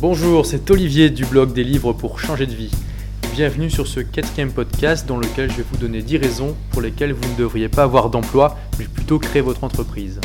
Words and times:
Bonjour, 0.00 0.46
c'est 0.46 0.70
Olivier 0.70 1.10
du 1.10 1.24
blog 1.24 1.52
des 1.52 1.64
livres 1.64 1.92
pour 1.92 2.20
changer 2.20 2.46
de 2.46 2.52
vie. 2.52 2.70
Bienvenue 3.32 3.68
sur 3.68 3.88
ce 3.88 3.98
quatrième 3.98 4.52
podcast 4.52 5.08
dans 5.08 5.16
lequel 5.16 5.50
je 5.50 5.56
vais 5.56 5.64
vous 5.68 5.76
donner 5.76 6.02
10 6.02 6.18
raisons 6.18 6.54
pour 6.70 6.82
lesquelles 6.82 7.12
vous 7.12 7.28
ne 7.32 7.36
devriez 7.36 7.68
pas 7.68 7.82
avoir 7.82 8.08
d'emploi, 8.08 8.56
mais 8.78 8.84
plutôt 8.84 9.18
créer 9.18 9.42
votre 9.42 9.64
entreprise. 9.64 10.20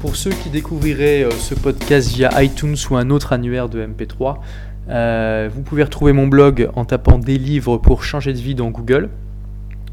Pour 0.00 0.16
ceux 0.16 0.30
qui 0.30 0.50
découvriraient 0.50 1.22
euh, 1.22 1.30
ce 1.30 1.54
podcast 1.54 2.08
via 2.16 2.42
iTunes 2.42 2.74
ou 2.90 2.96
un 2.96 3.10
autre 3.10 3.32
annuaire 3.32 3.68
de 3.68 3.86
MP3, 3.86 4.38
euh, 4.88 5.48
vous 5.54 5.62
pouvez 5.62 5.84
retrouver 5.84 6.12
mon 6.12 6.26
blog 6.26 6.68
en 6.74 6.84
tapant 6.84 7.20
des 7.20 7.38
livres 7.38 7.76
pour 7.76 8.02
changer 8.02 8.32
de 8.32 8.38
vie 8.38 8.56
dans 8.56 8.70
Google. 8.70 9.10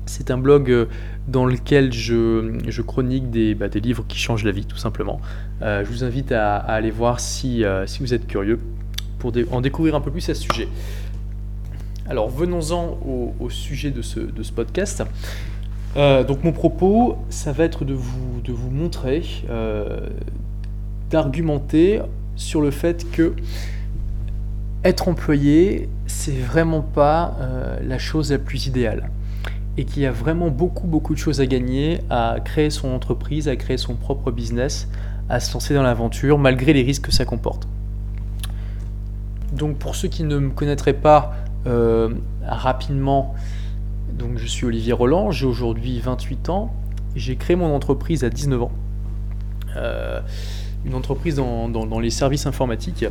C'est 0.08 0.32
un 0.32 0.40
blog 0.40 0.72
euh, 0.72 0.86
dans 1.28 1.46
lequel 1.46 1.94
je, 1.94 2.82
chronique 2.82 3.26
bah, 3.60 3.68
des, 3.68 3.80
livres 3.80 4.06
qui 4.08 4.18
changent 4.18 4.44
la 4.44 4.52
vie, 4.52 4.66
tout 4.66 4.78
simplement. 4.78 5.22
je 5.62 5.86
vous 5.86 6.04
invite 6.04 6.32
à, 6.32 6.56
aller 6.58 6.90
voir 6.90 7.20
si, 7.20 7.64
si 7.86 8.00
vous 8.00 8.16
êtes 8.16 8.26
curieux 8.26 8.58
pour 9.24 9.32
en 9.54 9.62
découvrir 9.62 9.96
un 9.96 10.02
peu 10.02 10.12
plus 10.12 10.28
à 10.30 10.36
ce 10.36 10.42
sujet. 10.42 10.68
Alors 12.10 12.30
venons-en 12.30 13.00
au, 13.40 13.50
sujet 13.50 13.90
de 13.90 14.02
ce, 14.02 14.20
podcast. 14.54 15.02
Euh, 15.96 16.26
donc 16.26 16.44
mon 16.44 16.52
propos, 16.52 17.16
ça 17.30 17.54
va 17.54 17.64
être 17.64 17.86
de 17.86 17.94
vous, 17.94 18.70
montrer, 18.70 19.24
euh, 19.50 20.10
d'argumenter 21.10 22.02
sur 22.36 22.60
le 22.60 22.72
fait 22.72 23.10
que 23.12 23.34
être 24.84 25.08
employé, 25.08 25.88
c'est 26.06 26.38
vraiment 26.38 26.82
pas 26.82 27.38
euh, 27.40 27.80
la 27.82 28.00
chose 28.00 28.30
la 28.30 28.40
plus 28.40 28.68
idéale. 28.68 29.10
Et 29.78 29.86
qu'il 29.86 30.04
y 30.04 30.06
a 30.06 30.12
vraiment 30.12 30.50
beaucoup, 30.50 30.86
beaucoup 30.86 31.14
de 31.14 31.20
choses 31.20 31.40
à 31.40 31.46
gagner 31.46 32.02
à 32.10 32.36
créer 32.44 32.70
son 32.70 32.90
entreprise, 32.90 33.48
à 33.48 33.56
créer 33.56 33.78
son 33.78 33.96
propre 33.96 34.32
business, 34.32 34.90
à 35.30 35.40
se 35.40 35.54
lancer 35.54 35.74
dans 35.74 35.84
l'aventure, 35.84 36.38
malgré 36.38 36.74
les 36.74 36.82
risques 36.82 37.06
que 37.06 37.14
ça 37.14 37.24
comporte. 37.24 37.66
Donc 39.54 39.78
pour 39.78 39.96
ceux 39.96 40.08
qui 40.08 40.24
ne 40.24 40.40
me 40.40 40.50
connaîtraient 40.50 40.94
pas 40.94 41.34
euh, 41.68 42.10
rapidement, 42.44 43.36
donc 44.12 44.38
je 44.38 44.48
suis 44.48 44.66
Olivier 44.66 44.94
Roland, 44.94 45.32
j'ai 45.32 45.46
aujourd'hui 45.46 46.00
28 46.00 46.50
ans, 46.50 46.74
j'ai 47.16 47.36
créé 47.36 47.56
mon 47.56 47.74
entreprise 47.74 48.24
à 48.24 48.30
19 48.30 48.64
ans. 48.64 48.72
Euh, 49.78 50.22
une 50.86 50.96
entreprise 50.96 51.36
dans, 51.38 52.00
les 52.00 52.10
services 52.10 52.46
informatiques. 52.46 53.06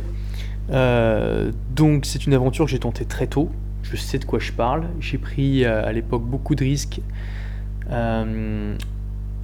Euh, 0.69 1.51
donc 1.75 2.05
c'est 2.05 2.25
une 2.27 2.33
aventure 2.33 2.65
que 2.65 2.71
j'ai 2.71 2.79
tentée 2.79 3.05
très 3.05 3.27
tôt. 3.27 3.49
Je 3.81 3.95
sais 3.95 4.19
de 4.19 4.25
quoi 4.25 4.39
je 4.39 4.51
parle. 4.51 4.83
J'ai 4.99 5.17
pris 5.17 5.65
à 5.65 5.91
l'époque 5.91 6.23
beaucoup 6.23 6.55
de 6.55 6.63
risques. 6.63 7.01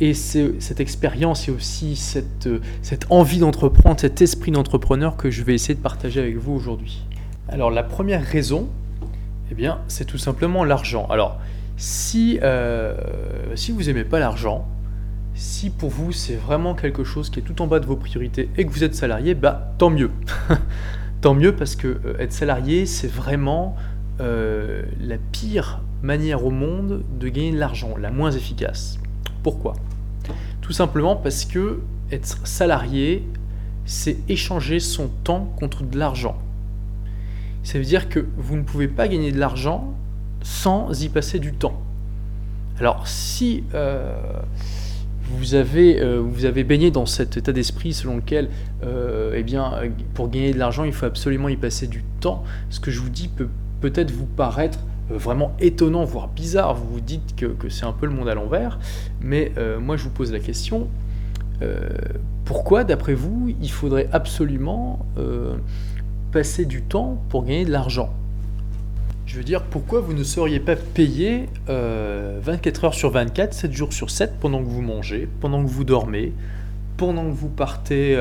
Et 0.02 0.14
cette 0.14 0.80
expérience 0.80 1.50
et 1.50 1.52
aussi 1.52 1.98
cette, 1.98 2.48
euh, 2.48 2.62
cette 2.82 3.06
envie 3.10 3.40
d'entreprendre, 3.40 4.00
cet 4.00 4.22
esprit 4.22 4.52
d'entrepreneur 4.52 5.18
que 5.18 5.30
je 5.30 5.44
vais 5.44 5.54
essayer 5.54 5.76
de 5.76 5.82
partager 5.82 6.22
avec 6.22 6.38
vous 6.38 6.54
aujourd'hui. 6.54 7.04
Alors 7.50 7.70
la 7.70 7.84
première 7.84 8.24
raison, 8.24 8.70
eh 9.52 9.56
bien, 9.56 9.80
c'est 9.90 10.06
tout 10.06 10.18
simplement 10.18 10.64
l'argent. 10.64 11.06
Alors, 11.10 11.38
si, 11.76 12.40
euh, 12.44 12.96
vous 13.74 13.84
n'aimez 13.84 14.06
pas 14.06 14.20
l'argent, 14.20 14.66
si 15.36 15.70
pour 15.70 15.90
vous 15.90 16.14
c'est 16.14 16.36
vraiment 16.36 16.76
quelque 16.76 17.04
chose 17.04 17.30
qui 17.30 17.40
est 17.40 17.44
tout 17.44 17.62
en 17.62 17.68
bas 17.68 17.82
de 17.82 17.86
vos 17.86 17.96
priorités 17.98 18.50
et 18.58 18.66
que 18.66 18.72
vous 18.72 18.86
êtes 18.86 18.96
salarié, 18.96 19.36
bah 19.36 19.74
tant 19.78 19.90
mieux. 19.90 20.12
tant 21.22 21.34
mieux 21.34 21.54
parce 21.54 21.76
que 21.76 21.88
euh, 21.88 22.18
être 22.20 22.34
salarié, 22.34 22.86
c'est 22.86 23.12
vraiment 23.12 23.76
la 24.20 25.18
pire 25.32 25.82
manière 26.04 26.46
au 26.46 26.52
monde 26.52 27.04
de 27.18 27.30
gagner 27.30 27.52
de 27.54 27.58
l'argent, 27.58 27.96
la 27.98 28.12
moins 28.12 28.32
efficace. 28.32 29.00
Pourquoi? 29.44 29.76
Tout 30.70 30.74
simplement 30.74 31.16
parce 31.16 31.46
que 31.46 31.80
être 32.12 32.46
salarié, 32.46 33.24
c'est 33.86 34.18
échanger 34.30 34.80
son 34.80 35.08
temps 35.24 35.52
contre 35.58 35.82
de 35.82 35.98
l'argent. 35.98 36.38
Ça 37.64 37.80
veut 37.80 37.86
dire 37.86 38.08
que 38.08 38.28
vous 38.38 38.56
ne 38.56 38.62
pouvez 38.62 38.88
pas 38.88 39.08
gagner 39.08 39.32
de 39.32 39.40
l'argent 39.40 39.96
sans 40.44 41.02
y 41.02 41.10
passer 41.10 41.40
du 41.40 41.54
temps. 41.54 41.82
Alors 42.80 43.08
si 43.08 43.64
euh, 43.74 44.14
vous, 45.24 45.56
avez, 45.56 46.00
euh, 46.04 46.22
vous 46.22 46.46
avez 46.46 46.64
baigné 46.64 46.92
dans 46.92 47.08
cet 47.08 47.36
état 47.36 47.52
d'esprit 47.52 47.92
selon 47.92 48.18
lequel 48.18 48.48
euh, 48.84 49.34
eh 49.36 49.42
bien, 49.42 49.74
pour 50.14 50.30
gagner 50.30 50.54
de 50.54 50.60
l'argent, 50.60 50.84
il 50.84 50.94
faut 50.94 51.08
absolument 51.08 51.50
y 51.50 51.58
passer 51.58 51.88
du 51.88 52.04
temps, 52.20 52.44
ce 52.70 52.80
que 52.80 52.92
je 52.92 53.00
vous 53.00 53.10
dis 53.10 53.28
peut 53.28 53.50
peut-être 53.82 54.12
vous 54.12 54.28
paraître 54.28 54.78
vraiment 55.10 55.56
étonnant, 55.60 56.06
voire 56.06 56.28
bizarre. 56.28 56.76
Vous 56.76 56.94
vous 56.94 57.00
dites 57.02 57.36
que, 57.36 57.70
c'est 57.70 57.86
un 57.86 57.92
peu 57.92 58.06
le 58.06 58.12
monde 58.14 58.30
à 58.30 58.36
l'envers. 58.36 58.80
Mais 59.22 59.52
euh, 59.58 59.80
moi, 59.80 59.98
je 59.98 60.04
vous 60.04 60.10
pose 60.10 60.32
la 60.32 60.40
question, 60.40 60.88
euh, 61.62 61.90
pourquoi, 62.46 62.84
d'après 62.84 63.14
vous, 63.14 63.54
il 63.62 63.72
faudrait 63.72 64.08
absolument 64.12 65.06
passer 66.32 66.66
du 66.66 66.82
temps 66.82 67.22
pour 67.30 67.44
gagner 67.44 67.66
de 67.66 67.72
l'argent? 67.72 68.14
Je 69.26 69.38
veux 69.38 69.44
dire, 69.44 69.62
pourquoi 69.62 70.02
vous 70.02 70.14
ne 70.14 70.24
seriez 70.24 70.60
pas 70.60 70.76
payé 70.76 71.48
24 71.68 72.86
heures 72.86 72.94
sur 72.96 73.12
24, 73.12 73.54
7 73.54 73.72
jours 73.72 73.94
sur 73.94 74.10
7, 74.10 74.40
pendant 74.40 74.60
que 74.60 74.68
vous 74.68 74.82
mangez, 74.82 75.28
pendant 75.40 75.64
que 75.64 75.70
vous 75.70 75.84
dormez, 75.84 76.34
pendant 76.98 77.26
que 77.26 77.36
vous 77.36 77.50
partez 77.50 78.18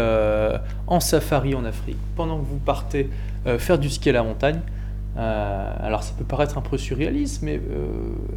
en 0.86 1.00
safari 1.00 1.54
en 1.54 1.64
Afrique, 1.64 1.96
pendant 2.14 2.38
que 2.38 2.44
vous 2.44 2.58
partez 2.58 3.08
faire 3.58 3.78
du 3.78 3.88
ski 3.88 4.10
à 4.10 4.12
la 4.12 4.22
montagne? 4.22 4.60
Euh, 5.18 5.74
alors 5.80 6.04
ça 6.04 6.14
peut 6.16 6.24
paraître 6.24 6.58
un 6.58 6.60
peu 6.60 6.78
surréaliste, 6.78 7.42
mais 7.42 7.56
euh, 7.56 7.88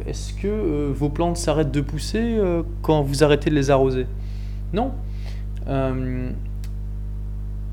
est-ce 0.06 0.32
que 0.34 0.48
euh, 0.48 0.92
vos 0.92 1.08
plantes 1.08 1.36
s'arrêtent 1.36 1.70
de 1.70 1.80
pousser 1.80 2.38
quand 2.82 3.02
vous 3.02 3.22
arrêtez 3.22 3.50
de 3.50 3.54
les 3.54 3.70
arroser? 3.70 4.06
Non. 4.72 4.92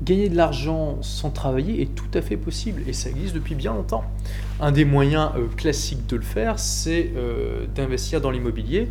gagner 0.02 0.28
de 0.28 0.36
l'argent 0.36 0.98
sans 1.02 1.30
travailler 1.30 1.82
est 1.82 1.94
tout 1.94 2.10
à 2.14 2.22
fait 2.22 2.36
possible 2.36 2.82
et 2.86 2.92
ça 2.92 3.10
existe 3.10 3.34
depuis 3.34 3.54
bien 3.54 3.74
longtemps. 3.74 4.04
Un 4.60 4.72
des 4.72 4.84
moyens 4.84 5.30
classiques 5.56 6.06
de 6.06 6.16
le 6.16 6.22
faire, 6.22 6.58
c'est 6.58 7.10
d'investir 7.74 8.20
dans 8.20 8.30
l'immobilier. 8.30 8.88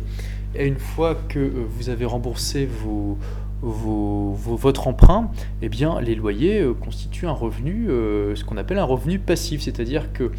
Et 0.54 0.66
une 0.66 0.78
fois 0.78 1.14
que 1.28 1.38
vous 1.38 1.90
avez 1.90 2.04
remboursé 2.04 2.66
vos, 2.66 3.16
votre 3.62 4.88
emprunt, 4.88 5.30
eh 5.60 5.68
bien, 5.68 6.00
les 6.00 6.14
loyers 6.14 6.60
euh, 6.60 6.74
constituent 6.74 7.26
un 7.26 7.32
revenu, 7.32 7.88
euh, 7.88 8.34
ce 8.34 8.44
qu'on 8.44 8.56
appelle 8.56 8.78
un 8.78 8.84
revenu 8.84 9.18
passif, 9.18 9.62
c'est-à-dire 9.62 10.12
que 10.12 10.30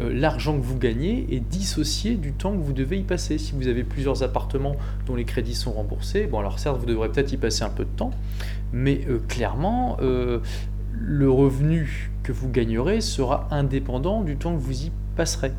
euh, 0.00 0.12
l'argent 0.12 0.58
que 0.58 0.64
vous 0.64 0.78
gagnez 0.78 1.26
est 1.30 1.40
dissocié 1.40 2.14
du 2.14 2.32
temps 2.32 2.52
que 2.52 2.62
vous 2.62 2.72
devez 2.72 2.98
y 2.98 3.02
passer. 3.02 3.38
Si 3.38 3.52
vous 3.52 3.68
avez 3.68 3.84
plusieurs 3.84 4.22
appartements 4.22 4.76
dont 5.06 5.14
les 5.14 5.24
crédits 5.24 5.54
sont 5.54 5.72
remboursés, 5.72 6.26
bon 6.26 6.38
alors 6.38 6.58
certes 6.58 6.78
vous 6.78 6.86
devrez 6.86 7.10
peut-être 7.10 7.32
y 7.32 7.36
passer 7.36 7.64
un 7.64 7.70
peu 7.70 7.84
de 7.84 7.90
temps, 7.96 8.12
mais 8.72 9.00
clairement 9.28 9.98
le 10.00 11.30
revenu 11.30 12.10
que 12.22 12.32
vous 12.32 12.48
gagnerez 12.48 13.00
sera 13.00 13.48
indépendant 13.50 14.22
du 14.22 14.36
temps 14.36 14.54
que 14.54 14.60
vous 14.60 14.84
y 14.84 14.92
passerez. 15.16 15.52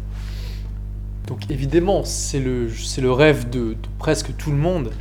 Donc 1.27 1.49
évidemment, 1.49 2.03
c'est 2.03 2.39
le, 2.39 2.67
le 3.01 3.11
rêve 3.11 3.49
de, 3.49 3.75
presque 3.99 4.35
tout 4.37 4.51
le 4.51 4.57
monde 4.57 4.91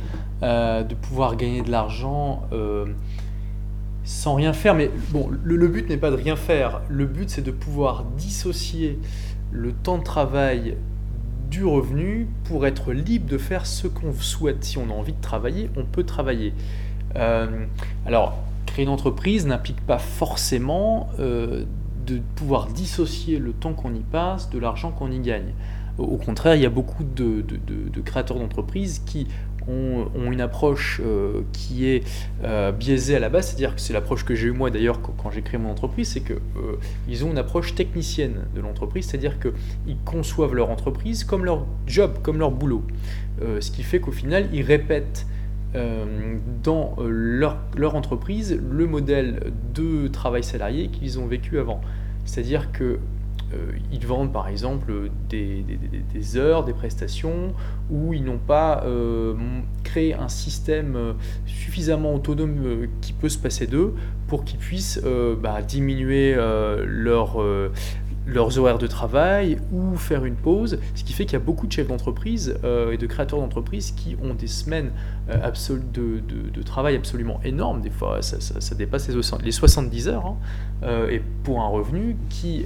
euh, 0.43 0.83
de 0.83 0.95
pouvoir 0.95 1.35
gagner 1.35 1.61
de 1.61 1.69
l'argent 1.69 2.43
euh, 2.51 2.85
sans 4.03 4.35
rien 4.35 4.53
faire. 4.53 4.73
Mais 4.73 4.89
bon, 5.09 5.29
le, 5.43 5.67
but 5.67 5.87
n'est 5.89 5.97
pas 5.97 6.11
de 6.11 6.15
rien 6.15 6.35
faire. 6.35 6.81
Le 6.89 7.05
but, 7.05 7.29
c'est 7.29 7.43
de 7.43 7.51
pouvoir 7.51 8.05
dissocier 8.17 8.99
le 9.51 9.71
temps 9.71 9.97
de 9.97 10.03
travail 10.03 10.77
du 11.49 11.65
revenu 11.65 12.27
pour 12.45 12.65
être 12.65 12.93
libre 12.93 13.29
de 13.29 13.37
faire 13.37 13.65
ce 13.65 13.87
qu'on 13.87 14.13
souhaite. 14.13 14.63
Si 14.63 14.77
on 14.77 14.89
a 14.89 14.93
envie 14.93 15.13
de 15.13 15.21
travailler, 15.21 15.69
on 15.77 15.83
peut 15.83 16.03
travailler. 16.03 16.53
Euh, 17.17 17.65
alors, 18.05 18.39
créer 18.65 18.85
une 18.85 18.91
entreprise 18.91 19.45
n'implique 19.45 19.81
pas 19.81 19.99
forcément 19.99 21.09
de 21.19 22.19
pouvoir 22.35 22.67
dissocier 22.67 23.37
le 23.37 23.51
temps 23.51 23.73
qu'on 23.73 23.93
y 23.93 23.99
passe 23.99 24.49
de 24.49 24.57
l'argent 24.57 24.91
qu'on 24.91 25.11
y 25.11 25.19
gagne. 25.19 25.53
Au 25.97 26.17
contraire, 26.17 26.55
il 26.55 26.61
y 26.61 26.65
a 26.65 26.69
beaucoup 26.69 27.03
de, 27.03 27.43
créateurs 28.03 28.37
d'entreprises 28.37 29.01
qui 29.05 29.27
ont, 29.71 30.31
une 30.31 30.41
approche 30.41 31.01
euh, 31.03 31.41
qui 31.51 31.87
est 31.87 32.03
euh, 32.43 32.71
biaisée 32.71 33.15
à 33.15 33.19
la 33.19 33.29
base, 33.29 33.47
c'est-à-dire 33.47 33.75
que 33.75 33.81
c'est 33.81 33.93
l'approche 33.93 34.23
que 34.23 34.35
j'ai 34.35 34.47
eue 34.47 34.51
moi 34.51 34.69
d'ailleurs 34.69 35.01
quand, 35.01 35.31
j'ai 35.31 35.41
créé 35.41 35.59
mon 35.59 35.71
entreprise, 35.71 36.09
c'est 36.09 36.21
qu'ils 36.21 36.35
euh, 36.57 37.25
ont 37.25 37.31
une 37.31 37.37
approche 37.37 37.75
technicienne 37.75 38.45
de 38.55 38.61
l'entreprise, 38.61 39.05
c'est-à-dire 39.05 39.39
qu'ils 39.39 39.97
conçoivent 40.05 40.53
leur 40.53 40.69
entreprise 40.69 41.23
comme 41.23 41.45
leur 41.45 41.65
job, 41.87 42.17
comme 42.21 42.39
leur 42.39 42.51
boulot. 42.51 42.83
ce 43.59 43.71
qui 43.71 43.83
fait 43.83 43.99
qu'au 43.99 44.11
final, 44.11 44.47
ils 44.53 44.63
répètent 44.63 45.25
dans 46.63 46.97
leur, 46.99 47.57
leur, 47.77 47.95
entreprise 47.95 48.59
le 48.61 48.85
modèle 48.87 49.53
de 49.73 50.07
travail 50.09 50.43
salarié 50.43 50.89
qu'ils 50.89 51.17
ont 51.17 51.25
vécu 51.25 51.59
avant. 51.59 51.79
C'est-à-dire 52.25 52.71
que 52.73 52.99
euh, 53.53 53.71
ils 53.91 54.05
vendent 54.05 54.31
par 54.31 54.47
exemple 54.47 55.09
des, 55.29 55.65
heures, 56.37 56.63
des 56.63 56.73
prestations, 56.73 57.53
où 57.89 58.13
ils 58.13 58.23
n'ont 58.23 58.37
pas 58.37 58.83
euh, 58.85 59.33
créé 59.83 60.13
un 60.13 60.29
système 60.29 60.95
euh, 60.95 61.13
suffisamment 61.45 62.13
autonome 62.15 62.87
qui 63.01 63.13
peut 63.13 63.29
se 63.29 63.37
passer 63.37 63.67
d'eux 63.67 63.93
pour 64.27 64.45
qu'ils 64.45 64.59
puissent 64.59 65.01
bah, 65.41 65.61
diminuer 65.61 66.35
leur, 66.35 67.43
leurs 68.27 68.59
horaires 68.59 68.77
de 68.77 68.87
travail 68.87 69.57
ou 69.71 69.95
faire 69.95 70.25
une 70.25 70.35
pause, 70.35 70.79
ce 70.93 71.03
qui 71.03 71.13
fait 71.13 71.25
qu'il 71.25 71.33
y 71.33 71.41
a 71.41 71.43
beaucoup 71.43 71.65
de 71.65 71.71
chefs 71.71 71.87
d'entreprise 71.87 72.55
euh, 72.63 72.91
et 72.91 72.97
de 72.97 73.07
créateurs 73.07 73.39
d'entreprise 73.39 73.91
qui 73.91 74.15
ont 74.21 74.33
des 74.33 74.47
semaines 74.47 74.91
euh, 75.29 75.51
de, 75.93 76.61
travail 76.63 76.95
absolument 76.95 77.39
énormes, 77.43 77.81
des 77.81 77.89
fois 77.89 78.21
ça, 78.21 78.75
dépasse 78.75 79.09
les, 79.09 79.51
70 79.51 80.07
heures, 80.07 80.25
hein, 80.25 80.37
euh, 80.83 81.09
et 81.09 81.21
pour 81.43 81.61
un 81.61 81.67
revenu 81.67 82.15
qui, 82.29 82.65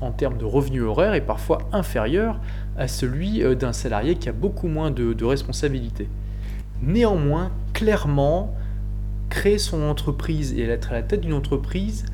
en 0.00 0.12
termes 0.12 0.36
de 0.38 0.44
revenus 0.44 0.82
horaires, 0.82 1.14
est 1.14 1.20
parfois 1.22 1.58
inférieur 1.72 2.38
à 2.76 2.86
celui 2.88 3.42
d'un 3.56 3.72
salarié 3.72 4.16
qui 4.16 4.28
a 4.28 4.32
beaucoup 4.32 4.68
moins 4.68 4.90
de 4.90 5.24
responsabilités. 5.24 6.08
Néanmoins, 6.82 7.50
clairement, 7.72 8.54
créer 9.30 9.58
son 9.58 9.82
entreprise 9.82 10.52
et 10.52 10.62
être 10.62 10.90
à 10.90 10.94
la 10.94 11.02
tête 11.02 11.22
d'une 11.22 11.32
entreprise, 11.32 12.04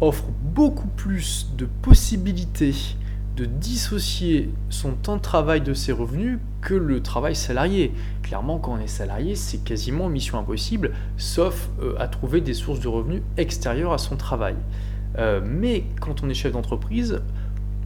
offre 0.00 0.24
beaucoup 0.42 0.88
plus 0.88 1.50
de 1.56 1.66
possibilités 1.82 2.74
de 3.36 3.44
dissocier 3.46 4.50
son 4.68 4.92
temps 4.92 5.16
de 5.16 5.22
travail 5.22 5.60
de 5.60 5.72
ses 5.72 5.92
revenus 5.92 6.38
que 6.60 6.74
le 6.74 7.02
travail 7.02 7.34
salarié. 7.34 7.92
Clairement, 8.22 8.58
quand 8.58 8.74
on 8.74 8.78
est 8.78 8.86
salarié, 8.86 9.34
c'est 9.34 9.64
quasiment 9.64 10.08
mission 10.08 10.38
impossible, 10.38 10.92
sauf 11.16 11.70
euh, 11.80 11.94
à 11.98 12.06
trouver 12.06 12.40
des 12.42 12.54
sources 12.54 12.80
de 12.80 12.88
revenus 12.88 13.22
extérieures 13.38 13.92
à 13.92 13.98
son 13.98 14.16
travail. 14.16 14.56
Euh, 15.18 15.40
mais 15.42 15.84
quand 16.00 16.22
on 16.22 16.28
est 16.28 16.34
chef 16.34 16.52
d'entreprise, 16.52 17.22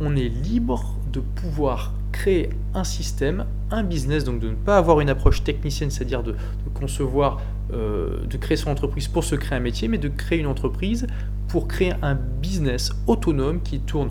on 0.00 0.16
est 0.16 0.28
libre 0.28 0.96
de 1.12 1.20
pouvoir 1.20 1.92
créer 2.14 2.50
un 2.74 2.84
système, 2.84 3.44
un 3.72 3.82
business, 3.82 4.22
donc 4.22 4.38
de 4.38 4.48
ne 4.48 4.54
pas 4.54 4.78
avoir 4.78 5.00
une 5.00 5.10
approche 5.10 5.42
technicienne, 5.42 5.90
c'est-à-dire 5.90 6.22
de, 6.22 6.36
concevoir, 6.72 7.42
euh, 7.72 8.24
de 8.26 8.36
créer 8.36 8.56
son 8.56 8.70
entreprise 8.70 9.08
pour 9.08 9.24
se 9.24 9.34
créer 9.34 9.58
un 9.58 9.60
métier, 9.60 9.88
mais 9.88 9.98
de 9.98 10.08
créer 10.08 10.38
une 10.38 10.46
entreprise 10.46 11.08
pour 11.48 11.66
créer 11.66 11.92
un 12.02 12.14
business 12.14 12.92
autonome 13.08 13.60
qui 13.62 13.80
tourne 13.80 14.10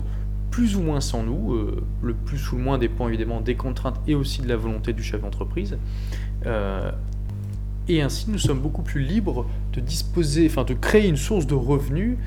plus 0.50 0.76
ou 0.76 0.82
moins 0.82 1.00
sans 1.00 1.22
nous. 1.22 1.54
Euh, 1.54 1.82
le 2.02 2.12
plus 2.12 2.52
ou 2.52 2.56
le 2.56 2.62
moins 2.62 2.76
dépend 2.76 3.08
évidemment 3.08 3.40
des 3.40 3.54
contraintes 3.54 3.98
et 4.06 4.14
aussi 4.14 4.42
de 4.42 4.48
la 4.48 4.56
volonté 4.56 4.92
du 4.92 5.02
chef 5.02 5.22
d'entreprise. 5.22 5.78
Euh, 6.44 6.92
et 7.88 8.02
ainsi, 8.02 8.30
nous 8.30 8.38
sommes 8.38 8.60
beaucoup 8.60 8.82
plus 8.82 9.02
libres 9.02 9.46
de 9.72 9.80
disposer, 9.80 10.46
enfin 10.46 10.64
de 10.64 10.74
créer 10.74 11.08
une 11.08 11.16
source 11.16 11.46
de 11.46 11.54
revenus 11.54 12.18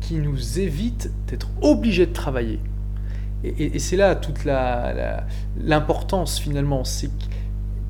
qui 0.00 0.14
nous 0.14 0.58
évite 0.60 1.10
d'être 1.28 1.48
obligés 1.60 2.06
de 2.06 2.12
travailler. 2.12 2.60
Et, 3.44 3.78
c'est 3.78 3.96
là 3.96 4.14
toute 4.16 4.44
l'importance 5.60 6.38
finalement. 6.38 6.84
C'est 6.84 7.08
que, 7.08 7.24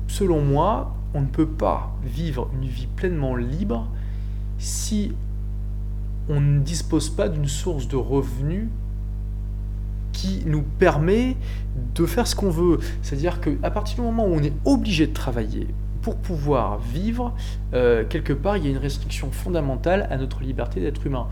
selon 0.07 0.41
moi, 0.41 0.95
on 1.13 1.21
ne 1.21 1.27
peut 1.27 1.47
pas 1.47 1.95
vivre 2.03 2.49
une 2.53 2.67
vie 2.67 2.87
pleinement 2.87 3.35
libre 3.35 3.87
si 4.57 5.13
on 6.27 6.41
ne 6.41 6.59
dispose 6.59 7.09
pas 7.09 7.29
d'une 7.29 7.47
source 7.47 7.87
de 7.87 7.95
revenus 7.95 8.67
qui 10.11 10.43
nous 10.45 10.61
permet 10.61 11.35
de 11.93 12.05
faire 12.05 12.25
ce 12.25 12.35
qu'on 12.35 12.49
veut. 12.49 12.79
C'est-à-dire 13.01 13.39
qu'à 13.41 13.69
partir 13.69 13.97
du 13.97 14.01
moment 14.01 14.25
où 14.25 14.33
on 14.33 14.43
est 14.43 14.53
obligé 14.65 15.07
de 15.07 15.13
travailler 15.13 15.67
pour 16.01 16.15
pouvoir 16.17 16.79
vivre, 16.79 17.33
euh, 17.73 18.05
quelque 18.07 18.33
part, 18.33 18.57
il 18.57 18.65
y 18.65 18.67
a 18.67 18.69
une 18.69 18.77
restriction 18.77 19.31
fondamentale 19.31 20.07
à 20.09 20.17
notre 20.17 20.41
liberté 20.41 20.79
d'être 20.79 21.05
humain. 21.05 21.27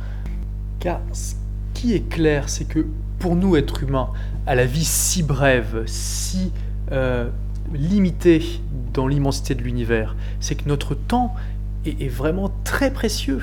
Car 0.80 1.00
ce 1.12 1.36
qui 1.84 1.94
est 1.96 2.08
clair, 2.08 2.48
c'est 2.48 2.64
que 2.64 2.86
pour 3.20 3.36
nous, 3.36 3.58
être 3.58 3.84
humains, 3.84 4.08
à 4.48 4.56
la 4.56 4.66
vie 4.66 4.86
si 4.86 5.22
brève, 5.22 5.84
si 5.86 6.54
euh, 6.94 7.28
limitée 7.74 8.62
dans 8.94 9.06
l'immensité 9.06 9.54
de 9.54 9.62
l'univers, 9.62 10.16
c'est 10.40 10.56
que 10.56 10.70
notre 10.70 10.96
temps 10.96 11.36
est 11.86 12.08
vraiment 12.08 12.54
très 12.64 12.94
précieux. 12.94 13.42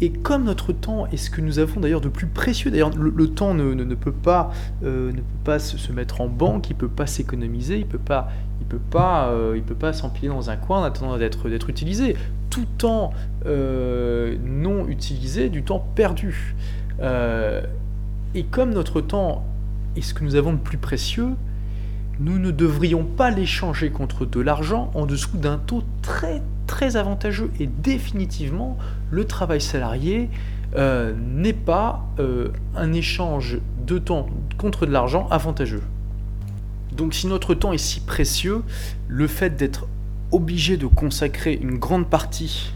Et 0.00 0.10
comme 0.10 0.44
notre 0.44 0.72
temps 0.72 1.06
est 1.08 1.18
ce 1.18 1.28
que 1.28 1.42
nous 1.42 1.58
avons 1.58 1.82
d'ailleurs 1.82 2.00
de 2.00 2.08
plus 2.08 2.28
précieux, 2.28 2.70
d'ailleurs 2.70 2.92
le, 2.96 3.28
temps 3.28 3.52
ne, 3.52 3.94
peut 3.94 4.10
pas, 4.10 4.50
euh, 4.82 5.12
ne 5.12 5.18
peut 5.18 5.44
pas 5.44 5.58
se, 5.58 5.92
mettre 5.92 6.22
en 6.22 6.28
banque, 6.28 6.70
il 6.70 6.76
ne 6.76 6.78
peut 6.78 6.88
pas 6.88 7.06
s'économiser, 7.06 7.74
il 7.74 7.84
ne 7.84 7.90
peut 7.90 7.98
pas, 7.98 8.30
il 8.62 8.66
peut 8.66 8.78
pas, 8.78 9.28
euh, 9.28 9.52
il 9.54 9.62
peut 9.62 9.74
pas 9.74 9.92
s'empiler 9.92 10.28
dans 10.28 10.48
un 10.48 10.56
coin 10.56 10.80
en 10.80 10.84
attendant 10.84 11.18
d'être, 11.18 11.50
d'être 11.50 11.68
utilisé. 11.68 12.16
Tout 12.48 12.64
temps 12.78 13.12
non 13.44 14.88
utilisé, 14.88 15.50
du 15.50 15.62
temps 15.62 15.86
perdu. 15.94 16.54
Et 17.00 18.44
comme 18.50 18.72
notre 18.72 19.00
temps 19.00 19.44
est 19.96 20.00
ce 20.00 20.14
que 20.14 20.24
nous 20.24 20.34
avons 20.34 20.52
de 20.52 20.58
plus 20.58 20.78
précieux, 20.78 21.30
nous 22.20 22.38
ne 22.38 22.50
devrions 22.50 23.04
pas 23.04 23.30
l'échanger 23.30 23.90
contre 23.90 24.26
de 24.26 24.40
l'argent 24.40 24.90
en 24.94 25.06
dessous 25.06 25.36
d'un 25.36 25.58
taux 25.58 25.84
très 26.02 26.42
très 26.66 26.96
avantageux 26.96 27.50
et 27.60 27.66
définitivement 27.66 28.76
le 29.10 29.24
travail 29.24 29.60
salarié 29.60 30.28
euh, 30.76 31.14
n'est 31.16 31.52
pas 31.52 32.06
euh, 32.18 32.48
un 32.76 32.92
échange 32.92 33.58
de 33.86 33.98
temps 33.98 34.28
contre 34.58 34.84
de 34.84 34.92
l'argent 34.92 35.26
avantageux. 35.30 35.82
Donc 36.92 37.14
si 37.14 37.26
notre 37.26 37.54
temps 37.54 37.72
est 37.72 37.78
si 37.78 38.00
précieux, 38.00 38.62
le 39.06 39.26
fait 39.26 39.56
d'être 39.56 39.86
obligé 40.30 40.76
de 40.76 40.86
consacrer 40.86 41.54
une 41.54 41.78
grande 41.78 42.08
partie 42.08 42.72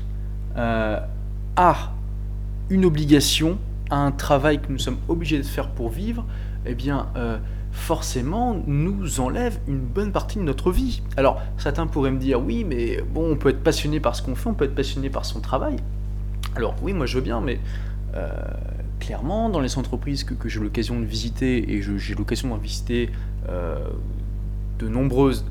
euh, 0.56 0.98
à 1.56 1.92
une 2.70 2.84
obligation, 2.84 3.58
un 3.94 4.10
travail 4.10 4.60
que 4.60 4.70
nous 4.70 4.78
sommes 4.78 4.98
obligés 5.08 5.38
de 5.38 5.44
faire 5.44 5.68
pour 5.68 5.88
vivre, 5.88 6.24
eh 6.66 6.74
bien 6.74 7.08
forcément 7.72 8.62
nous 8.66 9.20
enlève 9.20 9.58
une 9.66 9.80
bonne 9.80 10.12
partie 10.12 10.38
de 10.38 10.42
notre 10.42 10.70
vie. 10.70 11.02
Alors 11.16 11.40
certains 11.56 11.86
pourraient 11.86 12.10
me 12.10 12.18
dire 12.18 12.40
oui 12.40 12.64
mais 12.64 13.02
bon 13.02 13.32
on 13.32 13.36
peut 13.36 13.48
être 13.48 13.62
passionné 13.62 13.98
par 13.98 14.14
ce 14.14 14.22
qu'on 14.22 14.34
fait, 14.34 14.48
on 14.48 14.54
peut 14.54 14.66
être 14.66 14.74
passionné 14.74 15.10
par 15.10 15.24
son 15.24 15.40
travail. 15.40 15.76
Alors 16.54 16.74
oui 16.82 16.92
moi 16.92 17.06
je 17.06 17.16
veux 17.16 17.24
bien 17.24 17.40
mais 17.40 17.58
euh, 18.14 18.28
clairement 19.00 19.48
dans 19.48 19.60
les 19.60 19.78
entreprises 19.78 20.22
que, 20.22 20.48
j'ai 20.48 20.60
l'occasion 20.60 21.00
de 21.00 21.04
visiter 21.04 21.72
et 21.72 21.82
j'ai 21.82 22.14
l'occasion 22.14 22.48
d'en 22.48 22.56
visiter 22.56 23.10
euh, 23.48 23.78
de 24.78 24.88
nombreuses 24.88 25.44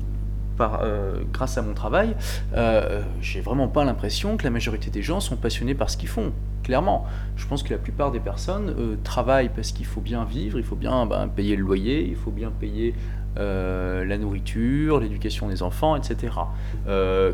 euh, 0.60 1.22
grâce 1.32 1.58
à 1.58 1.62
mon 1.62 1.74
travail, 1.74 2.14
euh, 2.54 3.02
j'ai 3.20 3.40
vraiment 3.40 3.68
pas 3.68 3.84
l'impression 3.84 4.36
que 4.36 4.44
la 4.44 4.50
majorité 4.50 4.90
des 4.90 5.02
gens 5.02 5.20
sont 5.20 5.36
passionnés 5.36 5.74
par 5.74 5.90
ce 5.90 5.96
qu'ils 5.96 6.08
font. 6.08 6.32
Clairement, 6.62 7.06
je 7.36 7.46
pense 7.46 7.62
que 7.62 7.70
la 7.72 7.78
plupart 7.78 8.10
des 8.12 8.20
personnes 8.20 8.74
euh, 8.78 8.96
travaillent 9.02 9.50
parce 9.54 9.72
qu'il 9.72 9.86
faut 9.86 10.00
bien 10.00 10.24
vivre, 10.24 10.58
il 10.58 10.64
faut 10.64 10.76
bien 10.76 11.06
ben, 11.06 11.28
payer 11.28 11.56
le 11.56 11.62
loyer, 11.62 12.06
il 12.06 12.16
faut 12.16 12.30
bien 12.30 12.50
payer 12.50 12.94
la 13.34 14.18
nourriture, 14.18 15.00
l'éducation 15.00 15.48
des 15.48 15.62
enfants, 15.62 15.96
etc. 15.96 16.34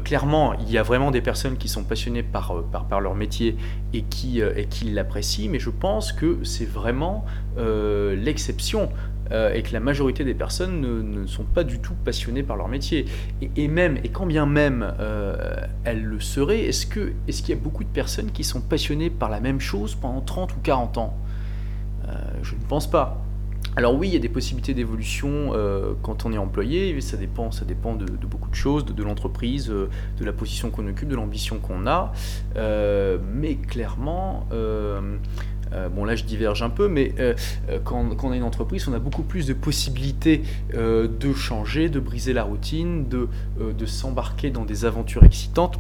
clairement, 0.05 0.55
il 0.55 0.71
y 0.71 0.79
a 0.79 0.85
vraiment 0.85 1.11
des 1.11 1.21
personnes 1.21 1.57
qui 1.57 1.67
sont 1.67 1.83
passionnées 1.83 2.23
par, 2.23 2.55
leur 3.01 3.17
métier 3.17 3.57
et 3.93 4.03
qui 4.03 4.41
l'apprécient, 4.85 5.51
mais 5.51 5.59
je 5.59 5.71
pense 5.71 6.13
que 6.13 6.39
c'est 6.45 6.71
vraiment 6.71 7.25
l'exception. 7.57 8.91
Euh, 9.31 9.53
et 9.53 9.63
que 9.63 9.73
la 9.73 9.81
majorité 9.81 10.25
des 10.25 10.35
personnes 10.35 10.81
ne, 10.81 11.27
sont 11.27 11.45
pas 11.45 11.65
du 11.65 11.81
tout 11.81 11.95
passionnées 12.05 12.43
par 12.43 12.57
leur 12.57 12.69
métier. 12.69 13.05
Et, 13.57 13.69
même, 13.69 13.99
et 14.03 14.09
quand 14.09 14.27
bien 14.27 14.47
même 14.47 14.95
euh, 15.01 15.57
elles 15.85 16.03
le 16.03 16.21
seraient, 16.21 16.63
est-ce 16.63 16.87
qu'il 16.87 17.15
y 17.49 17.53
a 17.53 17.61
beaucoup 17.61 17.85
de 17.85 17.89
personnes 17.89 18.31
qui 18.31 18.45
sont 18.45 18.61
passionnées 18.61 19.11
par 19.11 19.29
la 19.29 19.41
même 19.41 19.61
chose 19.61 19.95
pendant 19.95 20.21
30 20.21 20.57
ou 20.57 20.61
40 20.63 20.99
ans? 20.99 21.15
Euh, 22.09 22.15
Je 22.43 22.55
ne 22.55 22.61
pense 22.69 22.91
pas. 22.91 23.23
Alors 23.77 23.95
oui, 23.95 24.09
il 24.09 24.15
y 24.15 24.17
a 24.17 24.21
des 24.21 24.31
possibilités 24.31 24.75
d'évolution 24.75 25.53
quand 26.03 26.25
on 26.25 26.33
est 26.33 26.39
employé, 26.39 27.01
ça 27.01 27.17
dépend, 27.17 27.53
ça 27.53 27.65
dépend 27.65 27.95
de, 27.95 28.07
beaucoup 28.07 28.49
de 28.49 28.55
choses, 28.55 28.85
de 28.85 29.03
l'entreprise, 29.05 29.69
de 29.69 30.25
la 30.25 30.33
position 30.33 30.71
qu'on 30.71 30.89
occupe, 30.89 31.09
de 31.09 31.15
l'ambition 31.15 31.59
qu'on 31.59 31.87
a, 31.87 32.13
mais 32.57 33.57
clairement, 33.57 34.49
euh, 35.73 35.89
bon 35.89 36.05
là 36.05 36.17
je 36.17 36.25
diverge 36.25 36.63
un 36.63 36.71
peu, 36.71 36.89
mais 36.89 37.13
euh, 37.19 37.35
euh, 37.69 37.79
quand, 37.83 38.05
on 38.23 38.31
a 38.33 38.37
une 38.37 38.43
entreprise, 38.43 38.89
on 38.89 38.95
a 38.95 38.99
beaucoup 38.99 39.23
plus 39.23 39.47
de 39.47 39.53
possibilités 39.53 40.43
de 40.75 41.33
changer, 41.33 41.89
de 41.89 42.01
briser 42.01 42.33
la 42.33 42.43
routine, 42.43 43.09
de, 43.09 43.29
de 43.59 43.87
s'embarquer 43.87 44.51
dans 44.51 44.65
des 44.65 44.85
aventures 44.85 45.25
excitantes 45.25 45.79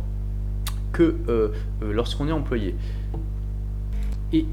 que 0.92 1.16
lorsqu'on 1.80 2.28
est 2.28 2.32
employé. 2.32 2.74
Et 4.32 4.46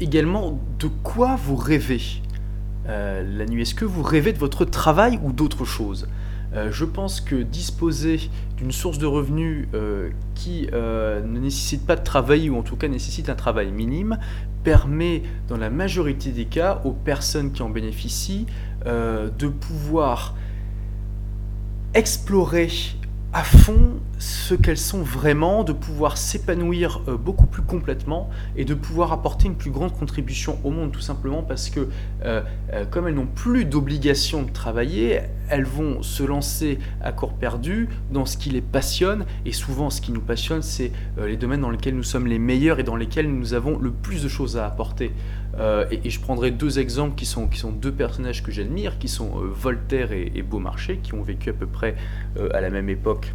également, 0.00 0.60
de 0.78 0.88
quoi 1.02 1.36
vous 1.36 1.56
rêvez? 1.56 2.22
La 2.86 3.46
nuit 3.46 3.62
Est-ce 3.62 3.74
que 3.74 3.84
vous 3.84 4.02
rêvez 4.02 4.32
de 4.32 4.38
votre 4.38 4.64
travail 4.64 5.18
ou 5.22 5.32
d'autre 5.32 5.64
chose? 5.64 6.06
Euh, 6.54 6.70
je 6.70 6.84
pense 6.84 7.20
que 7.20 7.36
disposer 7.36 8.20
d'une 8.56 8.72
source 8.72 8.98
de 8.98 9.06
revenus 9.06 9.68
euh, 9.74 10.10
qui 10.34 10.68
euh, 10.72 11.20
ne 11.22 11.40
nécessite 11.40 11.84
pas 11.84 11.96
de 11.96 12.04
travail 12.04 12.50
ou 12.50 12.56
en 12.56 12.62
tout 12.62 12.76
cas 12.76 12.88
nécessite 12.88 13.28
un 13.28 13.34
travail 13.34 13.72
minime 13.72 14.18
permet 14.62 15.22
dans 15.48 15.56
la 15.56 15.70
majorité 15.70 16.30
des 16.30 16.46
cas 16.46 16.80
aux 16.84 16.92
personnes 16.92 17.52
qui 17.52 17.62
en 17.62 17.70
bénéficient 17.70 18.46
de 18.84 19.48
pouvoir 19.48 20.34
explorer 21.94 22.68
à 23.32 23.42
fond 23.42 24.00
ce 24.18 24.54
qu'elles 24.54 24.78
sont 24.78 25.02
vraiment, 25.02 25.64
de 25.64 25.72
pouvoir 25.72 26.16
s'épanouir 26.16 27.02
euh, 27.08 27.16
beaucoup 27.16 27.46
plus 27.46 27.62
complètement 27.62 28.30
et 28.56 28.64
de 28.64 28.74
pouvoir 28.74 29.12
apporter 29.12 29.46
une 29.46 29.56
plus 29.56 29.70
grande 29.70 29.92
contribution 29.92 30.58
au 30.64 30.70
monde, 30.70 30.92
tout 30.92 31.00
simplement 31.00 31.42
parce 31.42 31.68
que 31.68 31.88
euh, 32.24 32.42
euh, 32.72 32.84
comme 32.86 33.08
elles 33.08 33.14
n'ont 33.14 33.26
plus 33.26 33.64
d'obligation 33.64 34.42
de 34.42 34.50
travailler, 34.50 35.20
elles 35.48 35.64
vont 35.64 36.02
se 36.02 36.22
lancer 36.22 36.78
à 37.02 37.12
corps 37.12 37.34
perdu 37.34 37.88
dans 38.10 38.24
ce 38.24 38.36
qui 38.36 38.50
les 38.50 38.62
passionne, 38.62 39.26
et 39.44 39.52
souvent 39.52 39.90
ce 39.90 40.00
qui 40.00 40.12
nous 40.12 40.20
passionne, 40.20 40.62
c'est 40.62 40.90
les 41.24 41.36
domaines 41.36 41.60
dans 41.60 41.70
lesquels 41.70 41.94
nous 41.94 42.02
sommes 42.02 42.26
les 42.26 42.38
meilleurs 42.38 42.80
et 42.80 42.82
dans 42.82 42.96
lesquels 42.96 43.32
nous 43.32 43.54
avons 43.54 43.78
le 43.78 43.92
plus 43.92 44.24
de 44.24 44.28
choses 44.28 44.56
à 44.56 44.66
apporter. 44.66 45.12
et, 45.90 46.10
je 46.10 46.20
prendrai 46.20 46.50
deux 46.50 46.80
exemples 46.80 47.14
qui 47.14 47.26
sont, 47.26 47.46
qui 47.46 47.58
sont 47.58 47.70
deux 47.70 47.92
personnages 47.92 48.42
que 48.42 48.50
j'admire, 48.50 48.98
qui 48.98 49.08
sont 49.08 49.30
Voltaire 49.36 50.10
et, 50.10 50.32
et 50.34 50.42
Beaumarchais, 50.42 50.98
qui 50.98 51.14
ont 51.14 51.22
vécu 51.22 51.50
à 51.50 51.52
peu 51.52 51.66
près 51.66 51.94
à 52.52 52.60
la 52.60 52.70
même 52.70 52.88
époque 52.88 53.32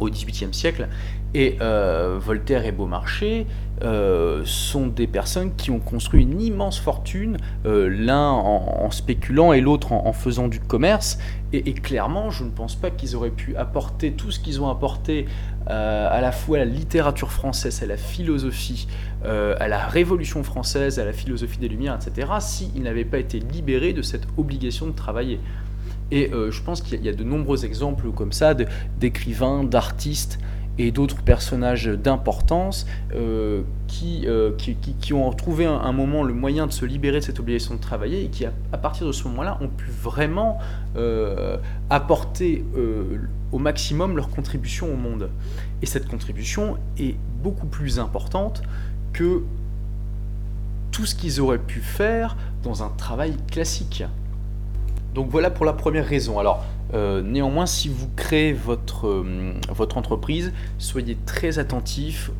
au 0.00 0.08
XVIIIe 0.08 0.52
siècle. 0.52 0.88
Et 1.34 1.56
euh, 1.60 2.16
Voltaire 2.20 2.64
et 2.64 2.70
Beaumarchais 2.70 3.46
euh, 3.82 4.42
sont 4.44 4.86
des 4.86 5.08
personnes 5.08 5.56
qui 5.56 5.72
ont 5.72 5.80
construit 5.80 6.22
une 6.22 6.40
immense 6.40 6.78
fortune, 6.78 7.38
euh, 7.66 7.88
l'un 7.88 8.30
en, 8.30 8.88
spéculant 8.92 9.52
et 9.52 9.60
l'autre 9.60 9.92
en, 9.92 10.12
faisant 10.12 10.46
du 10.46 10.60
commerce. 10.60 11.18
Et, 11.52 11.74
clairement, 11.74 12.30
je 12.30 12.44
ne 12.44 12.50
pense 12.50 12.76
pas 12.76 12.90
qu'ils 12.90 13.16
auraient 13.16 13.30
pu 13.30 13.56
apporter 13.56 14.12
tout 14.12 14.30
ce 14.30 14.38
qu'ils 14.38 14.60
ont 14.60 14.68
apporté 14.68 15.26
à 15.66 16.20
la 16.20 16.32
fois 16.32 16.58
à 16.58 16.60
la 16.60 16.66
littérature 16.66 17.30
française, 17.30 17.82
à 17.82 17.86
la 17.86 17.96
philosophie, 17.96 18.88
à 19.24 19.68
la 19.68 19.86
Révolution 19.86 20.42
française, 20.42 20.98
à 20.98 21.04
la 21.04 21.12
philosophie 21.12 21.58
des 21.58 21.68
Lumières, 21.68 21.96
etc., 21.96 22.28
s'ils 22.40 22.82
n'avaient 22.82 23.04
pas 23.04 23.18
été 23.18 23.38
libérés 23.38 23.92
de 23.92 24.02
cette 24.02 24.26
obligation 24.36 24.86
de 24.86 24.92
travailler. 24.92 25.38
Et 26.10 26.32
euh, 26.32 26.50
je 26.50 26.62
pense 26.62 26.80
qu'il 26.80 27.02
y, 27.04 27.08
a 27.08 27.12
de 27.12 27.24
nombreux 27.24 27.64
exemples 27.64 28.10
comme 28.12 28.32
ça 28.32 28.54
d'écrivains, 28.98 29.64
d'artistes 29.64 30.38
et 30.76 30.90
d'autres 30.90 31.22
personnages 31.22 31.86
d'importance 31.86 32.86
euh, 33.14 33.62
euh, 34.02 34.50
qui, 34.58 34.76
qui, 34.76 35.12
ont 35.12 35.32
trouvé 35.32 35.66
un, 35.66 35.92
moment 35.92 36.24
le 36.24 36.34
moyen 36.34 36.66
de 36.66 36.72
se 36.72 36.84
libérer 36.84 37.20
de 37.20 37.24
cette 37.24 37.38
obligation 37.38 37.74
de 37.74 37.80
travailler 37.80 38.24
et 38.24 38.28
qui, 38.28 38.44
à, 38.44 38.78
partir 38.78 39.06
de 39.06 39.12
ce 39.12 39.28
moment-là, 39.28 39.56
ont 39.60 39.68
pu 39.68 39.86
vraiment 39.88 40.58
apporter 41.90 42.64
au 43.52 43.58
maximum 43.58 44.16
leur 44.16 44.30
contribution 44.30 44.92
au 44.92 44.96
monde. 44.96 45.30
Et 45.80 45.86
cette 45.86 46.08
contribution 46.08 46.76
est 46.98 47.14
beaucoup 47.42 47.66
plus 47.66 48.00
importante 48.00 48.62
que 49.12 49.42
tout 50.90 51.06
ce 51.06 51.14
qu'ils 51.14 51.40
auraient 51.40 51.58
pu 51.58 51.80
faire 51.80 52.36
dans 52.62 52.82
un 52.82 52.88
travail 52.88 53.36
classique. 53.50 54.04
Donc 55.14 55.28
voilà 55.30 55.50
pour 55.50 55.64
la 55.64 55.72
première 55.72 56.06
raison. 56.06 56.38
Alors 56.38 56.64
euh, 56.92 57.22
néanmoins, 57.22 57.66
si 57.66 57.88
vous 57.88 58.08
créez 58.16 58.52
votre, 58.52 59.06
euh, 59.06 59.54
votre 59.70 59.96
entreprise, 59.96 60.52
soyez 60.78 61.16
très 61.24 61.58
attentif 61.58 62.30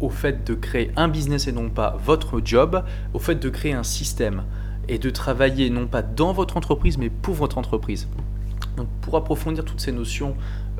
au 0.00 0.10
fait 0.10 0.46
de 0.46 0.54
créer 0.54 0.90
un 0.96 1.08
business 1.08 1.48
et 1.48 1.52
non 1.52 1.70
pas 1.70 1.96
votre 2.04 2.40
job, 2.44 2.84
au 3.14 3.18
fait 3.18 3.36
de 3.36 3.48
créer 3.48 3.72
un 3.72 3.82
système 3.82 4.44
et 4.88 4.98
de 4.98 5.10
travailler 5.10 5.70
non 5.70 5.86
pas 5.86 6.02
dans 6.02 6.32
votre 6.32 6.56
entreprise 6.56 6.98
mais 6.98 7.08
pour 7.08 7.34
votre 7.34 7.56
entreprise. 7.56 8.08
Donc 8.76 8.88
pour 9.00 9.16
approfondir 9.16 9.64
toutes 9.64 9.80
ces 9.80 9.92
notions 9.92 10.34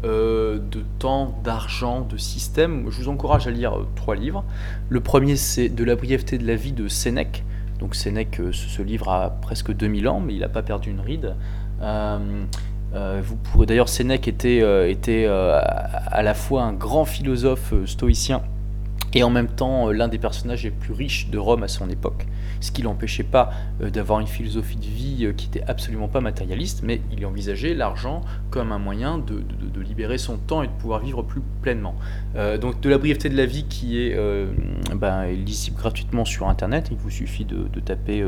euh, 0.04 0.59
de 0.59 0.85
temps, 0.99 1.40
d'argent, 1.42 2.02
de 2.02 2.16
système, 2.16 2.90
je 2.90 3.02
vous 3.02 3.09
encourage 3.09 3.47
à 3.47 3.50
lire 3.50 3.75
trois 3.97 4.14
livres. 4.14 4.45
Le 4.88 5.00
premier 5.00 5.37
c'est 5.37 5.68
De 5.68 5.85
la 5.85 5.97
brièveté 5.97 6.38
de 6.38 6.47
la 6.47 6.57
vie 6.57 6.73
de 6.73 6.88
Sénèque. 6.88 7.45
Donc 7.78 7.94
Sénèque, 7.94 8.40
euh, 8.40 8.52
ce, 8.52 8.82
livre 8.82 9.08
a 9.08 9.30
presque 9.30 9.73
2000 9.73 10.08
ans, 10.08 10.20
mais 10.20 10.35
il 10.35 10.40
n'a 10.40 10.49
pas 10.49 10.62
perdu 10.62 10.90
une 10.90 11.00
ride. 11.00 11.35
Euh, 11.80 12.44
euh, 12.94 13.20
vous 13.23 13.37
pourrez 13.37 13.66
d'ailleurs 13.66 13.88
Sénèque 13.88 14.28
était, 14.28 14.90
était 14.90 15.26
à 15.26 16.23
la 16.23 16.35
fois 16.35 16.62
un 16.62 16.73
grand 16.73 17.04
philosophe 17.04 17.75
stoïcien 17.85 18.42
et 19.14 19.23
en 19.23 19.30
même 19.30 19.49
temps 19.49 19.90
l'un 19.90 20.08
des 20.08 20.18
personnages 20.18 20.64
les 20.64 20.70
plus 20.70 20.92
riches 20.92 21.28
de 21.28 21.38
Rome 21.38 21.62
à 21.62 21.68
son 21.68 21.88
époque, 21.90 22.26
ce 22.60 22.70
qui 22.70 22.82
l'empêchait 22.82 23.22
pas 23.22 23.50
d'avoir 23.80 24.20
une 24.20 24.26
philosophie 24.26 24.76
de 24.76 24.86
vie 24.86 25.32
qui 25.36 25.46
était 25.46 25.62
absolument 25.66 26.08
pas 26.08 26.20
matérialiste, 26.20 26.82
mais 26.82 27.00
il 27.12 27.24
envisageait 27.26 27.74
l'argent 27.74 28.22
comme 28.50 28.72
un 28.72 28.78
moyen 28.78 29.18
de, 29.18 29.42
libérer 29.80 30.18
son 30.18 30.36
temps 30.36 30.62
et 30.62 30.66
de 30.66 30.72
pouvoir 30.72 31.00
vivre 31.00 31.22
plus 31.22 31.40
pleinement. 31.62 31.94
donc 32.60 32.80
de 32.80 32.88
la 32.88 32.98
brièveté 32.98 33.28
de 33.28 33.36
la 33.36 33.46
vie 33.46 33.64
qui 33.64 33.98
est 33.98 34.16
ben, 34.94 35.26
lisible 35.26 35.76
gratuitement 35.76 36.24
sur 36.24 36.48
Internet, 36.48 36.88
il 36.90 36.96
vous 36.96 37.10
suffit 37.10 37.44
de, 37.44 37.80
taper 37.80 38.24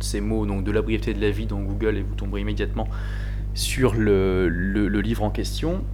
ces 0.00 0.20
mots, 0.20 0.46
donc 0.46 0.64
de 0.64 0.72
la 0.72 0.82
brièveté 0.82 1.14
de 1.14 1.20
la 1.20 1.30
vie 1.30 1.46
dans 1.46 1.60
Google 1.60 1.98
et 1.98 2.02
vous 2.02 2.14
tomberez 2.14 2.40
immédiatement 2.40 2.88
sur 3.54 3.94
le, 3.94 4.48
livre 5.00 5.22
en 5.22 5.30
question. 5.30 5.84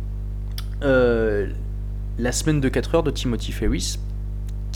La 2.18 2.32
semaine 2.32 2.60
de 2.60 2.68
4 2.68 2.96
heures 2.96 3.02
de 3.04 3.12
Timothy 3.12 3.52
Ferris, 3.52 4.00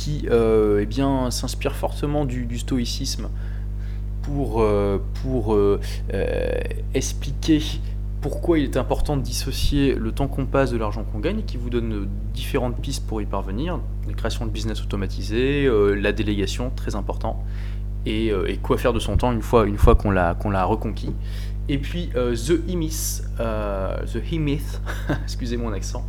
qui 0.03 0.27
euh, 0.31 0.81
eh 0.83 0.87
bien, 0.87 1.31
s'inspire 1.31 1.77
fortement 1.77 2.25
du, 2.25 2.59
stoïcisme 2.59 3.29
pour, 4.23 4.61
euh, 4.61 5.01
pour 5.23 5.55
euh, 5.55 5.79
expliquer 6.93 7.63
pourquoi 8.21 8.59
il 8.59 8.65
est 8.65 8.77
important 8.77 9.17
de 9.17 9.23
dissocier 9.23 9.95
le 9.95 10.11
temps 10.11 10.27
qu'on 10.27 10.47
passe 10.47 10.73
de 10.73 10.77
l'argent 10.77 11.05
qu'on 11.05 11.21
gagne, 11.21 11.41
et 11.41 11.43
qui 11.43 11.57
vous 11.57 11.71
donne 11.71 12.09
différentes 12.35 12.81
pistes 12.81 13.07
pour 13.07 13.23
y 13.23 13.27
parvenir, 13.27 13.79
la 14.09 14.15
création 14.15 14.45
de 14.45 14.51
business 14.51 14.81
automatisé, 14.83 15.69
la 15.97 16.13
délégation, 16.13 16.73
très 16.75 16.97
important, 16.97 17.45
et, 18.05 18.33
quoi 18.63 18.79
faire 18.79 18.93
de 18.93 19.01
son 19.01 19.17
temps 19.17 19.33
une 19.33 19.43
fois, 19.43 19.67
une 19.67 19.79
fois 19.79 19.95
qu'on 19.95 20.11
l'a 20.11 20.65
reconquis. 20.65 21.13
Et 21.69 21.79
puis 21.79 22.11
euh, 22.17 22.35
The 22.35 22.69
Himith, 22.69 23.25
euh, 23.41 23.99
The 24.05 24.19
excusez 25.23 25.57
mon 25.57 25.73
accent, 25.73 26.07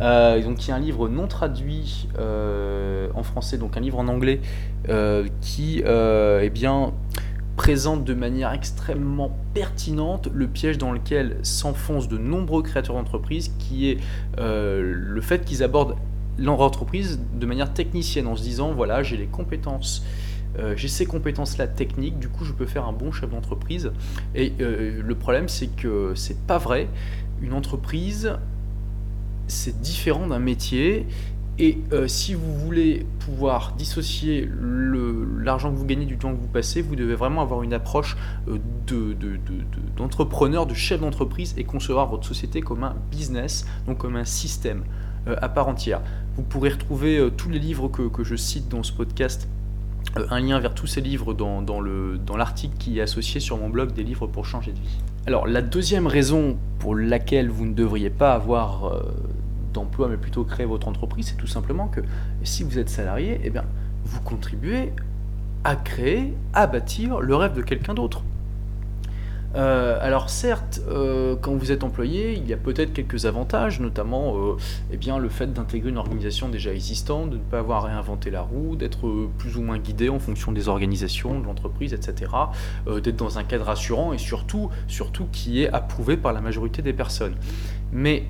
euh, 0.00 0.40
qui 0.54 0.70
est 0.70 0.74
un 0.74 0.78
livre 0.78 1.08
non 1.08 1.26
traduit 1.26 2.08
en 2.18 3.22
français, 3.22 3.58
donc 3.58 3.76
un 3.76 3.80
livre 3.80 3.98
en 3.98 4.08
anglais 4.08 4.40
qui 5.40 5.82
eh 5.86 6.50
bien, 6.50 6.92
présente 7.56 8.04
de 8.04 8.14
manière 8.14 8.52
extrêmement 8.52 9.36
pertinente 9.52 10.28
le 10.32 10.46
piège 10.46 10.78
dans 10.78 10.92
lequel 10.92 11.36
s'enfoncent 11.42 12.08
de 12.08 12.18
nombreux 12.18 12.62
créateurs 12.62 12.96
d'entreprises, 12.96 13.52
qui 13.58 13.90
est 13.90 13.98
le 14.38 15.20
fait 15.20 15.44
qu'ils 15.44 15.62
abordent 15.62 15.96
l'entreprise 16.38 17.20
de 17.34 17.46
manière 17.46 17.72
technicienne 17.72 18.26
en 18.26 18.34
se 18.34 18.42
disant 18.42 18.72
voilà 18.72 19.04
j'ai 19.04 19.16
les 19.16 19.26
compétences 19.26 20.04
euh, 20.58 20.74
j'ai 20.76 20.88
ces 20.88 21.06
compétences-là 21.06 21.66
techniques, 21.66 22.18
du 22.18 22.28
coup 22.28 22.44
je 22.44 22.52
peux 22.52 22.66
faire 22.66 22.86
un 22.86 22.92
bon 22.92 23.12
chef 23.12 23.30
d'entreprise. 23.30 23.92
Et 24.34 24.52
euh, 24.60 25.02
le 25.02 25.14
problème 25.14 25.48
c'est 25.48 25.68
que 25.68 26.12
c'est 26.14 26.40
pas 26.46 26.58
vrai. 26.58 26.88
Une 27.42 27.52
entreprise, 27.52 28.36
c'est 29.46 29.80
différent 29.80 30.26
d'un 30.26 30.38
métier. 30.38 31.06
Et 31.56 31.78
euh, 31.92 32.08
si 32.08 32.34
vous 32.34 32.52
voulez 32.58 33.06
pouvoir 33.20 33.74
dissocier 33.78 34.48
l'argent 35.38 35.70
que 35.70 35.76
vous 35.76 35.86
gagnez 35.86 36.04
du 36.04 36.18
temps 36.18 36.34
que 36.34 36.40
vous 36.40 36.48
passez, 36.48 36.82
vous 36.82 36.96
devez 36.96 37.14
vraiment 37.14 37.42
avoir 37.42 37.62
une 37.62 37.72
approche 37.72 38.16
d'entrepreneur, 39.96 40.66
de, 40.66 40.74
chef 40.74 41.00
d'entreprise 41.00 41.54
et 41.56 41.62
concevoir 41.62 42.08
votre 42.08 42.26
société 42.26 42.60
comme 42.60 42.82
un 42.82 42.96
business, 43.12 43.66
donc 43.86 43.98
comme 43.98 44.16
un 44.16 44.24
système 44.24 44.82
à 45.26 45.48
part 45.48 45.68
entière. 45.68 46.02
Vous 46.34 46.42
pourrez 46.42 46.70
retrouver 46.70 47.28
tous 47.36 47.50
les 47.50 47.60
livres 47.60 47.86
que, 47.86 48.24
je 48.24 48.34
cite 48.34 48.68
dans 48.68 48.82
ce 48.82 48.92
podcast 48.92 49.48
un 50.30 50.40
lien 50.40 50.58
vers 50.60 50.74
tous 50.74 50.86
ces 50.86 51.00
livres 51.00 51.34
dans, 51.34 51.62
dans 51.62 52.36
l'article 52.36 52.76
qui 52.78 52.98
est 52.98 53.02
associé 53.02 53.40
sur 53.40 53.58
mon 53.58 53.68
blog 53.68 53.92
des 53.92 54.02
livres 54.02 54.26
pour 54.26 54.46
changer 54.46 54.72
de 54.72 54.78
vie. 54.78 54.98
Alors 55.26 55.46
la 55.46 55.62
deuxième 55.62 56.06
raison 56.06 56.58
pour 56.78 56.94
laquelle 56.94 57.48
vous 57.48 57.64
ne 57.64 57.74
devriez 57.74 58.10
pas 58.10 58.34
avoir 58.34 58.84
euh, 58.84 59.02
d'emploi 59.72 60.08
mais 60.08 60.16
plutôt 60.16 60.44
créer 60.44 60.66
votre 60.66 60.88
entreprise, 60.88 61.28
c'est 61.28 61.36
tout 61.36 61.46
simplement 61.46 61.88
que 61.88 62.00
si 62.42 62.62
vous 62.62 62.78
êtes 62.78 62.90
salarié, 62.90 63.40
eh 63.42 63.50
bien, 63.50 63.64
vous 64.04 64.20
contribuez 64.20 64.92
à 65.64 65.76
créer, 65.76 66.34
à 66.52 66.66
bâtir 66.66 67.20
le 67.20 67.34
rêve 67.34 67.54
de 67.54 67.62
quelqu'un 67.62 67.94
d'autre. 67.94 68.22
Euh, 69.54 69.98
alors 70.00 70.30
certes, 70.30 70.80
euh, 70.88 71.36
quand 71.40 71.54
vous 71.54 71.70
êtes 71.70 71.84
employé, 71.84 72.32
il 72.32 72.46
y 72.46 72.52
a 72.52 72.56
peut-être 72.56 72.92
quelques 72.92 73.26
avantages, 73.26 73.78
notamment 73.80 74.36
euh, 74.36 74.56
eh 74.90 74.98
le 75.18 75.28
fait 75.28 75.52
d'intégrer 75.52 75.90
une 75.90 75.98
organisation 75.98 76.48
déjà 76.48 76.72
existante, 76.72 77.30
de 77.30 77.36
ne 77.36 77.42
pas 77.42 77.60
avoir 77.60 77.84
réinventé 77.84 78.30
la 78.30 78.42
roue, 78.42 78.74
d'être 78.74 79.28
plus 79.38 79.56
ou 79.56 79.62
moins 79.62 79.78
guidé 79.78 80.08
en 80.08 80.18
fonction 80.18 80.50
des 80.50 80.68
organisations, 80.68 81.38
de 81.38 81.44
l'entreprise, 81.44 81.92
etc., 81.92 82.32
d'être 82.86 83.16
dans 83.16 83.38
un 83.38 83.44
cadre 83.44 83.68
assurant 83.68 84.12
et 84.12 84.18
surtout, 84.18 84.70
surtout 84.88 85.26
qui 85.30 85.62
est 85.62 85.68
approuvé 85.68 86.16
par 86.16 86.32
la 86.32 86.40
majorité 86.40 86.82
des 86.82 86.92
personnes. 86.92 87.34
Mais 87.92 88.24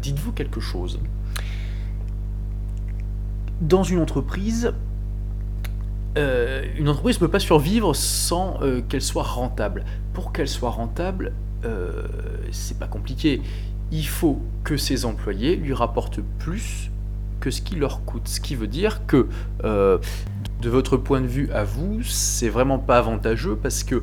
dites-vous 0.00 0.32
quelque 0.32 0.60
chose. 0.60 1.00
Dans 3.60 3.82
une 3.82 4.00
entreprise, 4.00 4.74
euh, 6.18 6.64
une 6.76 6.88
entreprise 6.88 7.16
ne 7.16 7.20
peut 7.20 7.30
pas 7.30 7.38
survivre 7.38 7.94
sans 7.94 8.58
euh, 8.62 8.82
qu'elle 8.88 9.02
soit 9.02 9.22
rentable. 9.22 9.84
Pour 10.12 10.32
qu'elle 10.32 10.48
soit 10.48 10.70
rentable, 10.70 11.32
euh, 11.64 12.02
c'est 12.50 12.78
pas 12.78 12.88
compliqué. 12.88 13.40
Il 13.92 14.06
faut 14.06 14.42
que 14.64 14.76
ses 14.76 15.04
employés 15.04 15.56
lui 15.56 15.72
rapportent 15.72 16.20
plus 16.38 16.90
que 17.40 17.50
ce 17.50 17.62
qui 17.62 17.76
leur 17.76 18.04
coûte. 18.04 18.26
Ce 18.26 18.40
qui 18.40 18.56
veut 18.56 18.66
dire 18.66 19.06
que, 19.06 19.28
de 19.62 20.68
votre 20.68 20.96
point 20.96 21.20
de 21.20 21.26
vue 21.26 21.50
à 21.52 21.64
vous, 21.64 22.02
c'est 22.02 22.48
vraiment 22.48 22.78
pas 22.78 22.98
avantageux 22.98 23.56
parce 23.56 23.84
que 23.84 24.02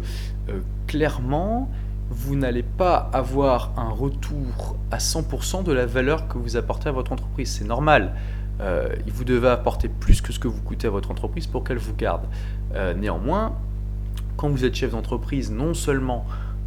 clairement, 0.88 1.69
vous 2.10 2.36
n'allez 2.36 2.63
pas 2.63 3.10
avoir 3.13 3.74
un 3.77 3.89
retour 3.89 4.77
à 4.89 4.98
100% 4.98 5.63
de 5.63 5.74
la 5.74 5.86
valeur 5.86 6.27
que 6.27 6.38
vous 6.38 6.55
apportez 6.55 6.89
à 6.89 6.91
votre 6.91 7.12
entreprise. 7.12 7.51
C'est 7.51 7.65
normal. 7.65 8.15
Euh, 8.62 8.89
vous 9.07 9.24
devez 9.24 9.50
apporter 9.50 9.89
plus 9.89 10.21
que 10.21 10.31
ce 10.31 10.39
que 10.39 10.47
vous 10.47 10.62
coûtez 10.62 10.88
à 10.88 10.89
votre 10.89 11.12
entreprise 11.12 11.47
pour 11.47 11.63
qu'elle 11.63 11.77
vous 11.77 11.95
garde. 11.95 12.25
Euh, 12.74 12.93
néanmoins, 12.93 13.55
quand 14.38 14.50
vous 14.50 14.65
êtes 14.65 14.75
chef 14.75 14.91
d'entreprise, 14.91 15.51
non 15.51 15.74
seulement 15.74 16.25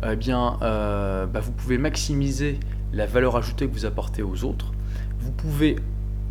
eh 0.08 0.16
bien, 0.16 0.58
euh, 0.62 1.26
bah, 1.26 1.40
vous 1.40 1.52
pouvez 1.52 1.76
maximiser 1.76 2.60
la 2.92 3.06
valeur 3.06 3.36
ajoutée 3.36 3.66
que 3.66 3.72
vous 3.72 3.84
apportez 3.84 4.22
aux 4.22 4.44
autres, 4.44 4.72
vous 5.18 5.32
pouvez 5.32 5.76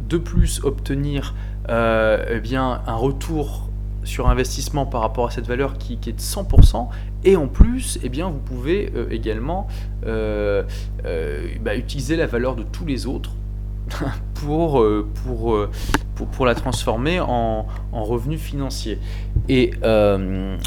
de 0.07 0.17
plus 0.17 0.63
obtenir 0.63 1.35
eh 1.69 2.39
bien, 2.39 2.81
un 2.87 2.95
retour 2.95 3.69
sur 4.05 4.29
investissement 4.29 4.85
par 4.85 5.01
rapport 5.01 5.27
à 5.27 5.31
cette 5.31 5.47
valeur 5.47 5.77
qui, 5.77 5.99
est 6.07 6.13
de 6.13 6.21
100%, 6.21 6.87
et 7.25 7.35
en 7.35 7.47
plus, 7.47 7.99
eh 8.03 8.07
bien, 8.07 8.29
vous 8.29 8.39
pouvez 8.39 8.89
également 9.11 9.67
bah, 10.03 11.75
utiliser 11.75 12.15
la 12.15 12.25
valeur 12.25 12.55
de 12.55 12.63
tous 12.63 12.85
les 12.85 13.05
autres 13.05 13.31
pour, 14.33 14.81
euh, 14.81 15.07
euh, 15.27 15.67
pour, 16.15 16.45
la 16.45 16.55
transformer 16.55 17.19
en, 17.19 17.65
en 17.91 18.03
revenus 18.03 18.39
financiers. 18.39 18.99
Et 19.49 19.71
euh, 19.83 20.57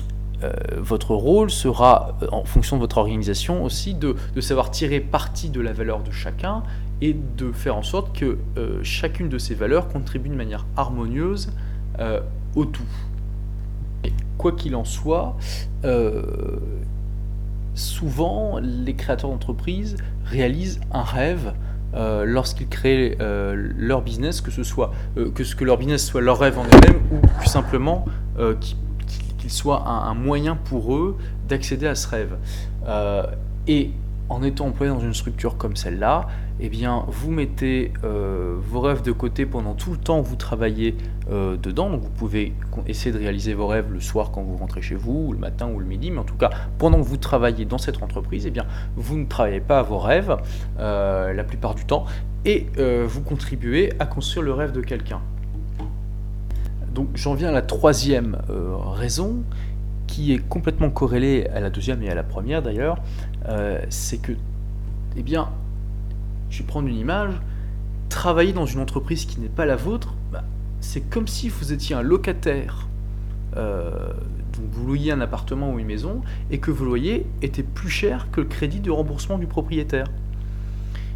votre 0.78 1.14
rôle 1.14 1.50
sera, 1.50 2.16
en 2.32 2.44
fonction 2.44 2.76
de 2.76 2.80
votre 2.80 2.98
organisation 2.98 3.62
aussi, 3.62 3.94
de, 3.94 4.16
de, 4.34 4.40
savoir 4.40 4.70
tirer 4.70 5.00
parti 5.00 5.50
de 5.50 5.60
la 5.60 5.72
valeur 5.72 6.02
de 6.02 6.10
chacun 6.10 6.62
et 7.02 7.14
de 7.14 7.52
faire 7.52 7.76
en 7.76 7.82
sorte 7.82 8.16
que 8.16 8.38
chacune 8.82 9.28
de 9.28 9.38
ces 9.38 9.54
valeurs 9.54 9.88
contribue 9.88 10.30
de 10.30 10.34
manière 10.34 10.64
harmonieuse 10.76 11.52
au 12.54 12.64
tout. 12.64 12.82
Quoi 14.38 14.52
qu'il 14.52 14.74
en 14.76 14.84
soit, 14.84 15.36
souvent 17.74 18.58
les 18.62 18.94
créateurs 18.94 19.28
d'entreprises 19.28 19.96
réalisent 20.24 20.80
un 20.90 21.02
rêve 21.02 21.52
euh, 21.94 22.24
lorsqu'ils 22.24 22.68
créent 22.68 23.16
euh, 23.20 23.72
leur 23.76 24.02
business, 24.02 24.40
que 24.40 24.50
ce 24.50 24.62
soit 24.62 24.92
euh, 25.16 25.30
que 25.30 25.42
ce 25.42 25.56
que 25.56 25.64
leur 25.64 25.76
business 25.76 26.06
soit 26.06 26.20
leur 26.20 26.38
rêve 26.38 26.58
en 26.58 26.64
eux-mêmes 26.64 27.00
ou 27.10 27.26
plus 27.38 27.48
simplement 27.48 28.04
qu'il 28.60 29.50
soit 29.50 29.86
un, 29.86 30.14
moyen 30.14 30.56
pour 30.56 30.94
eux 30.94 31.18
d'accéder 31.48 31.86
à 31.86 31.94
ce 31.94 32.08
rêve. 32.08 32.36
et 33.66 33.90
en 34.30 34.44
étant 34.44 34.66
employé 34.66 34.92
dans 34.92 35.00
une 35.00 35.12
structure 35.12 35.56
comme 35.56 35.74
celle-là, 35.74 36.28
eh 36.60 36.68
bien, 36.68 37.04
vous 37.08 37.32
mettez 37.32 37.92
euh, 38.04 38.56
vos 38.60 38.80
rêves 38.80 39.02
de 39.02 39.10
côté 39.10 39.44
pendant 39.44 39.74
tout 39.74 39.90
le 39.90 39.96
temps 39.96 40.22
que 40.22 40.28
vous 40.28 40.36
travaillez 40.36 40.96
euh, 41.32 41.56
dedans. 41.56 41.96
Vous 41.96 42.10
pouvez 42.10 42.54
essayer 42.86 43.10
de 43.10 43.18
réaliser 43.18 43.54
vos 43.54 43.66
rêves 43.66 43.92
le 43.92 43.98
soir 43.98 44.30
quand 44.30 44.42
vous 44.42 44.56
rentrez 44.56 44.82
chez 44.82 44.94
vous, 44.94 45.26
ou 45.26 45.32
le 45.32 45.38
matin 45.38 45.68
ou 45.68 45.80
le 45.80 45.84
midi. 45.84 46.12
Mais 46.12 46.18
en 46.18 46.24
tout 46.24 46.36
cas, 46.36 46.50
pendant 46.78 46.98
que 46.98 47.06
vous 47.06 47.16
travaillez 47.16 47.64
dans 47.64 47.78
cette 47.78 48.00
entreprise, 48.04 48.46
eh 48.46 48.50
bien, 48.50 48.66
vous 48.94 49.18
ne 49.18 49.26
travaillez 49.26 49.60
pas 49.60 49.80
à 49.80 49.82
vos 49.82 49.98
rêves 49.98 50.36
euh, 50.78 51.32
la 51.32 51.42
plupart 51.42 51.74
du 51.74 51.84
temps, 51.84 52.04
et 52.44 52.68
vous 53.04 53.20
contribuez 53.20 53.92
à 53.98 54.06
construire 54.06 54.46
le 54.46 54.54
rêve 54.54 54.72
de 54.72 54.80
quelqu'un. 54.80 55.20
Donc, 56.94 57.08
j'en 57.14 57.34
viens 57.34 57.50
à 57.50 57.52
la 57.52 57.60
troisième 57.60 58.38
raison 58.48 59.42
qui 60.10 60.32
est 60.32 60.38
complètement 60.38 60.90
corrélée 60.90 61.46
à 61.54 61.60
la 61.60 61.70
deuxième 61.70 62.02
et 62.02 62.10
à 62.10 62.14
la 62.14 62.24
première 62.24 62.62
d'ailleurs, 62.62 62.98
euh, 63.48 63.80
c'est 63.88 64.18
que, 64.18 64.32
eh 65.16 65.22
bien, 65.22 65.48
je 66.50 66.58
vais 66.60 66.66
prendre 66.66 66.88
une 66.88 66.96
image, 66.96 67.34
travailler 68.08 68.52
dans 68.52 68.66
une 68.66 68.80
entreprise 68.80 69.24
qui 69.24 69.40
n'est 69.40 69.48
pas 69.48 69.66
la 69.66 69.76
vôtre, 69.76 70.14
bah, 70.32 70.44
c'est 70.80 71.00
comme 71.00 71.28
si 71.28 71.48
vous 71.48 71.72
étiez 71.72 71.94
un 71.94 72.02
locataire. 72.02 72.88
Euh, 73.56 74.12
donc 74.52 74.64
vous 74.70 74.86
louiez 74.86 75.10
un 75.10 75.20
appartement 75.20 75.72
ou 75.72 75.78
une 75.78 75.86
maison 75.86 76.20
et 76.52 76.58
que 76.58 76.70
vous 76.70 76.84
loyer 76.84 77.26
était 77.42 77.64
plus 77.64 77.90
cher 77.90 78.28
que 78.30 78.40
le 78.40 78.46
crédit 78.46 78.80
de 78.80 78.90
remboursement 78.90 79.38
du 79.38 79.46
propriétaire. 79.46 80.06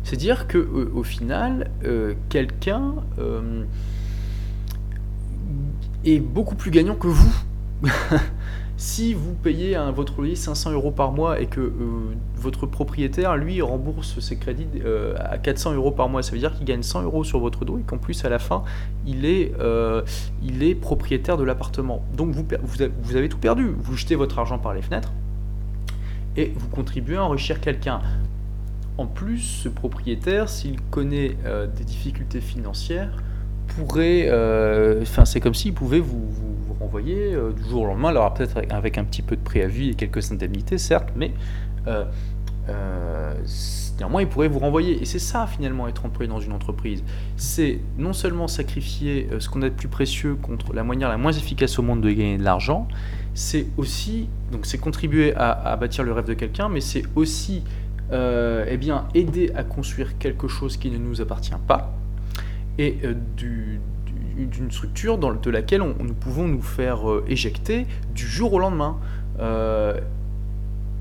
C'est-à-dire 0.03 0.47
que 0.47 0.59
au 0.59 1.03
final, 1.03 1.71
euh, 1.85 2.15
quelqu'un 2.29 2.95
est 6.05 6.21
beaucoup 6.21 6.55
plus 6.55 6.71
gagnant 6.71 6.95
que 6.95 7.09
vous. 7.09 7.35
Si 8.77 9.15
vous 9.15 9.35
payez 9.35 9.79
votre 9.95 10.17
loyer 10.17 10.35
500 10.35 10.73
euros 10.73 10.91
par 10.91 11.13
mois 11.13 11.41
et 11.41 11.47
que 11.47 11.61
euh, 11.61 11.73
votre 12.37 12.67
propriétaire, 12.67 13.37
lui, 13.37 13.63
rembourse 13.63 14.19
ses 14.19 14.37
crédits 14.37 14.67
euh, 14.85 15.15
à 15.19 15.39
400 15.39 15.75
euros 15.75 15.93
par 15.93 16.09
mois, 16.09 16.25
ça 16.25 16.33
veut 16.33 16.39
dire 16.39 16.53
qu'il 16.53 16.65
gagne 16.65 16.83
100 16.83 17.03
euros 17.03 17.23
sur 17.23 17.39
votre 17.39 17.65
dos 17.65 17.79
et 17.79 17.83
qu'en 17.83 17.99
plus, 17.99 18.25
à 18.25 18.29
la 18.29 18.41
fin, 18.41 18.65
il 19.07 19.27
est, 19.27 19.53
euh, 19.61 20.03
propriétaire 20.81 21.37
de 21.37 21.45
l'appartement. 21.45 22.05
Donc 22.17 22.35
vous, 22.35 22.45
vous, 22.63 23.17
avez 23.17 23.29
tout 23.29 23.39
perdu. 23.39 23.73
Vous 23.79 23.97
jetez 23.97 24.17
votre 24.17 24.41
argent 24.41 24.59
par 24.59 24.75
les 24.75 24.83
fenêtres 24.83 25.13
et 26.37 26.53
vous 26.57 26.69
contribuez 26.69 27.17
à 27.17 27.23
enrichir 27.23 27.61
quelqu'un. 27.61 28.01
En 28.99 29.07
plus, 29.07 29.39
ce 29.39 29.69
propriétaire, 29.69 30.49
s'il 30.49 30.81
connaît 30.81 31.37
des 31.77 31.85
difficultés 31.85 32.41
financières, 32.41 33.23
pourrait, 33.77 34.29
enfin 35.03 35.25
c'est 35.25 35.41
comme 35.41 35.55
s'il 35.55 35.75
pouvait 35.75 36.01
vous 36.01 36.29
renvoyer 36.85 37.35
euh, 37.35 37.53
du 37.53 37.63
jour 37.69 37.83
au 37.83 37.87
lendemain, 37.87 38.11
alors 38.11 38.33
peut-être 38.35 38.61
avec, 38.71 38.99
un 38.99 39.05
petit 39.05 39.23
peu 39.23 39.37
de 39.37 39.41
préavis 39.41 39.91
et 39.91 39.95
quelques 39.95 40.31
indemnités, 40.33 40.79
certes, 40.79 41.11
mais 41.17 41.33
euh, 41.87 42.05
euh, 42.69 43.35
néanmoins, 43.99 44.23
il 44.23 44.29
pourrait 44.29 44.49
vous 44.49 44.59
renvoyer. 44.59 45.01
Et 45.01 45.05
c'est 45.05 45.19
ça, 45.19 45.47
finalement, 45.47 45.89
être 45.89 46.05
employé 46.05 46.29
dans 46.29 46.41
une 46.41 46.53
entreprise. 46.53 47.03
C'est 47.37 47.81
non 47.99 48.13
seulement 48.13 48.49
sacrifier 48.49 49.29
ce 49.39 49.49
qu'on 49.49 49.63
a 49.63 49.69
de 49.69 49.75
plus 49.75 49.89
précieux 49.89 50.35
contre 50.35 50.73
la 50.73 50.85
manière 50.85 51.09
la 51.09 51.19
moins 51.19 51.33
efficace 51.33 51.79
au 51.79 51.83
monde 51.83 52.01
de 52.01 52.11
gagner 52.11 52.39
de 52.39 52.45
l'argent, 52.45 52.89
c'est 53.35 53.67
aussi, 53.77 54.29
donc 54.53 54.65
c'est 54.65 54.79
contribuer 54.79 55.35
à, 55.35 55.77
bâtir 55.77 56.05
le 56.05 56.13
rêve 56.13 56.27
de 56.27 56.35
quelqu'un, 56.35 56.69
mais 56.69 56.81
c'est 56.81 57.03
aussi 57.17 57.65
eh 58.13 58.77
bien, 58.77 59.09
aider 59.15 59.51
à 59.57 59.65
construire 59.65 60.19
quelque 60.19 60.47
chose 60.47 60.77
qui 60.77 60.91
ne 60.91 60.99
nous 60.99 61.21
appartient 61.21 61.51
pas. 61.67 61.93
Et 62.79 62.99
du, 63.37 63.81
d'une 64.37 64.71
structure 64.71 65.19
de 65.19 65.51
laquelle 65.51 65.83
nous 65.83 66.15
pouvons 66.15 66.47
nous 66.49 66.63
faire 66.63 67.09
euh, 67.11 67.25
éjecter 67.29 67.87
du 68.15 68.27
jour 68.27 68.53
au 68.55 68.59
lendemain. 68.59 68.99
Euh, 69.41 69.99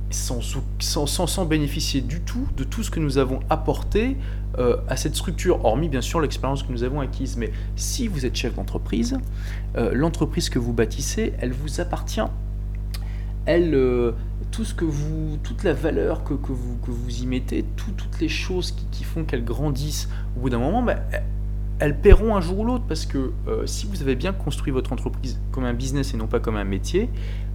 sans, 0.09 0.41
sans, 0.79 1.07
sans, 1.07 1.45
bénéficier 1.45 1.99
du 2.01 2.21
tout 2.21 2.47
de 2.55 2.63
tout 2.63 2.83
ce 2.83 2.91
que 2.91 2.99
nous 2.99 3.17
avons 3.17 3.39
apporté 3.49 4.15
euh, 4.59 4.77
à 4.87 4.95
cette 4.95 5.15
structure, 5.15 5.65
hormis 5.65 5.89
bien 5.89 6.01
sûr 6.01 6.21
l'expérience 6.21 6.61
que 6.61 6.71
nous 6.71 6.83
avons 6.83 6.99
acquise. 6.99 7.35
Mais 7.35 7.51
si 7.75 8.07
vous 8.07 8.23
êtes 8.23 8.35
chef 8.35 8.53
d'entreprise, 8.53 9.17
l'entreprise 9.75 10.49
que 10.49 10.59
vous 10.59 10.71
bâtissez, 10.71 11.33
elle 11.39 11.51
vous 11.51 11.81
appartient. 11.81 12.21
Elle, 13.47 13.71
tout 14.51 14.63
ce 14.63 14.75
que 14.75 14.85
vous, 14.85 15.39
toute 15.41 15.63
la 15.63 15.73
valeur 15.73 16.23
que, 16.23 16.35
que, 16.35 16.51
vous, 16.51 16.77
que 16.85 16.91
vous 16.91 17.23
y 17.23 17.25
mettez, 17.25 17.65
toutes 17.75 18.19
les 18.21 18.29
choses 18.29 18.71
qui, 18.71 18.85
qui 18.91 19.03
font 19.03 19.23
qu'elle 19.23 19.43
grandisse, 19.43 20.09
au 20.37 20.41
bout 20.41 20.51
d'un 20.51 20.59
moment, 20.59 20.83
bah, 20.83 20.97
elles 21.79 21.99
paieront 21.99 22.35
un 22.35 22.41
jour 22.41 22.59
ou 22.59 22.65
l'autre 22.65 22.85
parce 22.87 23.05
que 23.05 23.33
euh, 23.47 23.65
si 23.65 23.87
vous 23.87 24.01
avez 24.01 24.15
bien 24.15 24.31
construit 24.31 24.71
votre 24.71 24.93
entreprise 24.93 25.39
comme 25.51 25.65
un 25.65 25.73
business 25.73 26.13
et 26.13 26.17
non 26.17 26.27
pas 26.27 26.39
comme 26.39 26.55
un 26.55 26.63
métier, 26.63 27.09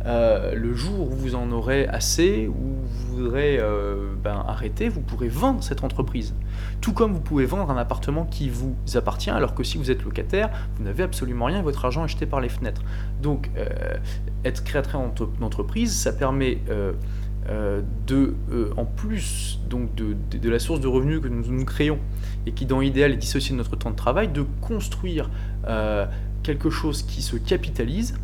euh, 0.07 0.55
le 0.55 0.75
jour 0.75 1.11
où 1.11 1.15
vous 1.15 1.35
en 1.35 1.51
aurez 1.51 1.87
assez, 1.87 2.47
ou 2.49 2.77
vous 2.85 3.17
voudrez 3.17 3.59
euh, 3.59 4.13
ben, 4.23 4.45
arrêter, 4.47 4.89
vous 4.89 5.01
pourrez 5.01 5.29
vendre 5.29 5.63
cette 5.63 5.85
entreprise. 5.85 6.35
Tout 6.81 6.93
comme 6.93 7.13
vous 7.13 7.21
pouvez 7.21 7.47
vendre 7.47 7.71
un 7.71 7.77
appartement 7.77 8.25
qui 8.25 8.49
vous 8.49 8.77
appartient, 8.95 9.31
alors 9.31 9.55
que 9.55 9.63
si 9.63 9.79
vous 9.79 9.91
êtes 9.91 10.05
locataire, 10.05 10.51
vous 10.77 10.85
n'avez 10.85 11.03
absolument 11.03 11.47
rien, 11.47 11.63
votre 11.63 11.85
argent 11.85 12.05
est 12.05 12.09
jeté 12.09 12.27
par 12.27 12.41
les 12.41 12.49
fenêtres. 12.49 12.83
Donc, 13.23 13.51
être 14.45 14.63
créateur 14.63 15.03
d'entreprise, 15.41 15.97
ça 15.97 16.13
permet 16.13 16.59
de, 18.07 18.35
en 18.77 18.85
plus 18.85 19.61
donc 19.69 19.95
de, 19.95 20.17
de, 20.31 20.51
la 20.51 20.59
source 20.59 20.81
de 20.81 20.89
revenus 20.89 21.21
que 21.21 21.29
nous 21.29 21.65
créons 21.65 21.99
et 22.49 22.53
qui 22.53 22.67
dans 22.67 22.81
l'idéal 22.81 23.13
est 23.13 23.17
dissociée 23.17 23.53
de 23.53 23.59
notre 23.59 23.77
temps 23.77 23.91
de 23.91 23.97
travail, 23.97 24.29
de 24.29 24.45
construire 24.61 25.31
euh, 25.67 26.07
quelque 26.43 26.71
chose 26.71 27.03
qui 27.03 27.23
se 27.23 27.37
capitalise 27.37 28.15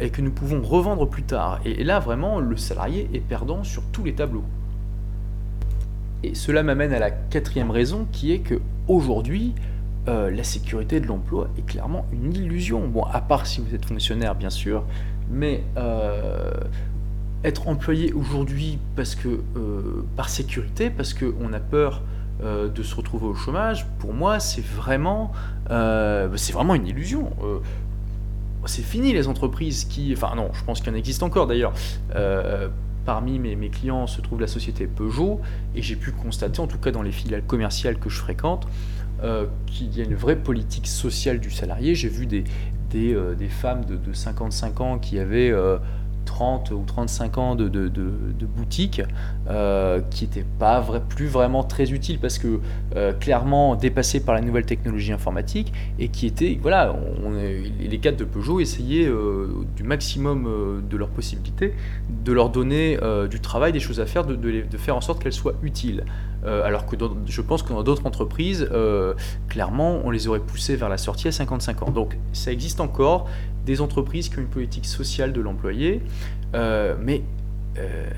et 0.00 0.10
que 0.10 0.20
nous 0.20 0.32
pouvons 0.32 0.60
revendre 0.60 1.08
plus 1.08 1.22
tard. 1.22 1.60
Et, 1.64 1.84
là 1.84 2.00
vraiment 2.00 2.40
le 2.40 2.56
salarié 2.56 3.08
est 3.14 3.20
perdant 3.20 3.62
sur 3.62 3.82
tous 3.92 4.02
les 4.04 4.12
tableaux. 4.12 4.44
Et 6.24 6.34
cela 6.34 6.64
m'amène 6.64 6.92
à 6.92 6.98
la 6.98 7.12
quatrième 7.12 7.70
raison 7.70 8.06
qui 8.10 8.32
est 8.32 8.40
que 8.40 8.60
aujourd'hui 8.88 9.54
la 10.06 10.42
sécurité 10.42 11.00
de 11.00 11.06
l'emploi 11.06 11.48
est 11.56 11.64
clairement 11.64 12.06
une 12.12 12.34
illusion. 12.34 12.88
Bon, 12.88 13.04
à 13.04 13.20
part 13.20 13.46
si 13.46 13.60
vous 13.60 13.72
êtes 13.72 13.84
fonctionnaire, 13.84 14.34
bien 14.34 14.50
sûr, 14.50 14.84
mais 15.30 15.62
être 17.44 17.68
employé 17.68 18.12
aujourd'hui 18.12 18.78
parce 18.96 19.14
que 19.14 19.28
euh, 19.28 20.04
par 20.16 20.28
sécurité, 20.28 20.90
parce 20.90 21.14
qu'on 21.14 21.52
a 21.52 21.60
peur 21.60 22.02
euh, 22.42 22.68
de 22.68 22.82
se 22.82 22.94
retrouver 22.94 23.26
au 23.26 23.34
chômage, 23.34 23.86
pour 23.98 24.14
moi, 24.14 24.38
c'est 24.38 24.64
vraiment, 24.64 25.32
euh, 25.70 26.28
c'est 26.36 26.52
vraiment 26.52 26.74
une 26.74 26.86
illusion. 26.86 27.30
c'est 28.66 28.82
fini 28.82 29.12
les 29.12 29.28
entreprises 29.28 29.84
qui, 29.84 30.12
enfin 30.16 30.34
non, 30.36 30.50
je 30.52 30.62
pense 30.64 30.80
qu'il 30.80 30.92
y 30.92 30.94
en 30.94 30.98
existe 30.98 31.22
encore 31.22 31.46
d'ailleurs. 31.46 31.72
parmi 33.04 33.38
mes, 33.38 33.70
clients 33.70 34.06
se 34.06 34.20
trouve 34.20 34.40
la 34.40 34.46
société 34.46 34.86
Peugeot, 34.86 35.40
et 35.74 35.82
j'ai 35.82 35.96
pu 35.96 36.12
constater, 36.12 36.60
en 36.60 36.66
tout 36.66 36.78
cas 36.78 36.90
dans 36.90 37.02
les 37.02 37.12
filiales 37.12 37.42
commerciales 37.42 37.98
que 37.98 38.10
je 38.10 38.18
fréquente, 38.18 38.68
qu'il 39.66 39.96
y 39.96 40.00
a 40.00 40.04
une 40.04 40.14
vraie 40.14 40.36
politique 40.36 40.86
sociale 40.86 41.40
du 41.40 41.50
salarié. 41.50 41.94
J'ai 41.94 42.08
vu 42.08 42.26
des, 42.26 42.44
des, 42.90 43.48
femmes 43.48 43.84
de, 43.84 44.12
55 44.12 44.80
ans 44.80 44.98
qui 44.98 45.18
avaient 45.18 45.52
30 46.38 46.70
ou 46.70 46.84
35 46.86 47.38
ans 47.38 47.54
de, 47.56 47.68
de, 47.68 48.46
boutique 48.46 49.02
euh, 49.48 50.00
qui 50.10 50.24
n'était 50.24 50.46
pas 50.58 50.84
plus 51.08 51.26
vraiment 51.26 51.64
très 51.64 51.90
utile 51.90 52.20
parce 52.20 52.38
que 52.38 52.60
euh, 52.94 53.12
clairement 53.12 53.74
dépassé 53.74 54.20
par 54.20 54.36
la 54.36 54.40
nouvelle 54.40 54.64
technologie 54.64 55.12
informatique 55.12 55.72
et 55.98 56.08
qui 56.08 56.26
était, 56.26 56.56
voilà, 56.62 56.94
les 57.80 57.98
cadres 57.98 58.18
de 58.18 58.24
Peugeot 58.24 58.60
essayaient 58.60 59.08
euh, 59.08 59.48
du 59.76 59.82
maximum 59.82 60.82
de 60.88 60.96
leurs 60.96 61.08
possibilités 61.08 61.74
de 62.08 62.32
leur 62.32 62.50
donner 62.50 62.98
du 63.28 63.40
travail, 63.40 63.72
des 63.72 63.80
choses 63.80 64.00
à 64.00 64.06
faire, 64.06 64.24
de, 64.24 64.36
de 64.36 64.76
faire 64.76 64.96
en 64.96 65.00
sorte 65.00 65.20
qu'elles 65.22 65.32
soient 65.32 65.54
utiles. 65.62 66.04
alors 66.44 66.86
que 66.86 66.96
je 67.26 67.42
pense 67.42 67.62
que 67.62 67.70
dans 67.70 67.82
d'autres 67.82 68.06
entreprises, 68.06 68.68
clairement, 69.48 70.00
on 70.04 70.10
les 70.10 70.28
aurait 70.28 70.40
poussés 70.40 70.76
vers 70.76 70.88
la 70.88 70.98
sortie 70.98 71.28
à 71.28 71.32
55 71.32 71.82
ans. 71.82 71.90
Donc 71.90 72.16
ça 72.32 72.52
existe 72.52 72.80
encore, 72.80 73.28
des 73.68 73.82
entreprises 73.82 74.30
qui 74.30 74.38
ont 74.38 74.42
une 74.42 74.48
politique 74.48 74.86
sociale 74.86 75.34
de 75.34 75.42
l'employé, 75.42 76.00
euh, 76.54 76.96
mais 76.98 77.22
euh, 77.76 78.08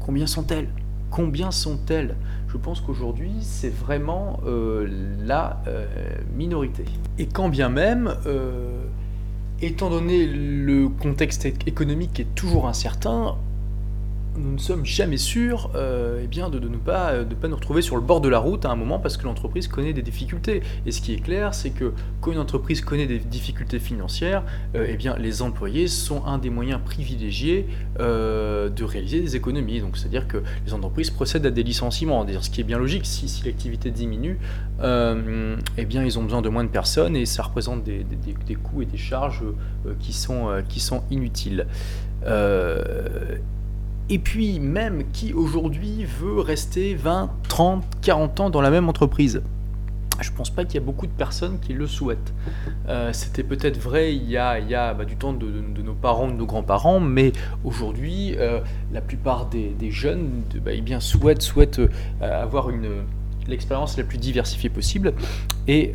combien 0.00 0.26
sont-elles? 0.26 0.68
Combien 1.10 1.50
sont-elles? 1.50 2.14
Je 2.48 2.58
pense 2.58 2.82
qu'aujourd'hui, 2.82 3.32
c'est 3.40 3.74
vraiment 3.74 4.40
euh, 4.46 4.86
la 5.24 5.62
minorité. 6.36 6.84
Et 7.18 7.26
quand 7.26 7.48
bien 7.48 7.70
même, 7.70 8.14
étant 9.62 9.88
donné 9.88 10.26
le 10.26 10.88
contexte 10.88 11.46
économique 11.46 12.12
qui 12.12 12.22
est 12.22 12.34
toujours 12.34 12.68
incertain, 12.68 13.36
nous 14.38 14.52
ne 14.52 14.58
sommes 14.58 14.84
jamais 14.84 15.16
sûrs 15.16 15.70
euh, 15.74 16.20
eh 16.22 16.26
bien, 16.26 16.48
de, 16.48 16.58
ne 16.58 16.76
pas, 16.76 17.24
de 17.24 17.34
pas 17.34 17.48
nous 17.48 17.56
retrouver 17.56 17.82
sur 17.82 17.96
le 17.96 18.02
bord 18.02 18.20
de 18.20 18.28
la 18.28 18.38
route 18.38 18.64
à 18.64 18.70
un 18.70 18.76
moment 18.76 18.98
parce 18.98 19.16
que 19.16 19.24
l'entreprise 19.24 19.68
connaît 19.68 19.92
des 19.92 20.02
difficultés. 20.02 20.62
Et 20.86 20.92
ce 20.92 21.00
qui 21.00 21.14
est 21.14 21.20
clair, 21.20 21.54
c'est 21.54 21.70
que 21.70 21.92
quand 22.20 22.32
une 22.32 22.38
entreprise 22.38 22.80
connaît 22.80 23.06
des 23.06 23.18
difficultés 23.18 23.78
financières, 23.78 24.44
euh, 24.74 24.86
eh 24.88 24.96
bien, 24.96 25.16
les 25.16 25.42
employés 25.42 25.88
sont 25.88 26.24
un 26.24 26.38
des 26.38 26.50
moyens 26.50 26.80
privilégiés 26.84 27.66
euh, 28.00 28.68
de 28.68 28.84
réaliser 28.84 29.20
des 29.20 29.36
économies. 29.36 29.80
Donc, 29.80 29.96
c'est-à-dire 29.96 30.28
que 30.28 30.42
les 30.64 30.72
entreprises 30.72 31.10
procèdent 31.10 31.46
à 31.46 31.50
des 31.50 31.62
licenciements. 31.62 32.26
Ce 32.40 32.50
qui 32.50 32.60
est 32.60 32.64
bien 32.64 32.78
logique, 32.78 33.06
si, 33.06 33.28
si 33.28 33.44
l'activité 33.44 33.90
diminue, 33.90 34.38
eh 34.82 35.84
bien, 35.84 36.04
ils 36.04 36.18
ont 36.18 36.22
besoin 36.22 36.42
de 36.42 36.48
moins 36.48 36.64
de 36.64 36.68
personnes 36.68 37.16
et 37.16 37.26
ça 37.26 37.42
représente 37.42 37.82
des, 37.82 38.04
des, 38.04 38.34
des 38.46 38.54
coûts 38.54 38.82
et 38.82 38.86
des 38.86 38.96
charges 38.96 39.42
qui, 39.98 40.12
sont, 40.12 40.62
qui 40.68 40.80
sont 40.80 41.02
inutiles. 41.10 41.66
Et 44.10 44.18
puis 44.18 44.58
même 44.58 45.04
qui 45.12 45.32
aujourd'hui 45.32 46.04
veut 46.04 46.40
rester 46.40 46.94
20, 46.94 47.30
30, 47.48 47.84
40 48.02 48.40
ans 48.40 48.50
dans 48.50 48.60
la 48.60 48.70
même 48.70 48.88
entreprise 48.88 49.42
je 50.20 50.30
pense 50.32 50.50
pas 50.50 50.64
qu'il 50.64 50.74
y 50.74 50.82
a 50.82 50.84
beaucoup 50.84 51.06
de 51.06 51.12
personnes 51.12 51.58
qui 51.60 51.72
le 51.72 51.86
souhaitent. 51.86 52.32
Euh, 52.88 53.12
c'était 53.12 53.42
peut-être 53.42 53.78
vrai 53.78 54.14
il 54.14 54.28
y 54.28 54.36
a, 54.36 54.94
bah, 54.94 55.04
du 55.04 55.16
temps 55.16 55.32
de, 55.32 55.46
nos 55.82 55.94
parents, 55.94 56.28
de 56.28 56.32
nos 56.32 56.46
grands-parents, 56.46 57.00
mais 57.00 57.32
aujourd'hui, 57.64 58.34
euh, 58.36 58.60
la 58.92 59.00
plupart 59.00 59.46
des, 59.46 59.90
jeunes 59.90 60.42
bah, 60.64 60.72
eh 60.74 60.80
bien, 60.80 61.00
souhaitent, 61.00 61.42
souhaitent 61.42 61.78
euh, 61.78 61.88
avoir 62.20 62.68
l'expérience 63.46 63.96
la 63.96 64.04
plus 64.04 64.18
diversifiée 64.18 64.70
possible 64.70 65.14
et 65.66 65.92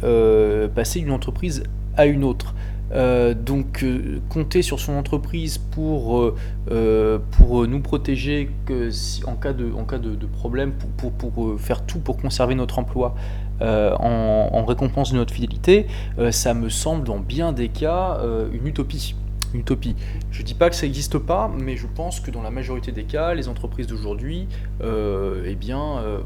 passer 0.73 0.99
d'une 0.99 1.11
entreprise 1.11 1.63
à 1.97 2.05
une 2.05 2.23
autre. 2.23 2.53
Euh, 2.93 3.33
donc 3.33 3.83
euh, 3.83 4.19
compter 4.29 4.61
sur 4.61 4.79
son 4.79 4.93
entreprise 4.93 5.57
pour, 5.57 6.35
euh, 6.69 7.19
pour 7.31 7.67
nous 7.67 7.79
protéger 7.79 8.51
si, 8.91 9.23
en 9.25 9.35
cas 9.35 9.53
de, 9.53 9.71
en 9.73 9.83
cas 9.83 9.97
de, 9.97 10.25
problème, 10.27 10.73
pour, 10.97 11.11
pour, 11.11 11.59
faire 11.59 11.85
tout 11.85 11.99
pour 11.99 12.17
conserver 12.17 12.55
notre 12.55 12.79
emploi 12.79 13.15
en, 13.61 14.65
récompense 14.65 15.11
de 15.11 15.17
notre 15.17 15.33
fidélité, 15.33 15.87
ça 16.31 16.53
me 16.53 16.69
semble 16.69 17.05
dans 17.05 17.19
bien 17.19 17.53
des 17.53 17.69
cas 17.69 18.19
une 18.51 18.67
utopie 18.67 19.15
utopie. 19.53 19.95
Je 20.31 20.41
ne 20.41 20.45
dis 20.45 20.53
pas 20.53 20.69
que 20.69 20.75
ça 20.75 20.85
n'existe 20.85 21.17
pas, 21.17 21.51
mais 21.55 21.77
je 21.77 21.87
pense 21.87 22.19
que 22.19 22.31
dans 22.31 22.41
la 22.41 22.51
majorité 22.51 22.91
des 22.91 23.03
cas, 23.03 23.33
les 23.33 23.47
entreprises 23.47 23.87
d'aujourd'hui 23.87 24.47
euh, 24.81 25.43
eh 25.45 25.55
bien, 25.55 25.97
euh, 25.99 26.19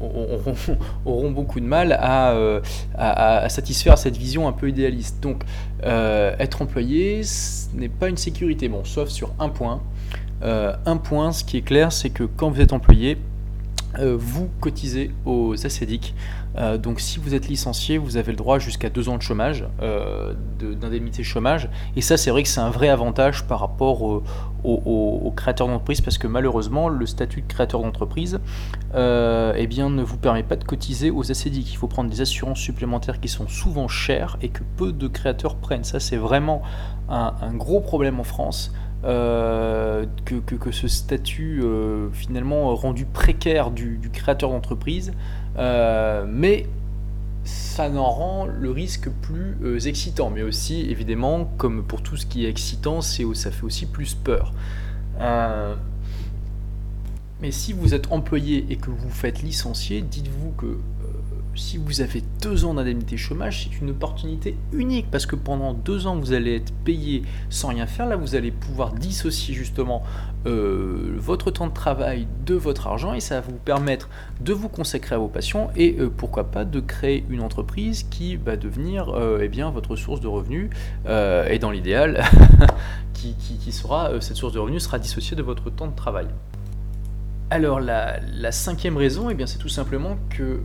auront, 1.04 1.30
beaucoup 1.30 1.60
de 1.60 1.66
mal 1.66 1.98
euh, 2.02 2.60
à, 2.96 3.38
à, 3.38 3.48
satisfaire 3.48 3.98
cette 3.98 4.16
vision 4.16 4.48
un 4.48 4.52
peu 4.52 4.68
idéaliste. 4.68 5.22
Donc, 5.22 5.42
être 5.82 6.62
employé, 6.62 7.22
ce 7.22 7.74
n'est 7.74 7.88
pas 7.88 8.08
une 8.08 8.16
sécurité. 8.16 8.68
Bon, 8.68 8.84
sauf 8.84 9.08
sur 9.08 9.32
un 9.38 9.48
point. 9.48 9.82
un 10.42 10.96
point, 10.96 11.32
ce 11.32 11.44
qui 11.44 11.58
est 11.58 11.62
clair, 11.62 11.92
c'est 11.92 12.10
que 12.10 12.24
quand 12.24 12.50
vous 12.50 12.60
êtes 12.60 12.72
employé, 12.72 13.18
vous 14.00 14.48
cotisez 14.60 15.10
aux 15.24 15.54
ACEDIC. 15.54 16.14
Euh, 16.56 16.78
donc 16.78 17.00
si 17.00 17.18
vous 17.18 17.34
êtes 17.34 17.48
licencié, 17.48 17.98
vous 17.98 18.16
avez 18.16 18.30
le 18.30 18.36
droit 18.36 18.58
jusqu'à 18.58 18.88
deux 18.88 19.08
ans 19.08 19.16
de 19.16 19.22
chômage, 19.22 19.64
euh, 19.82 20.34
d'indemnité 20.60 21.22
chômage. 21.22 21.68
Et 21.96 22.00
ça, 22.00 22.16
c'est 22.16 22.30
vrai 22.30 22.42
que 22.42 22.48
c'est 22.48 22.60
un 22.60 22.70
vrai 22.70 22.88
avantage 22.88 23.44
par 23.44 23.60
rapport 23.60 24.02
aux 24.02 25.32
créateurs 25.36 25.66
d'entreprise, 25.66 26.00
parce 26.00 26.16
que 26.16 26.26
malheureusement, 26.26 26.88
le 26.88 27.06
statut 27.06 27.42
de 27.42 27.46
créateur 27.46 27.82
d'entreprise 27.82 28.40
euh, 28.94 29.52
eh 29.56 29.66
ne 29.66 30.02
vous 30.02 30.16
permet 30.16 30.42
pas 30.42 30.56
de 30.56 30.64
cotiser 30.64 31.10
aux 31.10 31.30
ACDIC. 31.30 31.72
Il 31.72 31.76
faut 31.76 31.88
prendre 31.88 32.08
des 32.08 32.20
assurances 32.20 32.60
supplémentaires 32.60 33.20
qui 33.20 33.28
sont 33.28 33.48
souvent 33.48 33.88
chères 33.88 34.38
et 34.40 34.48
que 34.48 34.62
peu 34.76 34.92
de 34.92 35.08
créateurs 35.08 35.56
prennent. 35.56 35.84
Ça, 35.84 36.00
c'est 36.00 36.16
vraiment 36.16 36.62
un, 37.08 37.52
gros 37.54 37.80
problème 37.80 38.20
en 38.20 38.24
France. 38.24 38.72
Que, 39.04 40.34
que, 40.40 40.70
ce 40.70 40.88
statut 40.88 41.62
finalement 42.12 42.74
rendu 42.74 43.04
précaire 43.04 43.70
du 43.70 44.10
créateur 44.12 44.50
d'entreprise 44.50 45.12
euh, 45.56 46.24
mais 46.28 46.66
ça 47.44 47.88
n'en 47.88 48.08
rend 48.08 48.46
le 48.46 48.70
risque 48.70 49.08
plus 49.22 49.56
euh, 49.62 49.78
excitant. 49.80 50.30
Mais 50.30 50.42
aussi, 50.42 50.82
évidemment, 50.90 51.44
comme 51.58 51.84
pour 51.84 52.02
tout 52.02 52.16
ce 52.16 52.26
qui 52.26 52.46
est 52.46 52.48
excitant, 52.48 53.00
c'est, 53.00 53.24
ça 53.34 53.50
fait 53.50 53.64
aussi 53.64 53.86
plus 53.86 54.14
peur. 54.14 54.52
Euh, 55.20 55.74
mais 57.40 57.50
si 57.50 57.72
vous 57.72 57.94
êtes 57.94 58.10
employé 58.10 58.66
et 58.70 58.76
que 58.76 58.90
vous 58.90 59.10
faites 59.10 59.42
licencier, 59.42 60.00
dites-vous 60.00 60.52
que 60.52 60.78
si 61.56 61.78
vous 61.78 62.00
avez 62.00 62.22
deux 62.42 62.64
ans 62.64 62.74
d'indemnité 62.74 63.16
chômage, 63.16 63.64
c'est 63.64 63.80
une 63.80 63.90
opportunité 63.90 64.56
unique 64.72 65.06
parce 65.10 65.26
que 65.26 65.36
pendant 65.36 65.72
deux 65.72 66.06
ans, 66.06 66.16
vous 66.16 66.32
allez 66.32 66.56
être 66.56 66.72
payé 66.84 67.22
sans 67.50 67.68
rien 67.68 67.86
faire. 67.86 68.06
Là, 68.06 68.16
vous 68.16 68.34
allez 68.34 68.50
pouvoir 68.50 68.92
dissocier 68.92 69.54
justement 69.54 70.02
euh, 70.46 71.14
votre 71.16 71.50
temps 71.50 71.66
de 71.66 71.72
travail 71.72 72.26
de 72.44 72.54
votre 72.54 72.86
argent 72.86 73.14
et 73.14 73.20
ça 73.20 73.36
va 73.36 73.40
vous 73.42 73.56
permettre 73.56 74.08
de 74.40 74.52
vous 74.52 74.68
consacrer 74.68 75.14
à 75.14 75.18
vos 75.18 75.28
passions 75.28 75.70
et 75.76 75.96
euh, 75.98 76.10
pourquoi 76.14 76.50
pas 76.50 76.64
de 76.64 76.80
créer 76.80 77.24
une 77.30 77.40
entreprise 77.40 78.02
qui 78.02 78.36
va 78.36 78.56
devenir 78.56 79.08
euh, 79.08 79.38
eh 79.42 79.48
bien, 79.48 79.70
votre 79.70 79.96
source 79.96 80.20
de 80.20 80.28
revenus 80.28 80.70
et 81.06 81.58
dans 81.58 81.70
l'idéal, 81.70 82.24
qui, 83.14 83.72
sera, 83.72 84.20
cette 84.20 84.36
source 84.36 84.52
de 84.52 84.58
revenus 84.58 84.82
sera 84.82 84.98
dissociée 84.98 85.36
de 85.36 85.42
votre 85.42 85.70
temps 85.70 85.86
de 85.86 85.94
travail. 85.94 86.26
Alors 87.50 87.80
la, 87.80 88.20
cinquième 88.52 88.96
raison, 88.96 89.30
eh 89.30 89.34
bien, 89.34 89.46
c'est 89.46 89.58
tout 89.58 89.68
simplement 89.68 90.16
que 90.30 90.60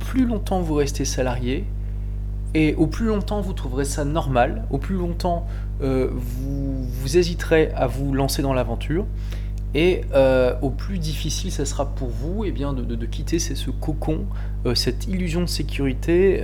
plus 0.00 0.26
longtemps 0.26 0.60
vous 0.60 0.74
restez 0.74 1.04
salarié, 1.04 1.64
et 2.54 2.74
au 2.74 2.88
plus 2.88 3.06
longtemps 3.06 3.40
vous 3.40 3.52
trouverez 3.52 3.84
ça 3.84 4.04
normal, 4.04 4.64
au 4.70 4.78
plus 4.78 4.96
longtemps 4.96 5.46
euh, 5.82 6.10
vous, 6.12 6.82
vous, 6.84 7.16
hésiterez 7.16 7.70
à 7.76 7.86
vous 7.86 8.12
lancer 8.12 8.42
dans 8.42 8.52
l'aventure, 8.52 9.06
et 9.72 10.00
euh, 10.14 10.54
au 10.62 10.70
plus 10.70 10.98
difficile 10.98 11.52
ça 11.52 11.64
sera 11.64 11.94
pour 11.94 12.08
vous 12.08 12.44
eh 12.44 12.50
bien, 12.50 12.72
de, 12.72 13.06
quitter 13.06 13.38
ce 13.38 13.70
cocon, 13.70 14.24
euh, 14.66 14.74
cette 14.74 15.06
illusion 15.06 15.42
de 15.42 15.46
sécurité 15.46 16.42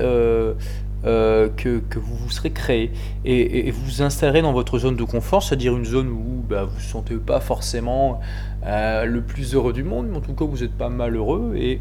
que, 1.06 1.80
vous 1.94 2.16
vous 2.16 2.30
serez 2.30 2.50
créé. 2.50 2.92
Et, 3.24 3.70
vous 3.70 3.84
vous 3.84 4.02
installerez 4.02 4.42
dans 4.42 4.52
votre 4.52 4.78
zone 4.78 4.96
de 4.96 5.04
confort, 5.04 5.42
c'est-à-dire 5.42 5.76
une 5.76 5.84
zone 5.84 6.08
où 6.08 6.44
bah, 6.48 6.64
vous 6.64 6.74
ne 6.74 6.80
vous 6.80 6.86
sentez 6.86 7.14
pas 7.16 7.40
forcément 7.40 8.20
le 8.64 9.20
plus 9.20 9.54
heureux 9.54 9.72
du 9.72 9.84
monde, 9.84 10.08
mais 10.10 10.16
en 10.16 10.20
tout 10.20 10.34
cas 10.34 10.44
vous 10.44 10.58
n'êtes 10.58 10.76
pas 10.76 10.88
malheureux 10.88 11.54
et 11.56 11.80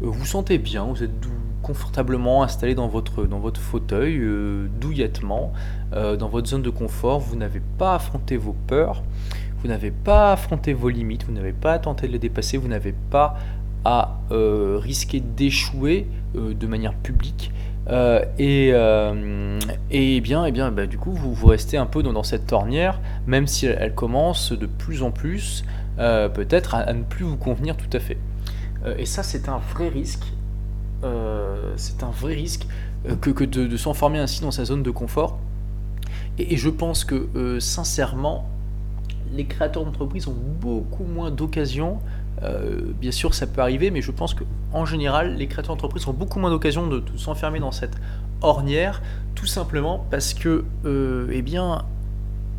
vous 0.00 0.12
vous 0.12 0.26
sentez 0.26 0.58
bien, 0.58 0.84
vous 0.84 1.02
êtes 1.02 1.10
confortablement 1.62 2.42
installé 2.42 2.74
dans 2.74 2.88
votre, 2.88 3.24
dans 3.24 3.40
votre 3.40 3.60
fauteuil, 3.60 4.18
euh, 4.18 4.68
douillettement, 4.80 5.52
euh, 5.92 6.16
dans 6.16 6.28
votre 6.28 6.48
zone 6.48 6.62
de 6.62 6.70
confort. 6.70 7.20
Vous 7.20 7.36
n'avez 7.36 7.60
pas 7.78 7.94
affronté 7.94 8.36
vos 8.36 8.54
peurs, 8.66 9.02
vous 9.60 9.68
n'avez 9.68 9.90
pas 9.90 10.32
affronté 10.32 10.72
vos 10.72 10.88
limites, 10.88 11.24
vous 11.24 11.32
n'avez 11.32 11.52
pas 11.52 11.78
tenté 11.78 12.06
de 12.06 12.12
les 12.12 12.18
dépasser, 12.18 12.56
vous 12.56 12.68
n'avez 12.68 12.94
pas 13.10 13.36
à 13.84 14.18
euh, 14.30 14.78
risquer 14.80 15.20
d'échouer 15.20 16.06
de 16.34 16.66
manière 16.66 16.94
publique. 16.94 17.52
Et, 18.38 18.72
et 19.90 20.20
bien, 20.20 20.44
et 20.44 20.52
bien 20.52 20.70
bah, 20.70 20.86
du 20.86 20.98
coup, 20.98 21.12
vous, 21.12 21.32
vous 21.32 21.46
restez 21.46 21.76
un 21.76 21.86
peu 21.86 22.02
dans, 22.02 22.22
cette 22.22 22.46
tornière, 22.46 23.00
même 23.26 23.46
si 23.46 23.66
elle, 23.66 23.94
commence 23.94 24.52
de 24.52 24.66
plus 24.66 25.02
en 25.02 25.10
plus, 25.10 25.64
peut-être, 25.96 26.74
à, 26.74 26.92
ne 26.92 27.02
plus 27.02 27.24
vous 27.24 27.36
convenir 27.36 27.76
tout 27.76 27.90
à 27.92 28.00
fait. 28.00 28.18
et 28.98 29.06
ça, 29.06 29.22
c'est 29.22 29.48
un 29.48 29.58
vrai 29.58 29.88
risque. 29.88 30.26
Euh, 31.04 31.74
c'est 31.76 32.02
un 32.02 32.10
vrai 32.10 32.34
risque 32.34 32.66
euh, 33.06 33.14
que, 33.14 33.44
de, 33.44 33.76
s'enfermer 33.76 34.18
ainsi 34.18 34.40
dans 34.40 34.50
sa 34.50 34.64
zone 34.64 34.82
de 34.82 34.90
confort. 34.90 35.38
Et, 36.38 36.56
je 36.56 36.70
pense 36.70 37.04
que 37.04 37.28
euh, 37.36 37.60
sincèrement, 37.60 38.48
les 39.32 39.44
créateurs 39.44 39.84
d'entreprise 39.84 40.26
ont 40.26 40.36
beaucoup 40.60 41.04
moins 41.04 41.30
d'occasions. 41.30 41.98
Bien 43.00 43.10
sûr, 43.10 43.34
ça 43.34 43.46
peut 43.46 43.60
arriver, 43.60 43.90
mais 43.90 44.02
je 44.02 44.10
pense 44.10 44.34
qu'en 44.34 44.84
général, 44.84 45.36
les 45.36 45.46
créateurs 45.46 45.74
d'entreprise 45.74 46.06
ont 46.06 46.12
beaucoup 46.12 46.38
moins 46.38 46.50
d'occasions 46.50 46.86
de, 46.86 47.02
s'enfermer 47.16 47.60
dans 47.60 47.72
cette 47.72 47.96
ornière, 48.40 49.02
tout 49.34 49.46
simplement 49.46 50.06
parce 50.10 50.34
que, 50.34 50.64
eh 51.32 51.42
bien, 51.42 51.84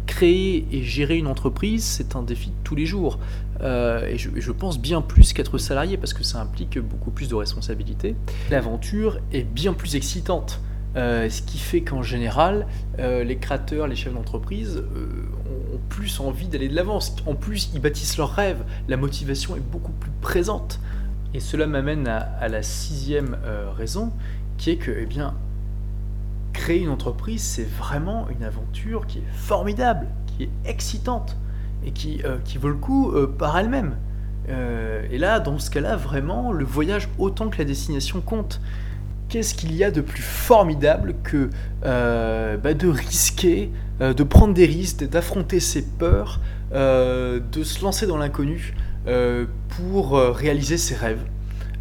créer 0.09 0.65
et 0.71 0.81
gérer 0.83 1.17
une 1.17 1.27
entreprise, 1.27 1.85
c'est 1.85 2.15
un 2.15 2.23
défi 2.23 2.49
de 2.49 2.55
tous 2.63 2.75
les 2.75 2.87
jours. 2.87 3.19
Euh, 3.61 4.07
et, 4.07 4.17
je, 4.17 4.51
pense 4.51 4.79
bien 4.79 5.01
plus 5.01 5.33
qu'être 5.33 5.57
salarié 5.57 5.97
parce 5.97 6.13
que 6.13 6.23
ça 6.23 6.41
implique 6.41 6.79
beaucoup 6.79 7.11
plus 7.11 7.29
de 7.29 7.35
responsabilités. 7.35 8.15
L'aventure 8.49 9.19
est 9.31 9.43
bien 9.43 9.73
plus 9.73 9.95
excitante. 9.95 10.59
Euh, 10.95 11.29
ce 11.29 11.41
qui 11.41 11.59
fait 11.59 11.81
qu'en 11.81 12.01
général, 12.01 12.65
euh, 12.97 13.23
les 13.23 13.37
créateurs, 13.37 13.87
les 13.87 13.95
chefs 13.95 14.13
d'entreprise 14.13 14.77
ont, 14.77 15.77
plus 15.89 16.19
envie 16.19 16.47
d'aller 16.47 16.67
de 16.67 16.75
l'avant. 16.75 16.99
En 17.25 17.35
plus, 17.35 17.71
ils 17.73 17.81
bâtissent 17.81 18.17
leurs 18.17 18.33
rêves. 18.33 18.63
La 18.87 18.97
motivation 18.97 19.55
est 19.55 19.71
beaucoup 19.71 19.91
plus 19.91 20.11
présente. 20.21 20.79
Et 21.33 21.39
cela 21.39 21.67
m'amène 21.67 22.07
à, 22.07 22.47
la 22.47 22.63
sixième 22.63 23.37
raison, 23.75 24.11
qui 24.57 24.71
est 24.71 24.77
que, 24.77 24.91
eh 24.91 25.05
bien, 25.05 25.35
créer 26.53 26.81
une 26.81 26.89
entreprise, 26.89 27.41
c'est 27.41 27.67
vraiment 27.67 28.27
une 28.29 28.43
aventure 28.43 29.07
qui 29.07 29.19
est 29.19 29.27
formidable, 29.33 30.07
qui 30.27 30.43
est 30.43 30.49
excitante 30.65 31.37
et 31.85 31.91
qui, 31.91 32.21
euh, 32.25 32.37
qui 32.43 32.57
vaut 32.57 32.69
le 32.69 32.75
coup 32.75 33.11
euh, 33.11 33.27
par 33.27 33.57
elle-même. 33.57 33.95
Euh, 34.49 35.05
et 35.11 35.17
là, 35.17 35.39
dans 35.39 35.59
ce 35.59 35.69
cas-là, 35.69 35.95
vraiment, 35.95 36.51
le 36.51 36.65
voyage 36.65 37.09
autant 37.17 37.49
que 37.49 37.57
la 37.57 37.65
destination 37.65 38.21
compte. 38.21 38.61
Qu'est-ce 39.29 39.53
qu'il 39.53 39.75
y 39.75 39.83
a 39.83 39.91
de 39.91 40.01
plus 40.01 40.23
formidable 40.23 41.15
que 41.23 41.49
bah, 41.83 42.73
de 42.73 42.87
risquer, 42.87 43.71
de 43.99 44.23
prendre 44.23 44.53
des 44.53 44.65
risques, 44.65 45.07
d'affronter 45.07 45.59
ses 45.59 45.83
peurs, 45.83 46.41
de 46.71 47.63
se 47.63 47.83
lancer 47.83 48.07
dans 48.07 48.17
l'inconnu 48.17 48.73
pour 49.77 50.17
réaliser 50.17 50.77
ses 50.77 50.95
rêves? 50.95 51.21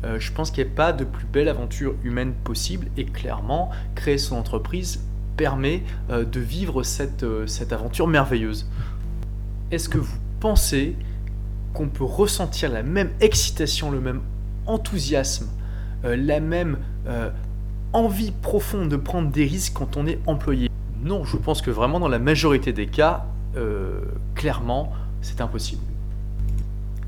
Euh, 0.04 0.20
je 0.20 0.32
pense 0.32 0.50
qu'il 0.50 0.64
n'y 0.64 0.70
a 0.70 0.74
pas 0.74 0.92
de 0.92 1.04
plus 1.04 1.26
belle 1.26 1.48
aventure 1.48 1.94
humaine 2.04 2.32
possible 2.44 2.86
et 2.96 3.04
clairement, 3.04 3.70
créer 3.94 4.18
son 4.18 4.36
entreprise 4.36 5.00
permet 5.36 5.82
euh, 6.10 6.24
de 6.24 6.40
vivre 6.40 6.82
euh, 6.82 7.46
cette 7.46 7.72
aventure 7.72 8.06
merveilleuse. 8.06 8.68
Est-ce 9.70 9.88
que 9.88 9.98
vous 9.98 10.18
pensez 10.40 10.96
qu'on 11.74 11.88
peut 11.88 12.04
ressentir 12.04 12.70
la 12.70 12.82
même 12.82 13.10
excitation, 13.20 13.90
le 13.90 14.00
même 14.00 14.20
enthousiasme, 14.66 15.48
la 16.04 16.40
même 16.40 16.78
envie 17.92 18.30
profonde 18.30 18.88
de 18.88 18.96
prendre 18.96 19.30
des 19.30 19.44
risques 19.44 19.74
quand 19.74 19.96
on 19.96 20.06
est 20.06 20.18
employé 20.26 20.70
Non, 21.02 21.24
je 21.24 21.36
pense 21.36 21.62
que 21.62 21.70
vraiment 21.70 22.00
dans 22.00 22.08
la 22.08 22.18
majorité 22.18 22.72
des 22.72 22.86
cas, 22.86 23.24
clairement, 24.34 24.92
c'est 25.22 25.40
impossible. 25.40 25.82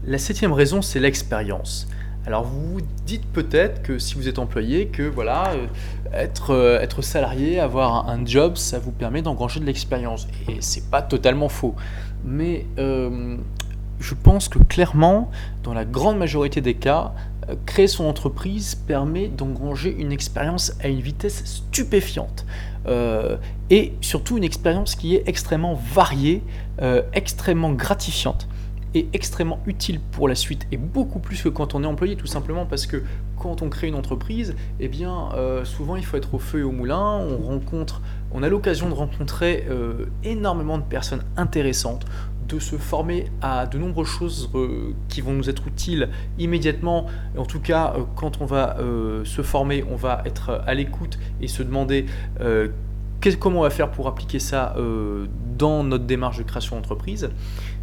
La 0.04 0.18
septième 0.18 0.52
raison, 0.52 0.80
c'est 0.80 1.00
l'expérience. 1.00 1.86
Alors 2.26 2.44
vous 2.44 2.74
vous 2.74 2.80
dites 3.06 3.24
peut-être 3.32 3.82
que 3.82 3.98
si 3.98 4.14
vous 4.14 4.28
êtes 4.28 4.38
employé, 4.38 4.86
que 4.86 5.02
voilà, 5.02 5.52
euh, 5.52 5.66
être, 6.12 6.52
euh, 6.52 7.02
salarié, 7.02 7.60
avoir 7.60 8.08
un, 8.08 8.24
job, 8.26 8.56
ça 8.56 8.78
vous 8.78 8.92
permet 8.92 9.22
d'engranger 9.22 9.60
de 9.60 9.64
l'expérience. 9.64 10.28
Et 10.48 10.56
c'est 10.60 10.90
pas 10.90 11.02
totalement 11.02 11.48
faux. 11.48 11.74
Mais 12.24 12.66
euh, 12.78 13.36
je 13.98 14.14
pense 14.14 14.48
que 14.48 14.58
clairement, 14.58 15.30
dans 15.62 15.72
la 15.72 15.84
grande 15.84 16.18
majorité 16.18 16.60
des 16.60 16.74
cas, 16.74 17.14
créer 17.66 17.86
son 17.86 18.04
entreprise 18.04 18.74
permet 18.74 19.28
d'engranger 19.28 19.94
une 19.98 20.12
expérience 20.12 20.72
à 20.82 20.88
une 20.88 21.00
vitesse 21.00 21.44
stupéfiante. 21.44 22.44
et 23.70 23.92
surtout 24.00 24.36
une 24.36 24.44
expérience 24.44 24.94
qui 24.94 25.16
est 25.16 25.22
extrêmement 25.26 25.74
variée, 25.74 26.42
extrêmement 27.12 27.72
gratifiante 27.72 28.48
est 28.94 29.06
extrêmement 29.12 29.60
utile 29.66 30.00
pour 30.12 30.28
la 30.28 30.34
suite 30.34 30.66
et 30.72 30.76
beaucoup 30.76 31.20
plus 31.20 31.42
que 31.42 31.48
quand 31.48 31.74
on 31.74 31.84
est 31.84 31.86
employé 31.86 32.16
tout 32.16 32.26
simplement 32.26 32.66
parce 32.66 32.86
que 32.86 33.02
quand 33.38 33.62
on 33.62 33.68
crée 33.68 33.88
une 33.88 33.94
entreprise 33.94 34.54
eh 34.80 34.88
bien 34.88 35.28
euh, 35.34 35.64
souvent 35.64 35.96
il 35.96 36.04
faut 36.04 36.16
être 36.16 36.34
au 36.34 36.38
feu 36.38 36.60
et 36.60 36.62
au 36.62 36.72
moulin 36.72 37.18
on 37.18 37.36
rencontre 37.38 38.02
on 38.32 38.42
a 38.42 38.48
l'occasion 38.48 38.88
de 38.88 38.94
rencontrer 38.94 39.66
euh, 39.70 40.06
énormément 40.24 40.78
de 40.78 40.82
personnes 40.82 41.22
intéressantes 41.36 42.04
de 42.54 42.58
se 42.58 42.76
former 42.76 43.26
à 43.40 43.66
de 43.66 43.78
nombreuses 43.78 44.08
choses 44.08 44.50
euh, 44.54 44.92
qui 45.08 45.20
vont 45.20 45.32
nous 45.32 45.48
être 45.48 45.66
utiles 45.66 46.08
immédiatement. 46.38 47.06
En 47.36 47.44
tout 47.46 47.60
cas, 47.60 47.94
quand 48.16 48.40
on 48.40 48.46
va 48.46 48.76
se 49.24 49.42
former, 49.42 49.84
on 49.90 49.96
va 49.96 50.22
être 50.24 50.62
à 50.66 50.74
l'écoute 50.74 51.18
et 51.40 51.48
se 51.48 51.62
demander 51.62 52.06
comment 53.38 53.60
on 53.60 53.62
va 53.62 53.70
faire 53.70 53.90
pour 53.90 54.08
appliquer 54.08 54.38
ça 54.38 54.74
euh, 54.76 55.26
dans 55.58 55.84
notre 55.84 56.04
démarche 56.04 56.38
de 56.38 56.42
création 56.42 56.76
d'entreprise. 56.76 57.30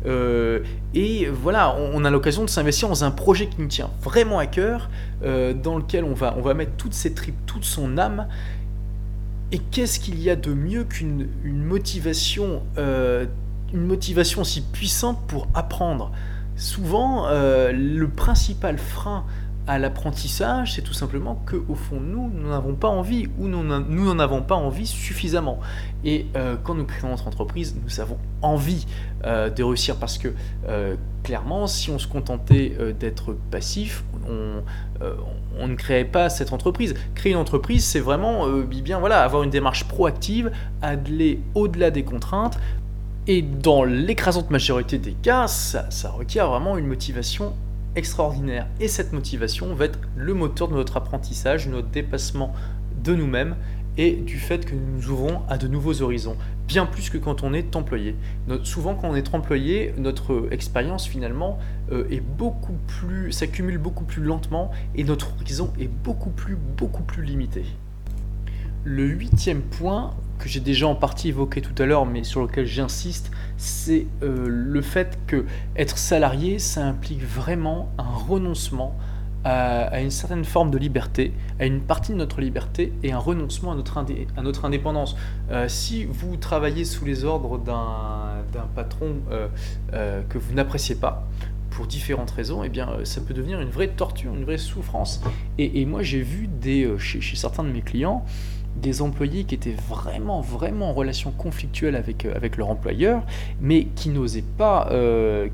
Euh, 0.06 0.62
et 0.94 1.28
voilà, 1.28 1.76
on, 1.76 2.04
a 2.06 2.10
l'occasion 2.10 2.44
de 2.44 2.50
s'investir 2.50 2.90
dans 2.90 3.04
un 3.04 3.12
projet 3.12 3.48
qui 3.48 3.62
nous 3.62 3.68
tient 3.68 3.90
vraiment 4.02 4.40
à 4.40 4.48
cœur, 4.48 4.90
euh, 5.24 5.54
dans 5.54 5.78
lequel 5.78 6.04
on 6.04 6.14
va, 6.14 6.36
on 6.38 6.42
va 6.42 6.54
mettre 6.54 6.74
toutes 6.78 6.94
ses 6.94 7.14
tripes, 7.14 7.46
toute 7.46 7.64
son 7.64 7.98
âme. 7.98 8.28
Et 9.52 9.60
qu'est-ce 9.60 10.00
qu'il 10.00 10.20
y 10.22 10.30
a 10.30 10.36
de 10.36 10.54
mieux 10.54 10.84
qu'une 10.84 11.30
motivation, 11.46 12.64
une 13.74 13.86
motivation 13.86 14.44
si 14.44 14.62
puissante 14.62 15.20
pour 15.28 15.48
apprendre 15.54 16.12
Souvent, 16.56 17.28
le 17.30 18.08
principal 18.08 18.80
frein 18.80 19.24
à 19.68 19.78
l'apprentissage, 19.80 20.74
c'est 20.74 20.82
tout 20.82 20.94
simplement 20.94 21.44
que 21.46 21.58
au 21.68 21.76
fond 21.76 22.00
nous, 22.00 22.32
nous 22.34 22.50
n'avons 22.50 22.74
pas 22.74 22.88
envie 22.88 23.28
ou 23.38 23.50
nous 23.50 23.64
n'en 23.64 24.20
avons 24.20 24.42
pas 24.42 24.56
envie 24.56 24.88
suffisamment. 24.88 25.60
Et 26.06 26.26
euh, 26.38 26.56
quand 26.64 26.74
nous 26.74 26.86
créons 26.86 27.10
notre 27.10 27.28
entreprise, 27.28 27.76
nous 27.84 28.00
avons 28.00 28.18
envie 28.42 28.88
euh, 29.26 29.50
de 29.50 29.64
réussir 29.64 29.98
parce 29.98 30.18
que 30.18 30.30
euh, 30.70 30.96
clairement, 31.24 31.68
si 31.68 31.92
on 31.92 32.00
se 32.00 32.08
contentait 32.08 32.78
d'être 32.98 33.36
passif, 33.52 34.06
on, 34.30 34.64
on, 35.60 35.68
ne 35.68 35.76
créait 35.76 36.06
pas 36.06 36.30
cette 36.30 36.54
entreprise. 36.54 36.96
Créer 37.14 37.34
une 37.34 37.38
entreprise, 37.38 37.84
c'est 37.84 38.00
vraiment 38.00 38.48
bien 38.62 39.00
voilà 39.00 39.22
avoir 39.24 39.44
une 39.44 39.50
démarche 39.50 39.84
proactive, 39.84 40.52
aller 40.82 41.42
au-delà 41.56 41.92
des 41.92 42.04
contraintes. 42.04 42.58
Et 43.30 43.42
dans 43.42 43.84
l'écrasante 43.84 44.52
majorité 44.52 45.00
des 45.00 45.12
cas, 45.12 45.48
ça, 45.48 45.90
requiert 46.12 46.50
vraiment 46.50 46.78
une 46.78 46.88
motivation 46.88 47.54
extraordinaire. 47.98 48.68
Et 48.80 48.88
cette 48.88 49.12
motivation 49.12 49.76
va 49.76 49.86
être 49.86 50.00
le 50.16 50.34
moteur 50.34 50.70
de 50.70 50.76
notre 50.76 50.96
apprentissage, 50.96 51.68
notre 51.68 51.90
dépassement 51.90 52.54
de 53.04 53.14
nous-mêmes 53.14 53.58
et 53.98 54.14
du 54.14 54.40
fait 54.40 54.64
que 54.64 54.76
nous 54.76 54.96
nous 54.96 55.10
ouvrons 55.10 55.42
à 55.50 55.58
de 55.58 55.68
nouveaux 55.68 56.02
horizons, 56.02 56.38
bien 56.70 56.86
plus 56.86 57.10
que 57.10 57.18
quand 57.18 57.44
on 57.44 57.54
est 57.54 57.76
employé. 57.76 58.16
souvent, 58.64 58.96
quand 58.96 59.10
on 59.10 59.16
est 59.16 59.36
employé, 59.36 59.94
notre 59.98 60.48
expérience 60.52 61.06
finalement 61.06 61.60
euh, 61.92 62.08
est 62.10 62.22
beaucoup 62.22 62.78
plus, 62.88 63.34
s'accumule 63.34 63.78
beaucoup 63.78 64.06
plus 64.06 64.24
lentement 64.24 64.72
et 64.96 65.04
notre 65.04 65.34
horizon 65.36 65.74
est 65.78 65.90
beaucoup 65.90 66.30
plus, 66.30 66.56
beaucoup 66.56 67.04
plus 67.04 67.24
limité. 67.24 67.66
Le 68.86 69.06
huitième 69.06 69.64
point 69.64 70.14
que 70.40 70.48
j'ai 70.48 70.60
déjà 70.60 70.88
en 70.88 70.96
partie 70.96 71.30
évoqué 71.30 71.62
tout 71.62 71.82
à 71.82 71.86
l'heure, 71.86 72.06
mais 72.06 72.24
sur 72.24 72.42
lequel 72.42 72.66
j'insiste, 72.66 73.32
c'est 73.58 74.06
euh, 74.24 74.48
le 74.48 74.82
fait 74.82 75.18
que 75.28 75.46
être 75.76 75.98
salarié, 75.98 76.60
ça 76.60 76.86
implique 76.86 77.24
vraiment 77.24 77.90
un 77.98 78.04
renoncement 78.04 78.96
à, 79.44 80.02
une 80.02 80.12
certaine 80.12 80.44
forme 80.44 80.72
de 80.72 80.78
liberté, 80.78 81.32
à 81.60 81.66
une 81.66 81.80
partie 81.80 82.12
de 82.12 82.18
notre 82.18 82.42
liberté 82.42 82.92
et 83.02 83.14
un 83.14 83.18
renoncement 83.18 83.72
à 83.72 83.76
notre, 83.76 84.66
indépendance. 84.66 85.16
Euh, 85.52 85.70
si 85.70 86.04
vous 86.04 86.36
travaillez 86.36 86.84
sous 86.84 87.06
les 87.06 87.24
ordres 87.24 87.58
d'un 87.58 88.68
patron 88.76 89.16
euh, 89.32 90.22
que 90.28 90.38
vous 90.38 90.54
n'appréciez 90.54 90.96
pas, 90.96 91.28
pour 91.70 91.88
différentes 91.88 92.32
raisons, 92.32 92.64
eh 92.64 92.70
bien, 92.70 92.90
ça 93.04 93.22
peut 93.22 93.34
devenir 93.36 93.62
une 93.62 93.70
vraie 93.70 93.90
torture, 93.90 94.34
une 94.34 94.44
vraie 94.44 94.58
souffrance. 94.58 95.22
Et, 95.60 95.86
moi, 95.86 96.02
j'ai 96.02 96.22
vu 96.22 96.48
des, 96.48 96.92
chez, 96.98 97.22
certains 97.36 97.64
de 97.64 97.70
mes 97.70 97.82
clients 97.82 98.26
des 98.82 99.02
employés 99.02 99.44
qui 99.44 99.56
étaient 99.56 99.76
vraiment, 99.90 100.42
vraiment 100.42 100.90
en 100.90 100.94
relation 100.94 101.32
conflictuelle 101.32 101.96
avec, 101.96 102.26
euh, 102.26 102.36
avec 102.36 102.58
leur 102.58 102.70
employeur, 102.70 103.24
mais 103.62 103.86
qui 103.96 104.10
n'osaient 104.10 104.44
pas, 104.58 104.90
euh, 104.92 105.48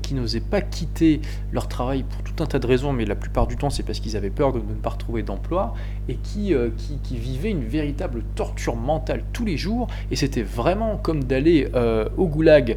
pas 0.50 0.60
quitter 0.60 1.20
leur 1.52 1.68
travail 1.68 2.04
pour 2.04 2.22
tout 2.22 2.42
un 2.42 2.46
tas 2.46 2.58
de 2.58 2.66
raisons, 2.66 2.92
mais 2.92 3.04
la 3.04 3.14
plupart 3.14 3.46
du 3.46 3.56
temps 3.56 3.70
c'est 3.70 3.82
parce 3.82 4.00
qu'ils 4.00 4.16
avaient 4.16 4.30
peur 4.30 4.52
de, 4.52 4.58
ne 4.58 4.74
pas 4.74 4.90
retrouver 4.90 5.22
d'emploi, 5.22 5.74
et 6.08 6.16
qui, 6.16 6.54
euh, 6.54 6.70
qui, 6.76 6.98
qui, 7.02 7.16
vivaient 7.16 7.50
une 7.50 7.64
véritable 7.64 8.22
torture 8.34 8.76
mentale 8.76 9.24
tous 9.32 9.44
les 9.44 9.56
jours, 9.56 9.86
et 10.10 10.16
c'était 10.16 10.42
vraiment 10.42 10.96
comme 10.96 11.24
d'aller 11.24 11.68
au 12.16 12.26
goulag 12.26 12.76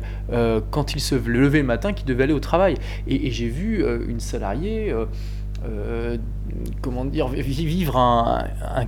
quand 0.72 0.96
ils 0.96 1.00
se 1.00 1.16
levaient 1.16 1.60
le 1.60 1.66
matin, 1.66 1.94
qu'ils 1.94 2.06
devaient 2.06 2.24
aller 2.24 2.34
au 2.34 2.40
travail. 2.40 2.76
Et, 3.08 3.32
j'ai 3.32 3.48
vu 3.48 3.84
une 4.08 4.20
salariée 4.20 4.94
comment 6.82 7.06
dire, 7.06 7.28
vivre 7.28 7.98
un, 7.98 8.46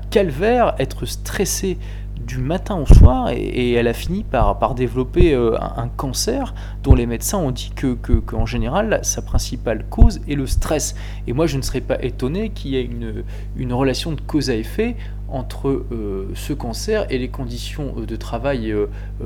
calvaire, 0.10 0.76
être 0.80 1.06
stressé 1.06 1.78
du 2.26 2.38
matin 2.38 2.76
au 2.76 2.86
soir, 2.86 3.30
et, 3.30 3.74
elle 3.74 3.88
a 3.88 3.94
fini 3.94 4.24
par, 4.24 4.76
développer 4.76 5.34
euh, 5.34 5.58
un, 5.60 5.88
cancer 5.88 6.54
dont 6.84 6.94
les 6.94 7.06
médecins 7.06 7.40
ont 7.40 7.52
dit 7.52 7.72
que, 7.76 7.96
que, 7.96 8.22
général, 8.46 9.00
sa 9.04 9.22
principale 9.22 9.86
cause 9.90 10.22
est 10.28 10.36
le 10.36 10.46
stress. 10.46 10.96
Et 11.28 11.34
moi, 11.34 11.48
je 11.48 11.58
ne 11.58 11.62
serais 11.62 11.82
pas 11.82 12.02
étonné 12.04 12.50
qu'il 12.50 12.72
y 12.72 12.78
ait 12.78 12.84
une, 12.84 13.24
une 13.56 13.74
relation 13.74 14.12
de 14.12 14.22
cause 14.22 14.50
à 14.50 14.56
effet 14.56 14.96
entre 15.28 15.70
euh, 15.70 16.32
ce 16.36 16.54
cancer 16.54 17.06
et 17.10 17.18
les 17.18 17.30
conditions 17.30 17.94
de 17.96 18.16
travail 18.16 18.74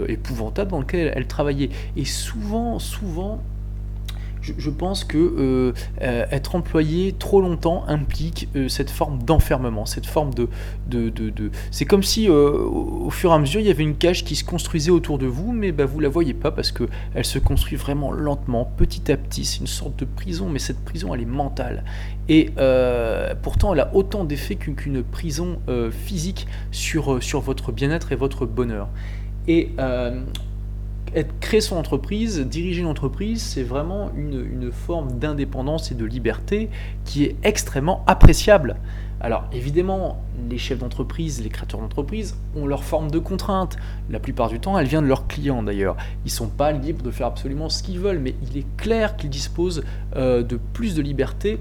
épouvantables 0.08 0.71
dans 0.71 0.79
lesquelles 0.79 1.12
elle 1.15 1.27
travaillait. 1.27 1.69
Et 1.95 2.06
souvent, 2.06 2.79
souvent, 2.79 3.39
je, 4.43 4.69
pense 4.69 5.03
que 5.03 5.73
être 5.99 6.56
employé 6.56 7.13
trop 7.13 7.41
longtemps 7.41 7.86
implique 7.88 8.49
cette 8.67 8.89
forme 8.89 9.23
d'enfermement, 9.23 9.86
cette 9.86 10.06
forme 10.06 10.32
de... 10.34 10.49
C'est 11.71 11.86
comme 11.86 12.03
si 12.03 12.29
au, 12.29 13.10
fur 13.10 13.32
et 13.32 13.34
à 13.34 13.39
mesure, 13.39 13.62
il 13.62 13.67
y 13.67 13.71
avait 13.71 13.84
une 13.84 13.95
cage 13.95 14.23
qui 14.23 14.36
se 14.36 14.43
construisait 14.43 14.91
autour 14.91 15.17
de 15.17 15.25
vous, 15.25 15.51
mais 15.51 15.71
bah, 15.71 15.86
vous 15.86 15.99
la 15.99 16.10
voyez 16.10 16.34
pas 16.34 16.51
parce 16.51 16.71
qu'elle 16.71 17.25
se 17.25 17.39
construit 17.39 17.77
vraiment 17.77 18.12
lentement, 18.12 18.69
petit 18.77 19.12
à 19.12 19.17
petit. 19.17 19.45
C'est 19.45 19.60
une 19.60 19.67
sorte 19.67 19.97
de 19.99 20.06
prison, 20.06 20.49
mais 20.49 20.60
cette 20.60 20.84
prison, 20.84 21.13
elle 21.13 21.21
est 21.21 21.25
mentale. 21.25 21.84
Et 22.29 22.51
pourtant, 23.41 23.73
elle 23.73 23.79
a 23.79 23.95
autant 23.95 24.23
d'effets 24.23 24.56
qu'une 24.56 25.03
prison 25.03 25.60
physique 25.91 26.47
sur, 26.71 27.21
sur 27.21 27.41
votre 27.41 27.71
bien-être 27.71 28.12
et 28.12 28.15
votre 28.15 28.45
bonheur. 28.45 28.89
Et 29.47 29.71
être, 31.15 31.39
créer 31.39 31.62
son 31.62 31.78
entreprise, 31.78 32.39
diriger 32.39 32.82
une 32.82 32.88
entreprise, 32.88 33.41
c'est 33.41 33.63
vraiment 33.63 34.12
une, 34.15 34.71
forme 34.71 35.19
d'indépendance 35.19 35.91
et 35.91 35.95
de 35.95 36.06
liberté 36.06 36.69
qui 37.06 37.23
est 37.23 37.36
extrêmement 37.43 38.04
appréciable. 38.08 38.78
Alors 39.21 39.45
évidemment, 39.54 40.21
les 40.49 40.58
chefs 40.58 40.80
d'entreprise, 40.80 41.41
les 41.41 41.49
créateurs 41.49 41.80
d'entreprise 41.80 42.36
ont 42.56 42.65
leur 42.65 42.84
forme 42.84 43.10
de 43.10 43.19
contrainte. 43.19 43.78
La 44.10 44.19
plupart 44.19 44.49
du 44.49 44.60
temps, 44.60 44.78
elle 44.78 44.88
vient 44.88 45.02
de 45.02 45.08
leurs 45.08 45.28
clients 45.28 45.63
d'ailleurs. 45.63 45.95
Ils 46.26 46.30
ne 46.30 46.32
sont 46.32 46.49
pas 46.49 46.71
libres 46.71 47.04
de 47.04 47.12
faire 47.12 47.28
absolument 47.28 47.69
ce 47.69 47.84
qu'ils 47.84 47.99
veulent, 47.99 48.19
mais 48.19 48.36
il 48.49 48.58
est 48.58 48.65
clair 48.78 49.15
qu'ils 49.15 49.30
disposent 49.30 49.84
euh, 50.15 50.43
de 50.43 50.60
plus 50.73 50.95
de 50.95 51.02
liberté 51.02 51.60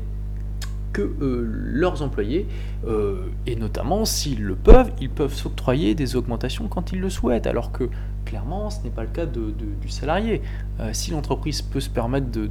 que 0.92 1.02
euh, 1.02 1.42
leurs 1.44 2.02
employés, 2.02 2.46
euh, 2.86 3.26
et 3.46 3.56
notamment 3.56 4.04
s'ils 4.04 4.42
le 4.42 4.54
peuvent, 4.54 4.92
ils 5.00 5.10
peuvent 5.10 5.34
s'octroyer 5.34 5.94
des 5.94 6.16
augmentations 6.16 6.68
quand 6.68 6.92
ils 6.92 7.00
le 7.00 7.10
souhaitent, 7.10 7.46
alors 7.46 7.72
que 7.72 7.88
clairement 8.24 8.70
ce 8.70 8.82
n'est 8.82 8.90
pas 8.90 9.02
le 9.02 9.08
cas 9.08 9.26
du 9.26 9.88
salarié. 9.88 10.42
Euh, 10.80 10.90
si 10.92 11.10
l'entreprise 11.10 11.62
peut 11.62 11.80
se 11.80 11.90
permettre 11.90 12.26
de, 12.30 12.48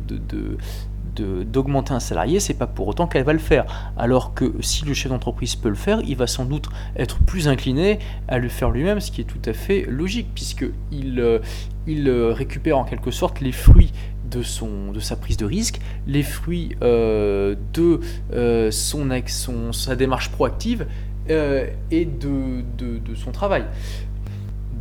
d'augmenter 1.44 1.94
un 1.94 2.00
salarié, 2.00 2.40
c'est 2.40 2.54
pas 2.54 2.68
pour 2.68 2.88
autant 2.88 3.06
qu'elle 3.06 3.26
va 3.26 3.34
le 3.34 3.40
faire. 3.40 3.92
Alors 3.98 4.34
que 4.34 4.54
si 4.62 4.86
le 4.86 4.94
chef 4.94 5.12
d'entreprise 5.12 5.56
peut 5.56 5.70
le 5.70 5.76
faire, 5.76 6.02
il 6.08 6.16
va 6.16 6.26
sans 6.26 6.46
doute 6.46 6.70
être 6.96 7.20
plus 7.20 7.48
incliné 7.48 8.00
à 8.28 8.38
le 8.38 8.50
faire 8.50 8.72
lui-même, 8.72 9.00
ce 9.02 9.12
qui 9.12 9.22
est 9.22 9.26
tout 9.26 9.42
à 9.46 9.54
fait 9.54 9.86
logique, 9.88 10.30
puisqu'il 10.34 11.42
il 11.88 12.10
récupère 12.10 12.78
en 12.78 12.86
quelque 12.86 13.12
sorte 13.12 13.42
les 13.42 13.52
fruits 13.52 13.92
de, 14.32 14.42
son, 14.44 14.92
de 14.92 15.00
sa 15.00 15.16
prise 15.16 15.38
de 15.38 15.46
risque, 15.46 15.80
les 16.08 16.24
fruits 16.24 16.76
euh, 16.82 17.56
de 17.74 18.00
euh, 18.34 18.72
son, 18.72 19.74
sa 19.74 19.96
démarche 19.96 20.30
proactive 20.30 20.88
euh, 21.30 21.68
et 21.92 22.06
de, 22.06 22.64
de, 22.78 23.16
son 23.16 23.32
travail. 23.32 23.66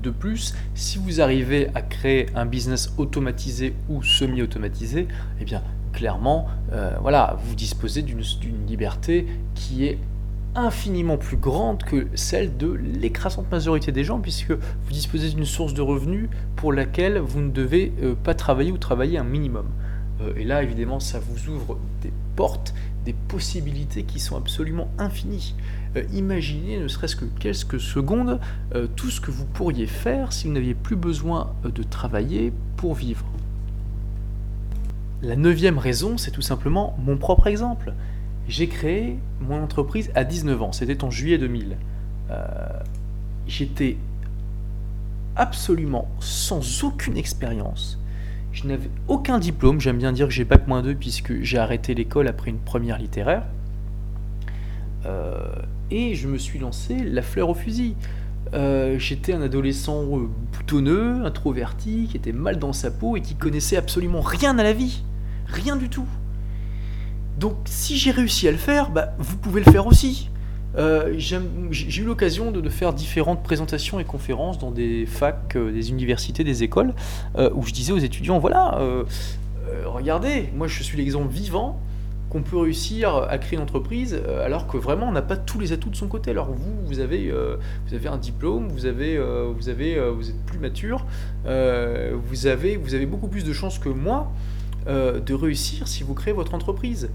De 0.02 0.10
plus, 0.10 0.54
si 0.74 0.98
vous 0.98 1.20
arrivez 1.20 1.68
à 1.74 1.82
créer 1.82 2.26
un 2.34 2.46
business 2.46 2.92
automatisé 2.96 3.74
ou 3.90 4.02
semi-automatisé, 4.02 5.08
eh 5.40 5.44
bien 5.44 5.62
clairement, 5.92 6.46
voilà, 7.02 7.36
vous 7.44 7.54
disposez 7.54 8.00
d'une 8.00 8.22
liberté 8.66 9.26
qui 9.54 9.84
est 9.84 9.98
infiniment 10.54 11.16
plus 11.16 11.36
grande 11.36 11.82
que 11.82 12.06
celle 12.14 12.56
de 12.56 12.72
l'écrasante 12.72 13.50
majorité 13.50 13.92
des 13.92 14.04
gens, 14.04 14.20
puisque 14.20 14.52
vous 14.52 14.90
disposez 14.90 15.30
d'une 15.30 15.44
source 15.44 15.74
de 15.74 15.82
revenus 15.82 16.28
pour 16.56 16.72
laquelle 16.72 17.18
vous 17.18 17.40
ne 17.40 17.50
devez 17.50 17.92
euh, 18.02 18.14
pas 18.14 18.34
travailler 18.34 18.72
ou 18.72 18.78
travailler 18.78 19.18
un 19.18 19.24
minimum. 19.24 19.66
Euh, 20.20 20.32
et 20.36 20.44
là, 20.44 20.62
évidemment, 20.62 21.00
ça 21.00 21.20
vous 21.20 21.52
ouvre 21.52 21.78
des 22.02 22.12
portes, 22.36 22.74
des 23.04 23.14
possibilités 23.28 24.02
qui 24.02 24.18
sont 24.18 24.36
absolument 24.36 24.88
infinies. 24.98 25.54
Euh, 25.96 26.02
imaginez, 26.12 26.78
ne 26.78 26.88
serait-ce 26.88 27.16
que 27.16 27.24
quelques 27.38 27.80
secondes, 27.80 28.40
tout 28.96 29.10
ce 29.10 29.20
que 29.20 29.30
vous 29.30 29.46
pourriez 29.46 29.86
faire 29.86 30.32
si 30.32 30.46
vous 30.46 30.52
n'aviez 30.52 30.74
plus 30.74 30.96
besoin 30.96 31.52
de 31.64 31.82
travailler 31.82 32.52
pour 32.76 32.94
vivre. 32.94 33.24
La 35.22 35.36
neuvième 35.36 35.78
raison, 35.78 36.16
c'est 36.16 36.30
tout 36.30 36.42
simplement 36.42 36.96
mon 36.98 37.18
propre 37.18 37.46
exemple. 37.46 37.92
J'ai 38.50 38.66
créé 38.66 39.16
mon 39.40 39.62
entreprise 39.62 40.10
à 40.16 40.24
19 40.24 40.60
ans, 40.60 40.72
c'était 40.72 41.04
en 41.04 41.10
juillet 41.10 41.38
2000. 41.38 41.76
Euh, 42.30 42.36
j'étais 43.46 43.96
absolument 45.36 46.08
sans 46.18 46.82
aucune 46.82 47.16
expérience. 47.16 48.00
Je 48.50 48.66
n'avais 48.66 48.90
aucun 49.06 49.38
diplôme, 49.38 49.80
j'aime 49.80 49.98
bien 49.98 50.10
dire 50.10 50.26
que 50.26 50.32
j'ai 50.32 50.42
bac 50.42 50.66
moins 50.66 50.82
2 50.82 50.96
puisque 50.96 51.40
j'ai 51.42 51.58
arrêté 51.58 51.94
l'école 51.94 52.26
après 52.26 52.50
une 52.50 52.58
première 52.58 52.98
littéraire. 52.98 53.44
Euh, 55.06 55.54
et 55.92 56.16
je 56.16 56.26
me 56.26 56.36
suis 56.36 56.58
lancé 56.58 56.96
la 57.04 57.22
fleur 57.22 57.50
au 57.50 57.54
fusil. 57.54 57.94
Euh, 58.52 58.98
j'étais 58.98 59.32
un 59.32 59.42
adolescent 59.42 60.04
boutonneux, 60.58 61.24
introverti, 61.24 62.08
qui 62.10 62.16
était 62.16 62.32
mal 62.32 62.58
dans 62.58 62.72
sa 62.72 62.90
peau 62.90 63.16
et 63.16 63.20
qui 63.20 63.36
connaissait 63.36 63.76
absolument 63.76 64.22
rien 64.22 64.58
à 64.58 64.64
la 64.64 64.72
vie. 64.72 65.04
Rien 65.46 65.76
du 65.76 65.88
tout. 65.88 66.08
Donc 67.40 67.56
si 67.64 67.96
j'ai 67.96 68.10
réussi 68.10 68.46
à 68.48 68.50
le 68.52 68.58
faire, 68.58 68.90
bah, 68.90 69.14
vous 69.18 69.38
pouvez 69.38 69.62
le 69.64 69.72
faire 69.72 69.86
aussi. 69.86 70.28
Euh, 70.76 71.14
j'ai 71.16 72.02
eu 72.02 72.04
l'occasion 72.04 72.50
de, 72.50 72.68
faire 72.68 72.92
différentes 72.92 73.42
présentations 73.42 73.98
et 73.98 74.04
conférences 74.04 74.58
dans 74.58 74.70
des 74.70 75.06
facs, 75.06 75.56
euh, 75.56 75.72
des 75.72 75.88
universités, 75.88 76.44
des 76.44 76.62
écoles, 76.62 76.92
euh, 77.38 77.50
où 77.54 77.62
je 77.66 77.72
disais 77.72 77.92
aux 77.92 77.98
étudiants, 77.98 78.38
voilà, 78.38 78.78
regardez, 79.86 80.50
moi 80.54 80.66
je 80.66 80.82
suis 80.82 80.98
l'exemple 80.98 81.32
vivant 81.32 81.80
qu'on 82.28 82.42
peut 82.42 82.58
réussir 82.58 83.16
à 83.16 83.38
créer 83.38 83.56
une 83.56 83.62
entreprise 83.62 84.20
alors 84.44 84.68
que 84.68 84.76
vraiment 84.76 85.08
on 85.08 85.12
n'a 85.12 85.22
pas 85.22 85.36
tous 85.36 85.58
les 85.58 85.72
atouts 85.72 85.90
de 85.90 85.96
son 85.96 86.08
côté. 86.08 86.30
Alors 86.30 86.50
vous, 86.52 86.86
vous 86.86 87.00
avez, 87.00 87.32
un 88.06 88.18
diplôme, 88.18 88.68
vous, 88.68 88.84
avez, 88.86 89.18
vous, 89.18 90.28
êtes 90.28 90.44
plus 90.44 90.58
mature, 90.58 91.06
vous 91.44 92.46
avez 92.46 93.06
beaucoup 93.06 93.28
plus 93.28 93.44
de 93.44 93.52
chances 93.52 93.78
que 93.78 93.88
moi 93.88 94.30
euh, 94.86 95.20
de 95.20 95.34
réussir 95.34 95.86
si 95.88 96.02
vous 96.02 96.14
créez 96.14 96.32
votre 96.32 96.54
entreprise. 96.54 97.10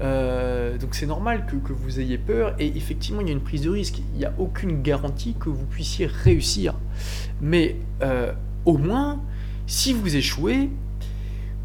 Euh, 0.00 0.78
donc 0.78 0.94
c'est 0.94 1.06
normal 1.06 1.46
que, 1.46 1.72
vous 1.72 1.98
ayez 1.98 2.18
peur 2.18 2.54
et 2.60 2.76
effectivement 2.76 3.20
il 3.20 3.26
y 3.26 3.30
a 3.30 3.32
une 3.32 3.40
prise 3.40 3.62
de 3.62 3.70
risque. 3.70 4.00
Il 4.14 4.18
n'y 4.18 4.24
a 4.24 4.32
aucune 4.38 4.82
garantie 4.82 5.34
que 5.38 5.48
vous 5.48 5.66
puissiez 5.66 6.06
réussir. 6.06 6.74
Mais 7.40 7.76
euh, 8.02 8.32
au 8.64 8.78
moins, 8.78 9.20
si 9.66 9.92
vous 9.92 10.14
échouez, 10.14 10.70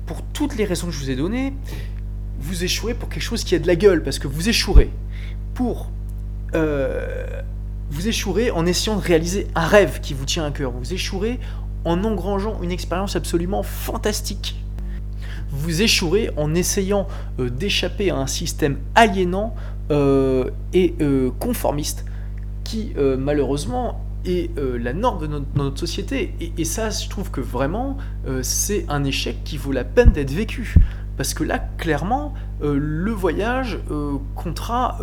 pour 0.08 0.24
toutes 0.24 0.58
les 0.58 0.66
raisons 0.66 0.88
que 0.88 0.94
je 0.94 1.00
vous 1.00 1.12
ai 1.12 1.16
données, 1.16 1.54
vous 2.40 2.64
échouez 2.64 2.96
pour 2.96 3.10
quelque 3.10 3.24
chose 3.24 3.44
qui 3.44 3.54
a 3.54 3.60
de 3.60 3.68
la 3.68 3.76
gueule, 3.76 4.02
parce 4.02 4.18
que 4.18 4.28
vous 4.28 4.50
échouerez 4.50 4.90
pour... 5.54 5.92
vous 7.92 8.08
échouerez 8.08 8.50
en 8.50 8.66
essayant 8.66 8.96
de 8.96 9.02
réaliser 9.02 9.48
un 9.54 9.68
rêve 9.68 10.00
qui 10.02 10.16
vous 10.16 10.26
tient 10.26 10.46
à 10.46 10.52
cœur. 10.52 10.72
Vous 10.72 10.94
échouerez 10.94 11.40
en 11.86 12.04
engrangeant 12.04 12.60
une 12.64 12.72
expérience 12.72 13.16
absolument 13.16 13.62
fantastique 13.62 14.63
vous 15.54 15.82
échouerez 15.82 16.32
en 16.36 16.54
essayant 16.56 17.08
euh, 17.40 17.50
d'échapper 17.50 18.10
à 18.10 18.18
un 18.18 18.28
système 18.28 18.78
aliénant 18.96 19.56
euh, 19.92 20.50
et 20.74 20.96
euh, 21.00 21.30
conformiste 21.40 22.06
qui 22.64 22.94
malheureusement 22.96 24.02
est 24.26 24.50
la 24.58 24.94
norme 24.94 25.28
de 25.28 25.28
notre, 25.28 25.78
société. 25.78 26.34
Et, 26.58 26.64
ça, 26.64 26.90
je 26.90 27.10
trouve 27.10 27.30
que 27.30 27.42
vraiment, 27.42 27.98
c'est 28.42 28.86
un 28.88 29.04
échec 29.04 29.44
qui 29.44 29.58
vaut 29.58 29.74
la 29.74 29.84
peine 29.84 30.12
d'être 30.12 30.32
vécu. 30.32 30.76
Parce 31.18 31.34
que 31.34 31.44
là, 31.44 31.60
clairement, 31.78 32.34
le 32.62 33.12
voyage 33.12 33.80
comptera 34.34 34.98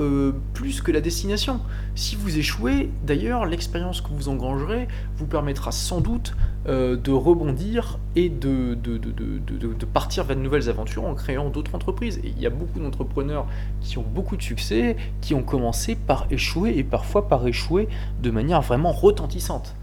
plus 0.54 0.80
que 0.80 0.90
la 0.90 1.02
destination. 1.02 1.60
Si 1.94 2.16
vous 2.16 2.38
échouez, 2.38 2.88
d'ailleurs, 3.06 3.44
l'expérience 3.44 4.00
que 4.00 4.08
vous 4.08 4.30
engrangerez 4.30 4.88
vous 5.18 5.26
permettra 5.26 5.70
sans 5.70 6.00
doute 6.00 6.34
de 6.66 7.10
rebondir 7.10 7.98
et 8.16 8.28
de, 8.28 8.74
de, 8.74 9.84
partir 9.86 10.24
vers 10.24 10.36
de 10.36 10.42
nouvelles 10.42 10.68
aventures 10.68 11.04
en 11.04 11.14
créant 11.14 11.48
d'autres 11.48 11.74
entreprises. 11.74 12.20
Et 12.22 12.28
il 12.36 12.40
y 12.40 12.46
a 12.46 12.50
beaucoup 12.50 12.78
d'entrepreneurs 12.78 13.46
qui 13.80 13.98
ont 13.98 14.04
beaucoup 14.04 14.36
de 14.36 14.42
succès, 14.42 14.96
qui 15.20 15.34
ont 15.34 15.42
commencé 15.42 15.94
par 15.94 16.26
échouer 16.30 16.76
et 16.76 16.84
parfois 16.84 17.28
par 17.28 17.46
échouer 17.46 17.88
de 18.22 18.30
manière 18.30 18.60
vraiment 18.60 18.92
retentissante. 18.92 19.74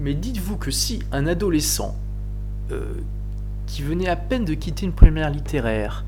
Mais 0.00 0.14
dites-vous 0.14 0.56
que 0.56 0.70
si 0.70 1.00
un 1.12 1.26
adolescent 1.26 1.96
qui 3.66 3.82
venait 3.82 4.08
à 4.08 4.16
peine 4.16 4.44
de 4.44 4.54
quitter 4.54 4.86
une 4.86 4.92
première 4.92 5.30
littéraire, 5.30 6.04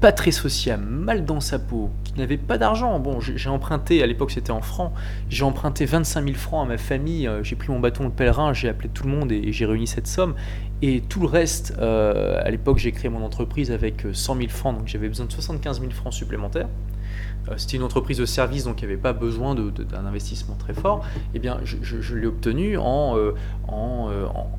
pas 0.00 0.12
très 0.12 0.30
sociable, 0.30 0.84
mal 0.84 1.24
dans 1.24 1.40
sa 1.40 1.58
peau, 1.58 1.90
qui 2.04 2.14
n'avait 2.18 2.36
pas 2.36 2.56
d'argent. 2.56 3.00
Bon, 3.00 3.18
j'ai 3.20 3.48
emprunté, 3.48 4.02
à 4.02 4.06
l'époque 4.06 4.30
c'était 4.30 4.52
en 4.52 4.60
francs, 4.60 4.92
j'ai 5.28 5.44
emprunté 5.44 5.86
25 5.86 6.24
000 6.24 6.36
francs 6.36 6.64
à 6.64 6.68
ma 6.68 6.78
famille, 6.78 7.26
euh, 7.26 7.42
j'ai 7.42 7.56
pris 7.56 7.72
mon 7.72 7.80
bâton 7.80 8.04
de 8.04 8.10
pèlerin, 8.10 8.52
j'ai 8.52 8.68
appelé 8.68 8.88
tout 8.88 9.04
le 9.04 9.10
monde 9.10 9.32
et, 9.32 9.52
j'ai 9.52 9.66
réuni 9.66 9.86
cette 9.86 10.06
somme. 10.06 10.34
Et 10.82 11.00
tout 11.00 11.20
le 11.20 11.26
reste, 11.26 11.74
euh, 11.78 12.40
à 12.44 12.50
l'époque 12.50 12.78
j'ai 12.78 12.92
créé 12.92 13.10
mon 13.10 13.24
entreprise 13.24 13.72
avec 13.72 14.06
100 14.12 14.34
euh, 14.34 14.38
000 14.38 14.50
francs, 14.50 14.78
donc 14.78 14.86
j'avais 14.86 15.08
besoin 15.08 15.26
de 15.26 15.32
75 15.32 15.80
000 15.80 15.92
francs 15.92 16.12
supplémentaires. 16.12 16.68
C'était 17.56 17.78
une 17.78 17.82
entreprise 17.82 18.18
de 18.18 18.26
service, 18.26 18.64
donc 18.64 18.82
il 18.82 18.86
n'y 18.86 18.92
avait 18.92 19.00
pas 19.00 19.14
besoin 19.14 19.54
d'un 19.54 20.04
investissement 20.04 20.54
très 20.56 20.74
fort. 20.74 21.02
Eh 21.32 21.38
bien, 21.38 21.60
je, 21.64 22.14
l'ai 22.14 22.26
obtenu 22.26 22.76
en, 22.76 23.16
en, 23.66 24.10
en 24.34 24.50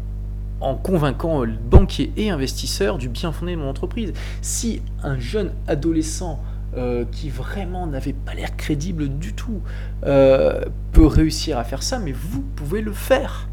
en 0.62 0.76
convainquant 0.76 1.43
banquiers 1.69 2.12
et 2.17 2.30
investisseurs 2.30 2.98
du 2.98 3.10
bien 3.10 3.32
fondé 3.32 3.54
de 3.54 3.58
mon 3.58 3.69
entreprise. 3.69 4.13
Si 4.41 4.82
un 5.04 5.19
jeune 5.19 5.52
adolescent 5.67 6.39
euh, 6.78 7.06
qui 7.12 7.30
vraiment 7.30 7.88
n'avait 7.88 8.13
pas 8.13 8.34
l'air 8.34 8.56
crédible 8.56 9.10
du 9.10 9.34
tout 9.34 9.62
euh, 10.06 10.65
peut 10.91 11.08
réussir 11.08 11.58
à 11.58 11.63
faire 11.63 11.82
ça, 11.82 12.00
mais 12.00 12.12
vous 12.12 12.41
pouvez 12.56 12.82
le 12.82 12.93
faire. 12.93 13.50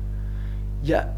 Il 0.83 0.91
y 0.91 0.95
a 0.95 1.13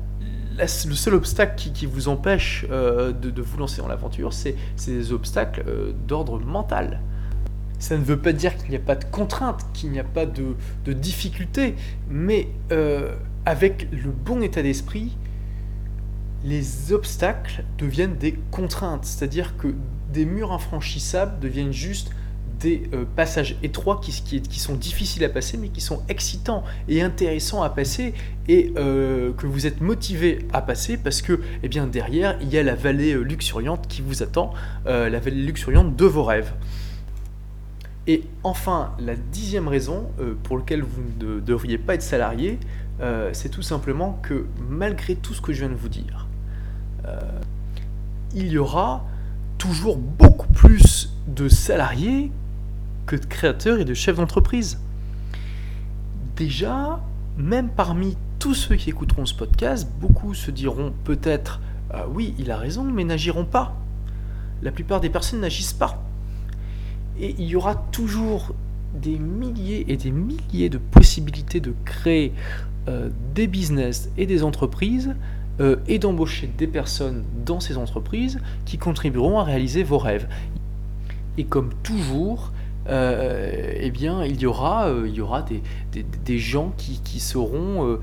le 0.58 0.66
seul 0.66 1.14
obstacle 1.14 1.70
qui, 1.72 1.86
vous 1.86 2.08
empêche 2.08 2.66
de, 2.68 3.42
vous 3.42 3.58
lancer 3.58 3.80
dans 3.80 3.86
l'aventure, 3.86 4.32
c'est 4.32 4.56
des 4.86 5.12
obstacles 5.12 5.64
d'ordre 6.08 6.40
mental. 6.40 7.00
Ça 7.78 7.96
ne 7.96 8.02
veut 8.02 8.18
pas 8.18 8.32
dire 8.32 8.56
qu'il 8.56 8.70
n'y 8.70 8.76
a 8.76 8.80
pas 8.80 8.96
de 8.96 9.04
contraintes, 9.04 9.64
qu'il 9.72 9.92
n'y 9.92 10.00
a 10.00 10.04
pas 10.04 10.26
de 10.26 10.92
difficultés, 10.92 11.76
mais 12.10 12.48
avec 13.46 13.88
le 13.92 14.10
bon 14.10 14.42
état 14.42 14.62
d'esprit, 14.62 15.16
les 16.44 16.92
obstacles 16.92 17.64
deviennent 17.78 18.16
des 18.16 18.38
contraintes, 18.50 19.04
c'est-à-dire 19.04 19.56
que 19.56 19.74
des 20.12 20.24
murs 20.24 20.52
infranchissables 20.52 21.38
deviennent 21.40 21.72
juste 21.72 22.10
des 22.60 22.88
euh, 22.92 23.04
passages 23.16 23.56
étroits 23.62 24.00
qui, 24.02 24.12
sont 24.58 24.74
difficiles 24.74 25.24
à 25.24 25.28
passer, 25.28 25.56
mais 25.56 25.68
qui 25.68 25.80
sont 25.80 26.02
excitants 26.08 26.64
et 26.88 27.02
intéressants 27.02 27.62
à 27.62 27.70
passer, 27.70 28.14
et 28.48 28.72
euh, 28.76 29.32
que 29.32 29.46
vous 29.46 29.66
êtes 29.66 29.80
motivé 29.80 30.46
à 30.52 30.62
passer 30.62 30.96
parce 30.96 31.22
que 31.22 31.40
eh 31.62 31.68
bien, 31.68 31.86
derrière, 31.86 32.36
il 32.40 32.48
y 32.48 32.58
a 32.58 32.62
la 32.62 32.74
vallée 32.74 33.14
euh, 33.14 33.22
luxuriante 33.22 33.86
qui 33.88 34.02
vous 34.02 34.22
attend, 34.22 34.52
la 34.86 35.18
vallée 35.18 35.42
luxuriante 35.42 35.96
de 35.96 36.04
vos 36.04 36.24
rêves. 36.24 36.52
Et 38.06 38.24
enfin, 38.42 38.94
la 38.98 39.14
dixième 39.14 39.68
raison 39.68 40.10
pour 40.42 40.56
laquelle 40.56 40.82
vous 40.82 41.02
ne 41.20 41.40
devriez 41.40 41.76
pas 41.76 41.94
être 41.94 42.02
salarié, 42.02 42.58
c'est 43.32 43.50
tout 43.50 43.62
simplement 43.62 44.18
que 44.22 44.46
malgré 44.70 45.14
tout 45.14 45.34
ce 45.34 45.42
que 45.42 45.52
je 45.52 45.60
viens 45.60 45.68
de 45.68 45.74
vous 45.74 45.90
dire, 45.90 46.27
il 48.34 48.48
y 48.48 48.58
aura 48.58 49.04
toujours 49.58 49.96
beaucoup 49.96 50.48
plus 50.48 51.12
de 51.26 51.48
salariés 51.48 52.30
que 53.06 53.16
de 53.16 53.24
créateurs 53.24 53.80
et 53.80 53.84
de 53.84 53.94
chefs 53.94 54.16
d'entreprise. 54.16 54.78
Déjà, 56.36 57.00
même 57.36 57.68
parmi 57.68 58.16
tous 58.38 58.54
ceux 58.54 58.76
qui 58.76 58.90
écouteront 58.90 59.26
ce 59.26 59.34
podcast, 59.34 59.88
beaucoup 60.00 60.34
se 60.34 60.50
diront 60.50 60.92
peut-être 61.04 61.60
ah 61.90 62.06
oui, 62.12 62.34
il 62.38 62.50
a 62.50 62.56
raison, 62.56 62.84
mais 62.84 63.04
n'agiront 63.04 63.44
pas. 63.44 63.74
La 64.62 64.72
plupart 64.72 65.00
des 65.00 65.08
personnes 65.08 65.40
n'agissent 65.40 65.72
pas. 65.72 66.02
Et 67.18 67.34
il 67.38 67.46
y 67.46 67.56
aura 67.56 67.74
toujours 67.74 68.54
des 68.94 69.18
milliers 69.18 69.86
et 69.88 69.96
des 69.96 70.10
milliers 70.10 70.68
de 70.68 70.78
possibilités 70.78 71.60
de 71.60 71.74
créer 71.84 72.32
euh, 72.88 73.08
des 73.34 73.46
business 73.46 74.10
et 74.16 74.26
des 74.26 74.42
entreprises 74.42 75.14
euh, 75.60 75.76
et 75.88 75.98
d'embaucher 75.98 76.48
des 76.56 76.68
personnes 76.68 77.24
dans 77.44 77.58
ces 77.58 77.76
entreprises 77.78 78.38
qui 78.64 78.78
contribueront 78.78 79.40
à 79.40 79.44
réaliser 79.44 79.82
vos 79.82 79.98
rêves. 79.98 80.28
Et 81.36 81.42
comme 81.44 81.70
toujours, 81.82 82.52
euh, 82.88 83.72
eh 83.74 83.90
bien, 83.90 84.24
il 84.24 84.40
y 84.40 84.46
aura, 84.46 84.86
euh, 84.86 85.08
il 85.08 85.14
y 85.14 85.20
aura 85.20 85.42
des, 85.42 85.62
des, 86.24 86.38
gens 86.38 86.72
qui, 86.76 87.00
qui 87.02 87.18
sauront 87.18 87.98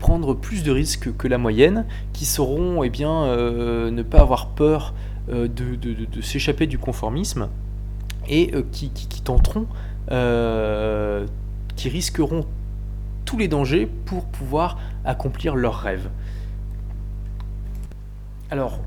prendre 0.00 0.34
plus 0.34 0.64
de 0.64 0.72
risques 0.72 1.16
que 1.16 1.28
la 1.28 1.38
moyenne, 1.38 1.86
qui 2.12 2.24
sauront 2.24 2.82
eh 2.82 2.90
bien, 2.90 3.26
ne 3.26 4.02
pas 4.02 4.20
avoir 4.20 4.48
peur 4.48 4.94
de, 5.28 5.46
de, 5.46 5.76
de 5.76 6.20
s'échapper 6.22 6.66
du 6.66 6.78
conformisme 6.78 7.48
et 8.28 8.50
qui, 8.72 8.90
qui, 8.90 9.06
qui, 9.06 9.22
tenteront, 9.22 9.66
qui 11.76 11.88
risqueront 11.88 12.46
tous 13.24 13.38
les 13.38 13.46
dangers 13.46 13.88
pour 14.06 14.24
pouvoir 14.24 14.78
accomplir 15.04 15.54
leurs 15.54 15.78
rêves. 15.78 16.08
Alors, 18.54 18.78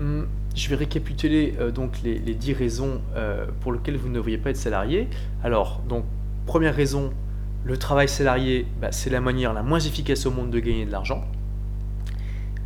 hmm, 0.00 0.24
je 0.54 0.68
vais 0.68 0.76
récapituler 0.76 1.54
euh, 1.58 1.70
donc 1.70 2.02
les, 2.04 2.18
les 2.18 2.34
10 2.34 2.52
raisons 2.52 3.00
euh, 3.16 3.46
pour 3.62 3.72
lesquelles 3.72 3.96
vous 3.96 4.10
ne 4.10 4.14
devriez 4.16 4.36
pas 4.36 4.50
être 4.50 4.58
salarié. 4.58 5.08
Alors, 5.42 5.80
donc, 5.88 6.04
première 6.44 6.74
raison, 6.74 7.10
le 7.64 7.78
travail 7.78 8.06
salarié, 8.06 8.66
bah, 8.82 8.92
c'est 8.92 9.08
la 9.08 9.22
manière 9.22 9.54
la 9.54 9.62
moins 9.62 9.80
efficace 9.80 10.26
au 10.26 10.30
monde 10.30 10.50
de 10.50 10.58
gagner 10.58 10.84
de 10.84 10.92
l'argent. 10.92 11.24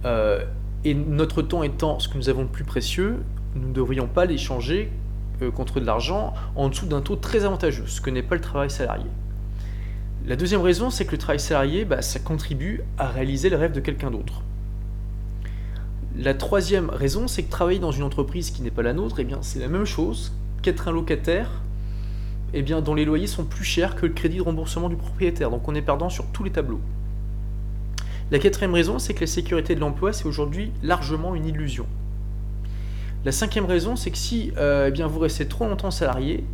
Euh, 0.05 0.45
et 0.85 0.95
notre 0.95 1.43
temps 1.43 1.63
étant 1.63 2.01
ce 2.01 2.09
que 2.09 2.19
nous 2.19 2.29
avons 2.29 2.43
de 2.43 2.49
plus 2.49 2.65
précieux, 2.65 3.23
nous 3.55 3.69
ne 3.69 3.73
devrions 3.73 4.09
pas 4.09 4.25
l'échanger 4.25 4.91
contre 5.55 5.79
de 5.79 5.87
l'argent 5.87 6.35
en 6.57 6.71
dessous 6.71 6.87
d'un 6.87 7.03
taux 7.03 7.15
très 7.15 7.45
avantageux, 7.45 7.87
ce 7.87 8.01
que 8.01 8.11
n'est 8.11 8.25
pas 8.25 8.35
le 8.35 8.41
travail 8.41 8.69
salarié. 8.69 9.07
La 10.27 10.35
deuxième 10.35 10.63
raison, 10.63 10.91
c'est 10.91 11.05
que 11.05 11.13
le 11.13 11.19
travail 11.19 11.39
salarié, 11.39 11.85
bah, 11.85 12.03
ça 12.03 12.19
contribue 12.19 12.83
à 12.99 13.07
réaliser 13.07 13.49
le 13.49 13.57
rêve 13.57 13.71
de 13.71 13.81
quelqu'un 13.81 14.11
d'autre. 14.11 14.43
La 16.19 16.33
troisième 16.33 16.89
raison, 16.89 17.29
c'est 17.29 17.43
que 17.43 17.51
travailler 17.51 17.79
dans 17.79 17.93
une 17.93 18.03
entreprise 18.03 18.51
qui 18.51 18.63
n'est 18.63 18.71
pas 18.71 18.83
la 18.83 18.95
nôtre, 18.95 19.21
eh 19.21 19.25
bien, 19.25 19.39
c'est 19.43 19.59
la 19.59 19.69
même 19.69 19.85
chose 19.85 20.33
qu'être 20.63 20.89
un 20.89 20.93
locataire 20.93 21.51
eh 22.55 22.63
bien, 22.63 22.81
dont 22.81 22.95
les 22.95 23.05
loyers 23.05 23.27
sont 23.27 23.45
plus 23.45 23.65
chers 23.65 23.97
que 23.97 24.07
le 24.07 24.15
crédit 24.15 24.39
de 24.39 24.43
remboursement 24.43 24.89
du 24.89 24.97
propriétaire. 24.97 25.51
Donc 25.51 25.69
on 25.69 25.75
est 25.75 25.83
perdant 25.83 26.09
sur 26.09 26.25
tous 26.27 26.43
les 26.43 26.51
tableaux. 26.51 26.81
La 28.31 28.39
quatrième 28.39 28.73
raison, 28.73 28.99
c'est 28.99 29.13
que 29.13 29.21
la 29.21 29.27
sécurité 29.27 29.75
de 29.75 29.81
l'emploi, 29.81 30.15
c'est 30.15 30.25
aujourd'hui 30.25 30.73
largement 30.83 31.35
une 31.35 31.45
illusion. 31.45 31.87
La 33.27 33.33
cinquième 33.33 33.67
raison, 33.67 33.95
c'est 33.95 34.11
que 34.11 34.19
si 34.19 34.53
euh, 34.57 34.87
eh 34.89 34.93
bien, 34.93 35.07
vous 35.07 35.19
restez 35.19 35.47
trop 35.47 35.67
longtemps 35.67 35.91
salarié, 35.91 36.45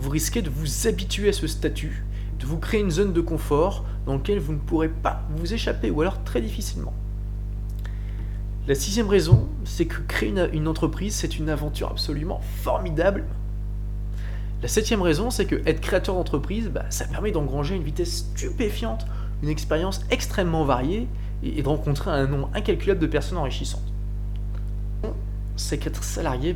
vous 0.00 0.10
risquez 0.10 0.42
de 0.42 0.50
vous 0.50 0.88
habituer 0.88 1.28
à 1.28 1.32
ce 1.32 1.46
statut, 1.46 2.04
de 2.40 2.46
vous 2.46 2.58
créer 2.58 2.80
une 2.80 2.90
zone 2.90 3.12
de 3.12 3.20
confort 3.20 3.84
dans 4.04 4.14
laquelle 4.14 4.40
vous 4.40 4.52
ne 4.52 4.58
pourrez 4.58 4.88
pas 4.88 5.22
vous 5.36 5.54
échapper, 5.54 5.90
ou 5.90 6.00
alors 6.00 6.24
très 6.24 6.40
difficilement. 6.40 6.92
La 8.68 8.76
sixième 8.76 9.08
raison, 9.08 9.48
c'est 9.64 9.86
que 9.86 10.00
créer 10.02 10.32
une, 10.52 10.68
entreprise, 10.68 11.16
c'est 11.16 11.36
une 11.36 11.48
aventure 11.48 11.90
absolument 11.90 12.40
formidable. 12.62 13.24
La 14.62 14.68
septième 14.68 15.02
raison, 15.02 15.30
c'est 15.30 15.46
que 15.46 15.60
être 15.66 15.80
créateur 15.80 16.14
d'entreprise, 16.14 16.68
bah, 16.68 16.84
ça 16.88 17.06
permet 17.06 17.32
d'engranger 17.32 17.74
une 17.74 17.82
vitesse 17.82 18.18
stupéfiante, 18.18 19.04
une 19.42 19.48
expérience 19.48 20.04
extrêmement 20.10 20.64
variée 20.64 21.08
et, 21.42 21.60
de 21.60 21.68
rencontrer 21.68 22.12
un 22.12 22.28
nombre 22.28 22.50
incalculable 22.54 23.00
de 23.00 23.08
personnes 23.08 23.38
enrichissantes. 23.38 23.92
C'est 25.56 25.78
qu'être 25.78 26.04
salarié, 26.04 26.54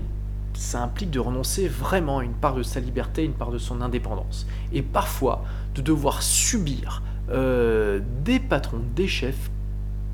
ça 0.54 0.84
implique 0.84 1.10
de 1.10 1.18
renoncer 1.18 1.66
vraiment 1.66 2.20
à 2.20 2.24
une 2.24 2.34
part 2.34 2.54
de 2.54 2.62
sa 2.62 2.78
liberté, 2.78 3.24
une 3.24 3.32
part 3.32 3.50
de 3.50 3.58
son 3.58 3.80
indépendance. 3.80 4.46
Et 4.72 4.82
parfois, 4.82 5.44
de 5.74 5.82
devoir 5.82 6.22
subir 6.22 7.02
euh, 7.30 7.98
des 8.24 8.38
patrons, 8.38 8.82
des 8.94 9.08
chefs 9.08 9.50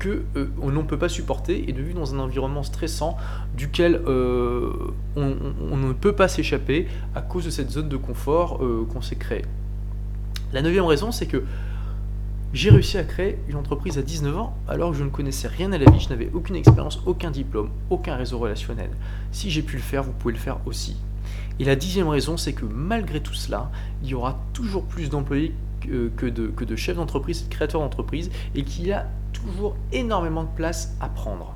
euh, 0.09 0.47
on 0.61 0.71
ne 0.71 0.81
peut 0.81 0.97
pas 0.97 1.09
supporter 1.09 1.69
et 1.69 1.73
de 1.73 1.81
vivre 1.81 1.99
dans 1.99 2.13
un 2.13 2.19
environnement 2.19 2.63
stressant 2.63 3.17
duquel 3.55 4.01
euh, 4.07 4.71
on, 5.15 5.77
ne 5.77 5.93
peut 5.93 6.13
pas 6.13 6.27
s'échapper 6.27 6.87
à 7.15 7.21
cause 7.21 7.45
de 7.45 7.49
cette 7.49 7.71
zone 7.71 7.89
de 7.89 7.97
confort 7.97 8.63
euh, 8.63 8.87
qu'on 8.91 9.01
s'est 9.01 9.15
créée. 9.15 9.45
La 10.51 10.61
neuvième 10.61 10.85
raison, 10.85 11.11
c'est 11.11 11.25
que 11.25 11.43
j'ai 12.53 12.69
réussi 12.69 12.97
à 12.97 13.03
créer 13.03 13.39
une 13.47 13.55
entreprise 13.55 13.97
à 13.97 14.03
19 14.03 14.37
ans 14.37 14.55
alors 14.67 14.91
que 14.91 14.97
je 14.97 15.03
ne 15.03 15.09
connaissais 15.09 15.47
rien 15.47 15.71
à 15.71 15.77
la 15.77 15.89
vie, 15.89 15.99
je 15.99 16.09
n'avais 16.09 16.29
aucune 16.33 16.55
expérience, 16.55 17.01
aucun 17.05 17.31
diplôme, 17.31 17.69
aucun 17.89 18.15
réseau 18.15 18.37
relationnel. 18.37 18.91
Si 19.31 19.49
j'ai 19.49 19.63
pu 19.63 19.75
le 19.75 19.81
faire, 19.81 20.03
vous 20.03 20.11
pouvez 20.11 20.33
le 20.33 20.39
faire 20.39 20.57
aussi. 20.65 20.97
Et 21.59 21.65
la 21.65 21.75
dixième 21.75 22.07
raison, 22.07 22.37
c'est 22.37 22.53
que 22.53 22.65
malgré 22.65 23.21
tout 23.21 23.33
cela, 23.33 23.71
il 24.03 24.09
y 24.09 24.13
aura 24.13 24.39
toujours 24.53 24.83
plus 24.83 25.09
d'employés 25.09 25.53
que 25.81 26.25
de, 26.27 26.75
chefs 26.75 26.95
d'entreprise, 26.95 27.43
de 27.43 27.49
créateurs 27.49 27.81
d'entreprise, 27.81 28.31
et 28.55 28.63
qu'il 28.63 28.87
y 28.87 28.91
a 28.91 29.07
toujours 29.33 29.75
énormément 29.91 30.43
de 30.43 30.55
place 30.55 30.95
à 31.01 31.09
prendre. 31.09 31.55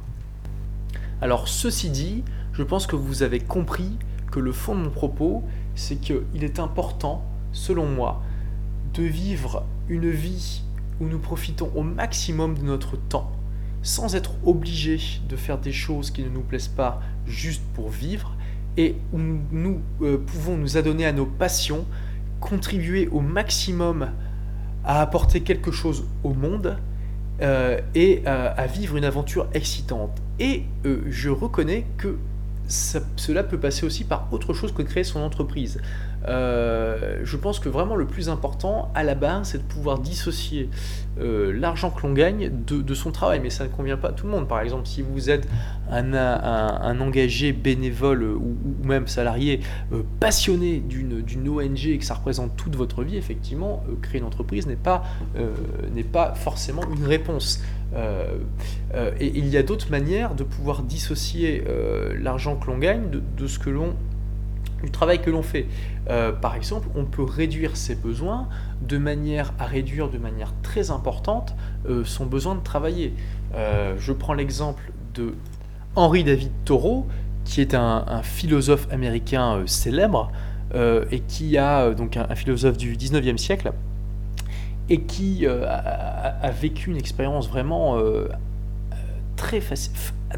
Alors 1.21 1.47
ceci 1.47 1.89
dit, 1.89 2.23
je 2.53 2.63
pense 2.63 2.87
que 2.87 2.95
vous 2.95 3.23
avez 3.23 3.39
compris 3.39 3.97
que 4.31 4.39
le 4.39 4.51
fond 4.51 4.75
de 4.75 4.81
mon 4.81 4.89
propos, 4.89 5.43
c'est 5.75 5.95
qu'il 5.95 6.43
est 6.43 6.59
important, 6.59 7.23
selon 7.51 7.85
moi, 7.85 8.21
de 8.93 9.03
vivre 9.03 9.63
une 9.89 10.09
vie 10.09 10.63
où 10.99 11.05
nous 11.05 11.19
profitons 11.19 11.71
au 11.75 11.83
maximum 11.83 12.57
de 12.57 12.63
notre 12.63 12.97
temps, 12.97 13.31
sans 13.83 14.15
être 14.15 14.33
obligé 14.43 14.99
de 15.29 15.35
faire 15.35 15.59
des 15.59 15.71
choses 15.71 16.11
qui 16.11 16.23
ne 16.23 16.29
nous 16.29 16.41
plaisent 16.41 16.67
pas 16.67 17.01
juste 17.25 17.63
pour 17.73 17.89
vivre, 17.89 18.35
et 18.75 18.95
où 19.11 19.17
nous 19.17 19.81
euh, 20.01 20.17
pouvons 20.17 20.55
nous 20.55 20.77
adonner 20.77 21.05
à 21.05 21.11
nos 21.11 21.25
passions, 21.25 21.85
contribuer 22.39 23.07
au 23.07 23.21
maximum 23.21 24.11
à 24.83 25.01
apporter 25.01 25.41
quelque 25.41 25.71
chose 25.71 26.05
au 26.23 26.33
monde, 26.33 26.77
euh, 27.41 27.79
et 27.95 28.25
à 28.25 28.67
vivre 28.67 28.97
une 28.97 29.05
aventure 29.05 29.47
excitante. 29.53 30.21
Et 30.39 30.63
euh, 30.85 31.01
je 31.09 31.29
reconnais 31.29 31.85
que 31.97 32.17
cela 32.67 33.43
peut 33.43 33.59
passer 33.59 33.85
aussi 33.85 34.03
par 34.03 34.27
autre 34.31 34.53
chose 34.53 34.73
que 34.73 34.81
créer 34.81 35.03
son 35.03 35.21
entreprise. 35.21 35.81
Euh, 36.27 37.21
je 37.23 37.37
pense 37.37 37.59
que 37.59 37.69
vraiment 37.69 37.95
le 37.95 38.05
plus 38.05 38.29
important 38.29 38.91
à 38.95 39.03
la 39.03 39.15
base, 39.15 39.49
c'est 39.49 39.57
de 39.59 39.63
pouvoir 39.63 39.99
dissocier 39.99 40.69
euh, 41.19 41.57
l'argent 41.57 41.89
que 41.89 42.05
l'on 42.05 42.13
gagne 42.13 42.51
de, 42.65 42.93
son 42.93 43.11
travail. 43.11 43.39
Mais 43.41 43.49
ça 43.49 43.63
ne 43.63 43.69
convient 43.69 43.97
pas 43.97 44.09
à 44.09 44.11
tout 44.11 44.25
le 44.25 44.31
monde. 44.31 44.47
Par 44.47 44.59
exemple, 44.61 44.87
si 44.87 45.01
vous 45.01 45.29
êtes 45.29 45.47
un, 45.89 46.99
engagé 46.99 47.53
bénévole 47.53 48.23
ou, 48.23 48.55
même 48.83 49.07
salarié 49.07 49.61
euh, 49.93 50.03
passionné 50.19 50.79
d'une 50.79 51.49
ONG 51.49 51.87
et 51.87 51.97
que 51.97 52.05
ça 52.05 52.15
représente 52.15 52.55
toute 52.55 52.75
votre 52.75 53.03
vie, 53.03 53.17
effectivement, 53.17 53.83
créer 54.01 54.19
une 54.19 54.27
entreprise 54.27 54.67
n'est 54.67 54.75
pas, 54.75 55.03
n'est 55.93 56.03
pas 56.03 56.33
forcément 56.33 56.81
une 56.95 57.05
réponse. 57.05 57.61
et 57.95 59.37
il 59.37 59.47
y 59.47 59.57
a 59.57 59.63
d'autres 59.63 59.91
manières 59.91 60.35
de 60.35 60.43
pouvoir 60.43 60.83
dissocier 60.83 61.63
l'argent 62.19 62.55
que 62.55 62.67
l'on 62.67 62.77
gagne 62.77 63.09
de, 63.09 63.47
ce 63.47 63.59
que 63.59 63.69
l'on 63.69 63.95
du 64.83 64.91
travail 64.91 65.21
que 65.21 65.29
l'on 65.29 65.41
fait. 65.41 65.65
Euh, 66.09 66.31
par 66.31 66.55
exemple, 66.55 66.87
on 66.95 67.05
peut 67.05 67.23
réduire 67.23 67.77
ses 67.77 67.95
besoins 67.95 68.47
de 68.81 68.97
manière 68.97 69.53
à 69.59 69.65
réduire 69.65 70.09
de 70.09 70.17
manière 70.17 70.53
très 70.61 70.91
importante 70.91 71.55
euh, 71.89 72.03
son 72.05 72.25
besoin 72.25 72.55
de 72.55 72.61
travailler. 72.61 73.13
Euh, 73.55 73.95
je 73.97 74.13
prends 74.13 74.33
l'exemple 74.33 74.91
de 75.13 75.33
Henri 75.95 76.23
David 76.23 76.51
Thoreau, 76.65 77.07
qui 77.43 77.61
est 77.61 77.73
un, 77.73 78.21
philosophe 78.23 78.87
américain 78.91 79.63
célèbre 79.65 80.31
et 80.75 81.21
qui 81.21 81.57
a 81.57 81.91
donc 81.91 82.17
un, 82.17 82.35
philosophe 82.35 82.75
du 82.75 82.97
19e 82.97 83.37
siècle 83.37 83.71
et 84.89 85.01
qui 85.03 85.47
a, 85.47 86.51
vécu 86.51 86.91
une 86.91 86.97
expérience 86.97 87.47
vraiment 87.47 87.97
très, 89.37 89.61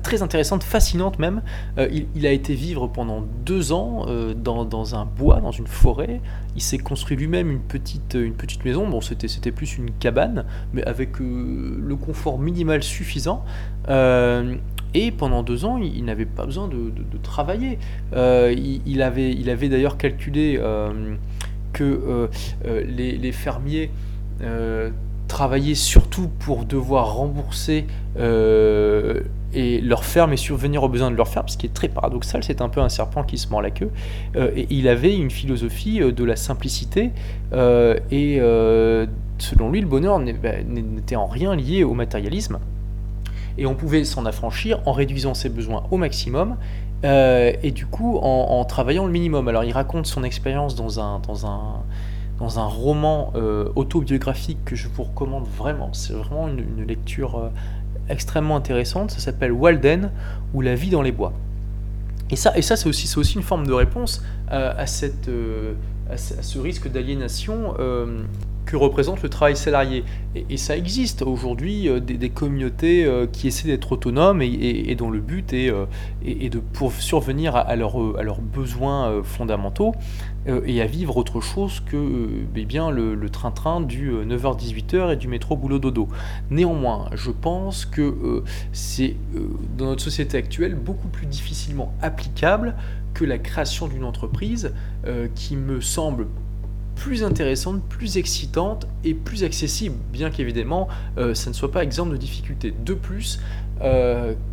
très 0.04 0.22
intéressante, 0.22 0.64
fascinante 0.64 1.20
même. 1.20 1.42
Euh, 1.78 1.90
il, 2.16 2.28
a 2.28 2.32
été 2.32 2.54
vivre 2.54 2.88
pendant 2.88 3.26
deux 3.46 3.72
ans 3.72 4.06
euh, 4.08 4.34
dans, 4.34 4.96
un 4.96 5.06
bois, 5.06 5.40
dans 5.42 5.52
une 5.52 5.68
forêt. 5.68 6.22
Il 6.56 6.62
s'est 6.62 6.78
construit 6.78 7.18
lui-même 7.18 7.50
une 7.50 7.62
petite, 7.62 8.14
une 8.14 8.36
petite 8.36 8.66
maison. 8.66 8.88
Bon, 8.88 9.02
c'était, 9.02 9.52
plus 9.52 9.78
une 9.78 9.92
cabane, 9.92 10.46
mais 10.74 10.84
avec 10.84 11.20
euh, 11.20 11.78
le 11.82 11.96
confort 11.96 12.38
minimal 12.40 12.84
suffisant. 12.84 13.44
et 14.94 15.12
pendant 15.12 15.44
deux 15.44 15.66
ans, 15.66 15.78
il, 15.78 16.06
n'avait 16.06 16.26
pas 16.26 16.46
besoin 16.46 16.68
de, 16.68 16.92
travailler. 17.24 17.80
Il, 18.14 19.02
avait, 19.02 19.32
il 19.32 19.50
avait 19.50 19.70
d'ailleurs 19.70 19.98
calculé 19.98 20.60
que 21.74 22.30
les, 22.64 23.32
fermiers 23.32 23.92
travailler 25.30 25.76
surtout 25.76 26.28
pour 26.28 26.66
devoir 26.66 27.16
rembourser 27.16 27.86
euh, 28.18 29.22
et 29.54 29.82
leur 29.82 30.04
ferme 30.04 30.34
et 30.34 30.38
survenir 30.38 30.84
aux 30.84 30.90
besoins 30.90 31.12
de 31.12 31.16
leur 31.16 31.28
ferme, 31.28 31.48
ce 31.48 31.58
qui 31.58 31.66
est 31.66 31.74
très 31.74 31.88
paradoxal, 31.88 32.44
c'est 32.44 32.62
un 32.62 32.70
peu 32.70 32.82
un 32.82 32.90
serpent 32.90 33.24
qui 33.24 33.38
se 33.38 33.50
mord 33.50 33.62
la 33.62 33.72
queue. 33.72 33.92
Euh, 34.36 34.52
et 34.56 34.68
il 34.70 34.88
avait 34.88 35.16
une 35.16 35.32
philosophie 35.32 36.02
euh, 36.02 36.12
de 36.12 36.24
la 36.24 36.36
simplicité 36.36 37.12
et 38.12 38.40
selon 39.40 39.72
lui, 39.72 39.82
le 39.82 39.88
bonheur 39.88 40.20
bah, 40.20 40.50
n'était 40.68 41.16
en 41.16 41.26
rien 41.26 41.56
lié 41.56 41.84
au 41.84 41.94
matérialisme. 41.94 42.60
Et 43.58 43.66
on 43.66 43.74
pouvait 43.74 44.04
s'en 44.04 44.26
affranchir 44.26 44.82
en 44.86 44.92
réduisant 44.92 45.34
ses 45.34 45.50
besoins 45.50 45.84
au 45.92 45.98
maximum 45.98 46.58
et 47.04 47.72
du 47.74 47.86
coup 47.86 48.18
en, 48.18 48.64
travaillant 48.66 49.06
le 49.06 49.12
minimum. 49.12 49.48
Alors 49.48 49.64
il 49.64 49.72
raconte 49.72 50.06
son 50.06 50.24
expérience 50.24 50.76
dans 50.76 51.00
un, 51.00 51.20
dans 51.20 51.46
un, 51.46 51.84
dans 52.40 52.58
un 52.58 52.66
roman 52.66 53.34
euh, 53.36 53.70
autobiographique 53.76 54.60
que 54.66 54.76
je 54.76 54.88
vous 54.88 55.04
recommande 55.04 55.46
vraiment. 55.46 55.92
C'est 55.94 56.14
vraiment 56.14 56.48
une, 56.48 56.86
lecture 56.88 57.38
euh, 57.38 57.50
extrêmement 58.10 58.56
intéressante. 58.56 59.12
Ça 59.12 59.20
s'appelle 59.20 59.52
Walden 59.52 60.12
ou 60.54 60.62
La 60.62 60.76
vie 60.76 60.90
dans 60.90 61.02
les 61.02 61.12
bois. 61.12 61.34
Et 62.32 62.36
ça, 62.36 62.56
et 62.56 62.62
ça 62.62 62.76
c'est 62.76 62.88
aussi, 62.88 63.12
aussi 63.18 63.36
une 63.36 63.44
forme 63.44 63.66
de 63.66 63.74
réponse 63.74 64.24
euh, 64.52 64.74
à, 64.78 64.86
cette, 64.86 65.30
à, 66.10 66.18
ce 66.18 66.60
risque 66.60 66.92
d'aliénation 66.92 67.74
que 68.66 68.76
représente 68.76 69.24
le 69.24 69.30
travail 69.30 69.56
salarié. 69.58 70.04
Et, 70.36 70.58
ça 70.58 70.78
existe 70.78 71.24
aujourd'hui 71.24 71.90
des, 72.02 72.30
communautés 72.30 73.10
qui 73.32 73.48
essaient 73.48 73.68
d'être 73.68 73.92
autonomes 73.92 74.44
et, 74.44 74.94
dont 74.96 75.10
le 75.10 75.22
but 75.22 75.54
est, 75.54 75.72
de 76.22 76.60
pour 76.60 76.92
survenir 76.92 77.56
à, 77.56 77.62
à, 77.62 77.72
à 77.72 77.76
leurs 77.76 78.42
besoins 78.42 79.24
fondamentaux. 79.24 79.96
Euh, 80.50 80.62
et 80.66 80.82
à 80.82 80.86
vivre 80.86 81.18
autre 81.18 81.42
chose 81.42 81.82
que 81.86 81.96
euh, 81.96 82.46
eh 82.56 82.66
bien, 82.66 82.92
le 82.92 83.30
train-train 83.30 83.82
du 83.82 84.12
9h-18h 84.12 84.96
euh, 84.96 85.12
et 85.12 85.16
du 85.16 85.28
métro 85.28 85.56
boulot-dodo. 85.56 86.08
Néanmoins, 86.50 87.10
je 87.14 87.32
pense 87.32 87.86
que 87.86 88.44
c'est 88.72 89.16
dans 89.78 89.86
notre 89.86 90.02
société 90.02 90.38
actuelle 90.38 90.76
beaucoup 90.76 91.08
plus 91.08 91.26
difficilement 91.26 91.94
applicable 92.02 92.76
que 93.14 93.26
la 93.26 93.38
création 93.38 93.88
d'une 93.88 94.04
entreprise 94.04 94.74
qui 95.36 95.56
me 95.56 95.82
semble 95.82 96.28
plus 96.96 97.24
intéressante, 97.24 97.82
plus 97.88 98.18
excitante 98.18 98.88
et 99.04 99.14
plus 99.14 99.44
accessible, 99.44 99.96
bien 100.12 100.30
qu'évidemment 100.30 100.88
ça 101.34 101.50
ne 101.50 101.56
soit 101.56 101.72
pas 101.72 101.84
exemple 101.84 102.12
de 102.12 102.18
difficultés. 102.18 102.74
De 102.86 102.94
plus, 102.94 103.40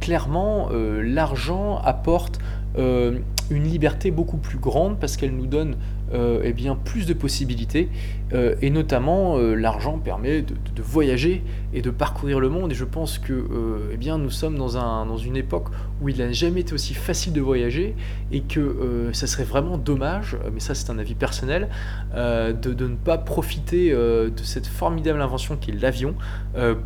clairement, 0.01 0.69
l'argent 0.73 1.79
apporte 1.79 2.39
une 2.77 3.65
liberté 3.65 4.11
beaucoup 4.11 4.37
plus 4.37 4.59
grande 4.59 4.99
parce 4.99 5.17
qu'elle 5.17 5.35
nous 5.35 5.47
donne 5.47 5.77
euh, 6.15 6.41
eh 6.45 6.53
bien, 6.53 6.77
plus 6.77 7.05
de 7.05 7.15
possibilités 7.15 7.89
euh, 8.33 8.55
et 8.63 8.71
notamment 8.71 9.39
euh, 9.39 9.57
l'argent 9.57 9.99
permet 9.99 10.43
de, 10.43 10.55
voyager 10.81 11.43
et 11.75 11.83
de 11.83 11.91
parcourir 11.91 12.39
le 12.39 12.49
monde 12.49 12.71
et 12.71 12.77
je 12.77 12.85
pense 12.85 13.19
que 13.19 13.45
eh 13.93 14.11
nous 14.17 14.31
sommes 14.31 14.57
dans, 14.57 14.79
un, 14.79 15.05
dans 15.05 15.17
une 15.17 15.37
époque 15.37 15.67
où 16.01 16.09
il 16.09 16.19
n'a 16.19 16.31
jamais 16.31 16.61
été 16.61 16.75
aussi 16.75 16.95
facile 16.95 17.33
de 17.33 17.41
voyager 17.41 17.97
et 18.31 18.43
que 18.43 19.11
ça 19.13 19.27
serait 19.27 19.45
vraiment 19.45 19.79
dommage, 19.79 20.37
mais 20.55 20.61
ça 20.61 20.77
c'est 20.77 20.91
un 20.91 20.99
avis 20.99 21.17
personnel, 21.17 21.69
de, 22.15 22.87
ne 22.87 22.95
pas 22.95 23.19
profiter 23.19 23.91
de 23.91 24.31
cette 24.43 24.67
formidable 24.67 25.21
invention 25.21 25.57
qu'est 25.57 25.73
l'avion 25.73 26.15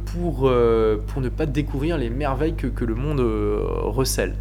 pour, 0.06 0.48
ne 0.48 1.28
pas 1.28 1.46
découvrir 1.46 1.98
les 1.98 2.08
merveilles 2.08 2.54
que 2.54 2.84
le 2.84 2.94
monde 2.94 3.20
recèle. 3.20 4.34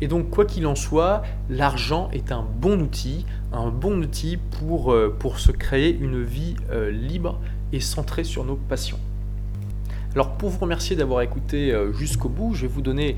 Et 0.00 0.08
donc, 0.08 0.30
quoi 0.30 0.44
qu'il 0.44 0.66
en 0.66 0.74
soit, 0.74 1.22
l'argent 1.48 2.08
est 2.12 2.32
un 2.32 2.44
bon 2.60 2.80
outil, 2.80 3.24
un 3.52 3.70
bon 3.70 3.98
outil 3.98 4.38
pour, 4.58 4.92
euh, 4.92 5.14
pour 5.18 5.38
se 5.38 5.52
créer 5.52 5.96
une 5.96 6.22
vie 6.22 6.56
euh, 6.70 6.90
libre 6.90 7.40
et 7.72 7.80
centrée 7.80 8.24
sur 8.24 8.44
nos 8.44 8.56
passions. 8.56 8.98
Alors 10.14 10.36
pour 10.36 10.48
vous 10.48 10.60
remercier 10.60 10.94
d'avoir 10.94 11.22
écouté 11.22 11.72
euh, 11.72 11.92
jusqu'au 11.92 12.28
bout, 12.28 12.54
je 12.54 12.62
vais 12.62 12.68
vous 12.68 12.82
donner 12.82 13.16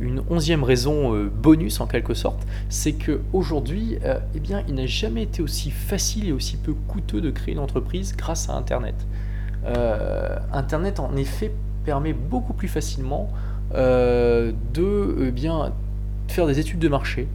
une 0.00 0.22
onzième 0.30 0.64
raison 0.64 1.26
bonus 1.26 1.78
en 1.80 1.86
quelque 1.86 2.14
sorte, 2.14 2.46
c'est 2.70 2.92
que 2.92 3.20
aujourd'hui, 3.34 3.98
eh 4.34 4.40
bien, 4.40 4.62
il 4.66 4.74
n'a 4.74 4.86
jamais 4.86 5.24
été 5.24 5.42
aussi 5.42 5.70
facile 5.70 6.28
et 6.28 6.32
aussi 6.32 6.56
peu 6.56 6.72
coûteux 6.72 7.20
de 7.20 7.30
créer 7.30 7.52
une 7.52 7.60
entreprise 7.60 8.16
grâce 8.16 8.48
à 8.48 8.54
Internet. 8.54 8.94
Internet 10.52 11.00
en 11.00 11.14
effet 11.16 11.52
permet 11.84 12.14
beaucoup 12.14 12.54
plus 12.54 12.68
facilement 12.68 13.28
de 13.74 15.16
eh 15.20 15.30
bien 15.32 15.72
faire 16.28 16.46
des 16.46 16.58
études 16.58 16.78
de 16.78 16.88
marché, 16.88 17.28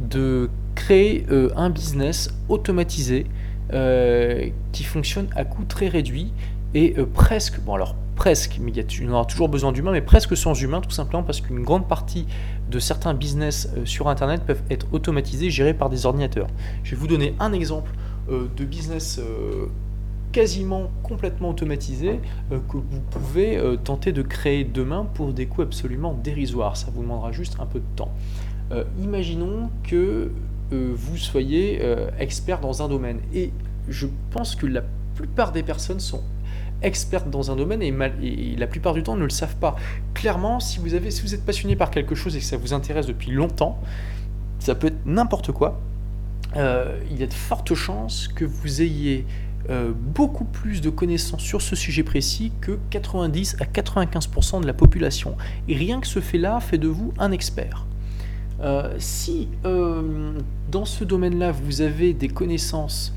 de 0.00 0.50
créer 0.74 1.26
euh, 1.30 1.50
un 1.56 1.70
business 1.70 2.30
automatisé 2.48 3.26
euh, 3.72 4.48
qui 4.72 4.84
fonctionne 4.84 5.28
à 5.36 5.44
coût 5.44 5.64
très 5.64 5.88
réduit 5.88 6.32
et 6.74 6.94
euh, 6.98 7.06
presque, 7.06 7.60
bon 7.60 7.74
alors 7.74 7.94
presque, 8.16 8.58
mais 8.60 8.70
il 8.70 9.02
y, 9.02 9.08
aura 9.08 9.24
toujours 9.24 9.48
besoin 9.48 9.72
d'humains, 9.72 9.92
mais 9.92 10.02
presque 10.02 10.36
sans 10.36 10.54
humains, 10.60 10.80
tout 10.80 10.90
simplement 10.90 11.22
parce 11.22 11.40
qu'une 11.40 11.62
grande 11.62 11.88
partie 11.88 12.26
de 12.70 12.78
certains 12.78 13.14
business 13.14 13.70
sur 13.86 14.08
Internet 14.08 14.42
peuvent 14.46 14.62
être 14.70 14.86
automatisés, 14.92 15.48
gérés 15.48 15.72
par 15.72 15.88
des 15.88 16.04
ordinateurs. 16.04 16.48
Je 16.84 16.90
vais 16.90 16.96
vous 16.98 17.06
donner 17.06 17.34
un 17.40 17.54
exemple 17.54 17.92
de 18.30 18.64
business 18.64 19.18
quasiment 20.32 20.90
complètement 21.02 21.50
automatisé 21.50 22.20
que 22.50 22.76
vous 22.76 23.00
pouvez 23.10 23.60
tenter 23.84 24.12
de 24.12 24.22
créer 24.22 24.64
demain 24.64 25.06
pour 25.14 25.32
des 25.32 25.46
coûts 25.46 25.62
absolument 25.62 26.14
dérisoires. 26.14 26.76
Ça 26.76 26.88
vous 26.94 27.02
demandera 27.02 27.32
juste 27.32 27.56
un 27.58 27.66
peu 27.66 27.80
de 27.80 27.96
temps. 27.96 28.12
imaginons 28.98 29.70
que 29.82 30.30
euh, 30.72 30.92
vous 30.94 31.16
soyez 31.16 31.80
euh, 31.82 32.10
expert 32.18 32.60
dans 32.60 32.82
un 32.82 32.88
domaine. 32.88 33.20
Et 33.34 33.50
je 33.88 34.06
pense 34.30 34.54
que 34.54 34.66
la 34.66 34.82
plupart 35.14 35.52
des 35.52 35.62
personnes 35.62 36.00
sont 36.00 36.22
expertes 36.82 37.28
dans 37.28 37.50
un 37.50 37.56
domaine 37.56 37.82
et, 37.82 38.56
la 38.56 38.66
plupart 38.66 38.94
du 38.94 39.02
temps 39.02 39.16
ne 39.16 39.24
le 39.24 39.30
savent 39.30 39.56
pas. 39.56 39.76
Clairement, 40.14 40.60
si 40.60 40.78
vous, 40.78 40.88
si 41.10 41.22
vous 41.22 41.34
êtes 41.34 41.44
passionné 41.44 41.76
par 41.76 41.90
quelque 41.90 42.14
chose 42.14 42.36
et 42.36 42.38
que 42.38 42.44
ça 42.44 42.56
vous 42.56 42.72
intéresse 42.72 43.06
depuis 43.06 43.32
longtemps, 43.32 43.80
ça 44.60 44.74
peut 44.74 44.88
être 44.88 45.04
n'importe 45.04 45.52
quoi, 45.52 45.80
euh, 46.56 46.98
il 47.10 47.18
y 47.18 47.22
a 47.22 47.26
de 47.26 47.34
fortes 47.34 47.74
chances 47.74 48.28
que 48.28 48.44
vous 48.44 48.80
ayez 48.80 49.26
beaucoup 49.68 50.44
plus 50.44 50.80
de 50.80 50.90
connaissances 50.90 51.42
sur 51.42 51.62
ce 51.62 51.76
sujet 51.76 52.02
précis 52.02 52.50
que 52.60 52.78
90 52.90 53.56
à 53.60 53.64
95% 53.64 54.62
de 54.62 54.66
la 54.66 54.72
population. 54.72 55.36
Et 55.68 55.76
rien 55.76 56.00
que 56.00 56.06
ce 56.06 56.20
fait-là 56.20 56.58
fait 56.60 56.78
de 56.78 56.88
vous 56.88 57.12
un 57.18 57.30
expert. 57.30 57.86
Euh, 58.62 58.94
si 58.98 59.48
euh, 59.64 60.32
dans 60.70 60.84
ce 60.84 61.04
domaine-là, 61.04 61.52
vous 61.52 61.80
avez 61.80 62.12
des 62.12 62.28
connaissances 62.28 63.14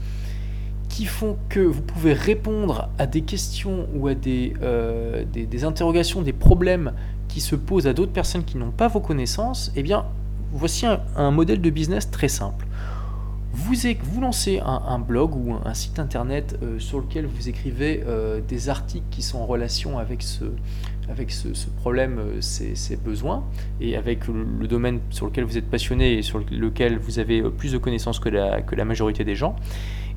qui 0.88 1.06
font 1.06 1.38
que 1.50 1.60
vous 1.60 1.82
pouvez 1.82 2.14
répondre 2.14 2.90
à 2.98 3.08
des 3.08 3.22
questions 3.22 3.88
ou 3.96 4.08
à 4.08 4.14
des, 4.14 4.54
euh, 4.62 5.26
des, 5.26 5.64
interrogations, 5.66 6.22
des 6.22 6.34
problèmes 6.34 6.94
qui 7.28 7.42
se 7.42 7.56
posent 7.56 7.88
à 7.88 7.94
d'autres 7.94 8.12
personnes 8.12 8.44
qui 8.46 8.58
n'ont 8.58 8.72
pas 8.72 8.88
vos 8.88 9.00
connaissances, 9.00 9.72
eh 9.76 9.84
bien, 9.84 10.06
voici 10.54 10.86
un, 10.86 11.32
modèle 11.32 11.62
de 11.62 11.70
business 11.70 12.10
très 12.12 12.28
simple. 12.28 12.66
Vous, 13.54 14.22
lancez 14.22 14.60
un, 14.66 15.00
blog 15.00 15.36
ou 15.36 15.54
un, 15.54 15.74
site 15.74 16.00
internet 16.00 16.58
sur 16.80 17.00
lequel 17.00 17.28
vous 17.28 17.50
écrivez 17.50 18.04
des 18.48 18.70
articles 18.70 19.06
qui 19.12 19.22
sont 19.22 19.40
en 19.40 19.46
relation 19.46 20.00
avec 20.00 20.24
ce, 20.24 20.46
problème, 21.78 22.20
euh, 22.20 22.42
ces, 22.42 22.98
besoins, 22.98 23.44
et 23.82 23.96
avec 23.96 24.28
le, 24.28 24.68
domaine 24.68 25.00
sur 25.10 25.26
lequel 25.26 25.44
vous 25.44 25.58
êtes 25.58 25.70
passionné 25.70 26.18
et 26.18 26.22
sur 26.22 26.40
lequel 26.40 26.98
vous 26.98 27.20
avez 27.20 27.42
euh, 27.42 27.50
plus 27.50 27.72
de 27.72 27.78
connaissances 27.78 28.20
que 28.20 28.30
la 28.30 28.86
majorité 28.86 29.24
des 29.24 29.36
gens. 29.36 29.56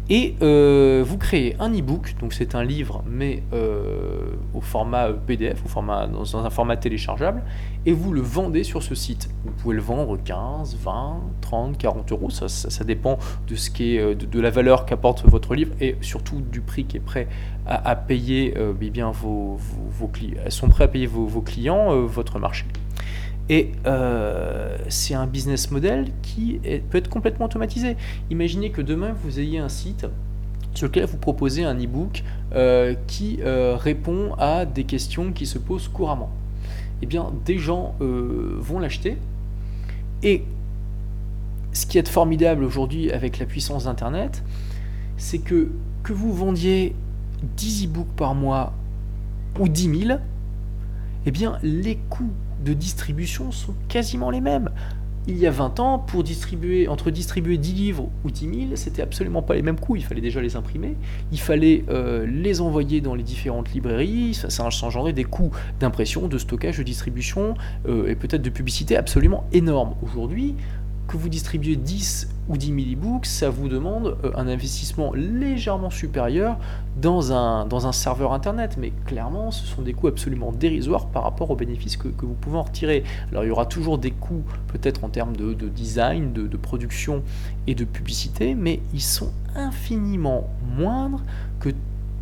Et 0.09 0.37
euh, 0.41 1.03
vous 1.05 1.19
créez 1.19 1.57
un 1.59 1.73
e-book, 1.73 2.15
donc 2.21 2.33
c'est 2.33 2.55
un 2.55 2.63
livre, 2.63 3.03
mais 3.09 3.43
euh, 3.53 4.37
au 4.55 4.61
format 4.61 5.13
PDF, 5.13 5.65
au 5.65 5.69
format, 5.69 6.07
dans 6.07 6.37
un 6.37 6.49
format 6.49 6.77
téléchargeable, 6.77 7.43
et 7.87 7.93
vous 7.93 8.13
le 8.13 8.21
vendez 8.21 8.63
sur 8.63 8.85
ce 8.85 8.95
site. 8.95 9.29
Vous 9.45 9.51
pouvez 9.51 9.75
le 9.75 9.83
vendre 9.83 10.17
15, 10.23 10.77
20, 10.81 11.21
30, 11.41 11.79
40 11.79 12.13
euros, 12.13 12.31
ça, 12.31 12.85
dépend 12.85 13.19
de, 13.49 13.57
ce 13.57 13.69
qui 13.69 13.99
euh, 13.99 14.15
de, 14.15 14.41
la 14.41 14.51
valeur 14.51 14.87
qu'apporte 14.87 15.25
votre 15.25 15.57
livre 15.57 15.73
et 15.81 15.97
surtout 16.03 16.41
du 16.41 16.61
prix 16.61 16.85
qui 16.85 16.99
est 16.99 17.01
prêt 17.01 17.27
à, 17.67 17.97
payer 17.97 18.55
eh 18.57 18.91
bien 18.91 19.11
vos, 19.11 19.59
clients. 20.13 20.39
Sont 20.51 20.69
prêts 20.69 20.85
à 20.85 20.89
payer 20.89 21.09
vos 21.09 21.41
clients, 21.41 22.01
votre 22.03 22.39
marché. 22.39 22.65
Et 23.49 23.73
euh, 23.87 24.77
c'est 24.89 25.15
un 25.15 25.27
business 25.27 25.71
model 25.71 26.11
qui 26.23 26.61
peut 26.91 26.99
être 26.99 27.09
complètement 27.09 27.47
automatisé. 27.47 27.97
Imaginez 28.31 28.71
que 28.71 28.83
demain 28.83 29.15
vous 29.23 29.39
ayez 29.39 29.59
un 29.59 29.69
site 29.69 30.07
sur 30.75 30.89
lequel 30.89 31.07
vous 31.07 31.17
proposez 31.17 31.65
un 31.65 31.75
e-book 31.75 32.23
euh, 32.55 32.95
qui 33.07 33.39
euh, 33.43 33.77
répond 33.77 34.35
à 34.39 34.67
des 34.67 34.85
questions 34.85 35.33
qui 35.33 35.47
se 35.47 35.59
posent 35.59 35.89
couramment. 35.89 36.31
Eh 37.03 37.07
bien, 37.07 37.33
des 37.45 37.59
gens 37.59 37.95
vont 38.01 38.79
l'acheter. 38.79 39.19
Et 40.23 40.45
ce 41.73 41.85
qui 41.85 41.99
est 41.99 42.09
formidable 42.09 42.65
aujourd'hui 42.65 43.13
avec 43.13 43.39
la 43.39 43.45
puissance 43.45 43.85
d'Internet, 43.85 44.43
c'est 45.19 45.39
que 45.39 45.71
que 46.03 46.13
vous 46.15 46.33
vendiez 46.33 46.95
10 47.57 47.87
e-books 47.87 48.15
par 48.17 48.35
mois 48.35 48.73
ou 49.59 49.69
10 49.69 50.07
000, 50.07 50.19
eh 51.27 51.31
bien, 51.31 51.59
les 51.63 51.97
coûts 52.09 52.33
de 52.65 52.73
distribution 52.73 53.53
sont 53.53 53.75
quasiment 53.89 54.31
les 54.31 54.41
mêmes. 54.41 54.71
Il 55.29 55.39
y 55.39 55.47
a 55.49 55.51
20 55.51 55.81
ans, 55.81 55.99
pour 55.99 56.23
distribuer, 56.23 56.87
entre 56.87 57.11
distribuer 57.11 57.59
10 57.59 57.73
livres 57.73 58.09
ou 58.25 58.31
10 58.31 58.69
000, 58.69 58.77
c'était 58.77 59.03
absolument 59.03 59.43
pas 59.43 59.57
les 59.57 59.63
mêmes 59.63 59.79
coûts. 59.79 59.97
Il 59.97 60.05
fallait 60.05 60.21
déjà 60.21 60.41
les 60.41 60.55
imprimer, 60.55 60.97
il 61.33 61.41
fallait 61.41 61.85
euh, 61.89 62.25
les 62.27 62.61
envoyer 62.61 63.01
dans 63.01 63.17
les 63.17 63.25
différentes 63.25 63.73
librairies, 63.73 64.35
ça, 64.35 64.51
ça 64.51 64.63
engendrait 64.63 65.13
des 65.13 65.25
coûts 65.25 65.51
d'impression, 65.81 66.29
de 66.29 66.39
stockage, 66.39 66.79
de 66.79 66.85
distribution 66.85 67.55
euh, 67.89 68.09
et 68.09 68.15
peut-être 68.15 68.43
de 68.43 68.51
publicité 68.51 68.97
absolument 68.97 69.49
énormes. 69.53 69.97
Aujourd'hui, 70.01 70.55
que 71.09 71.17
vous 71.17 71.29
distribuez 71.29 71.77
10 71.77 72.29
ou 72.49 72.57
10 72.57 72.67
000 72.67 72.79
e-books, 72.93 73.27
ça 73.27 73.51
vous 73.51 73.69
demande 73.69 74.17
euh, 74.25 74.31
un 74.37 74.49
investissement 74.49 75.13
légèrement 75.15 75.91
supérieur 75.91 76.59
dans 76.97 77.33
un, 77.33 77.93
serveur 77.93 78.33
internet. 78.33 78.77
Mais 78.79 78.93
clairement, 79.05 79.51
ce 79.51 79.67
sont 79.67 79.83
des 79.83 79.93
coûts 79.93 80.09
absolument 80.09 80.53
dérisoires 80.53 81.07
par 81.07 81.23
rapport 81.23 81.51
aux 81.51 81.57
bénéfices 81.57 81.97
que, 81.97 82.09
vous 82.09 82.35
pouvez 82.35 82.59
en 82.59 82.63
retirer. 82.63 83.05
Alors 83.31 83.45
il 83.45 83.49
y 83.49 83.51
aura 83.51 83.67
toujours 83.67 83.99
des 83.99 84.11
coûts 84.11 84.45
peut-être 84.69 85.05
en 85.05 85.09
termes 85.09 85.37
de, 85.37 85.53
design, 85.69 86.33
de, 86.33 86.47
de, 86.47 86.57
production 86.57 87.23
et 87.67 87.75
de 87.75 87.85
publicité, 87.85 88.55
mais 88.55 88.81
ils 88.93 89.03
sont 89.03 89.31
infiniment 89.55 90.49
moindres 90.77 91.23
que 91.61 91.71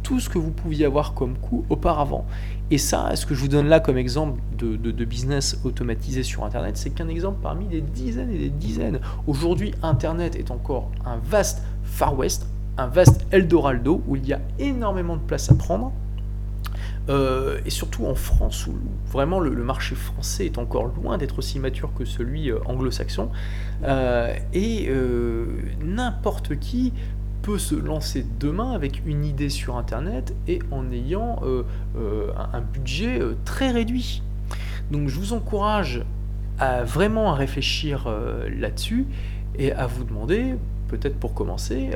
tout 0.03 0.20
ce 0.20 0.28
que 0.28 0.39
vous 0.39 0.51
pouviez 0.51 0.85
avoir 0.85 1.14
comme 1.14 1.35
coût 1.37 1.64
auparavant. 1.70 2.26
Et 2.70 2.78
ça, 2.78 3.14
ce 3.14 3.26
que 3.26 3.34
je 3.34 3.40
vous 3.40 3.48
donne 3.48 3.68
là 3.68 3.78
comme 3.78 3.98
exemple 3.98 4.40
de, 4.58 5.04
business 5.04 5.58
automatisé 5.64 6.22
sur 6.22 6.44
Internet, 6.44 6.76
c'est 6.76 6.90
qu'un 6.90 7.08
exemple 7.08 7.38
parmi 7.42 7.66
des 7.66 7.82
dizaines 7.82 8.30
et 8.30 8.38
des 8.38 8.48
dizaines. 8.48 9.00
Aujourd'hui, 9.26 9.74
Internet 9.82 10.34
est 10.34 10.50
encore 10.50 10.90
un 11.04 11.18
vaste 11.18 11.62
Far 11.82 12.16
West, 12.16 12.46
un 12.78 12.86
vaste 12.86 13.26
Eldorado 13.30 14.02
où 14.06 14.16
il 14.16 14.26
y 14.26 14.32
a 14.32 14.40
énormément 14.58 15.16
de 15.16 15.22
place 15.22 15.50
à 15.50 15.54
prendre. 15.54 15.92
Euh, 17.10 17.60
et 17.66 17.70
surtout 17.70 18.06
en 18.06 18.14
France, 18.14 18.66
où 18.66 18.72
vraiment 19.10 19.38
le, 19.38 19.50
marché 19.50 19.94
français 19.94 20.46
est 20.46 20.56
encore 20.56 20.86
loin 20.86 21.18
d'être 21.18 21.38
aussi 21.38 21.58
mature 21.58 21.92
que 21.92 22.06
celui 22.06 22.50
euh, 22.50 22.58
anglo-saxon. 22.64 23.28
Euh, 23.84 24.34
et 24.54 24.90
n'importe 25.82 26.58
qui 26.58 26.94
peut 27.45 27.59
se 27.59 27.74
lancer 27.74 28.24
demain 28.40 28.72
avec 28.72 29.03
une 29.05 29.22
idée 29.22 29.51
sur 29.51 29.76
Internet 29.76 30.34
et 30.49 30.61
en 30.70 30.90
ayant 30.90 31.40
euh, 31.42 31.62
euh, 31.95 32.32
un 32.55 32.62
budget 32.62 33.20
euh, 33.20 33.34
très 33.45 33.70
réduit. 33.70 34.22
Donc 34.90 35.09
je 35.09 35.18
vous 35.20 35.34
encourage 35.34 36.03
à 36.59 36.84
vraiment 36.84 37.30
à 37.30 37.34
réfléchir 37.34 38.09
là-dessus 38.49 39.07
et 39.59 39.72
à 39.72 39.86
vous 39.86 40.05
demander, 40.05 40.55
peut-être 40.88 41.16
pour 41.16 41.34
commencer, 41.34 41.90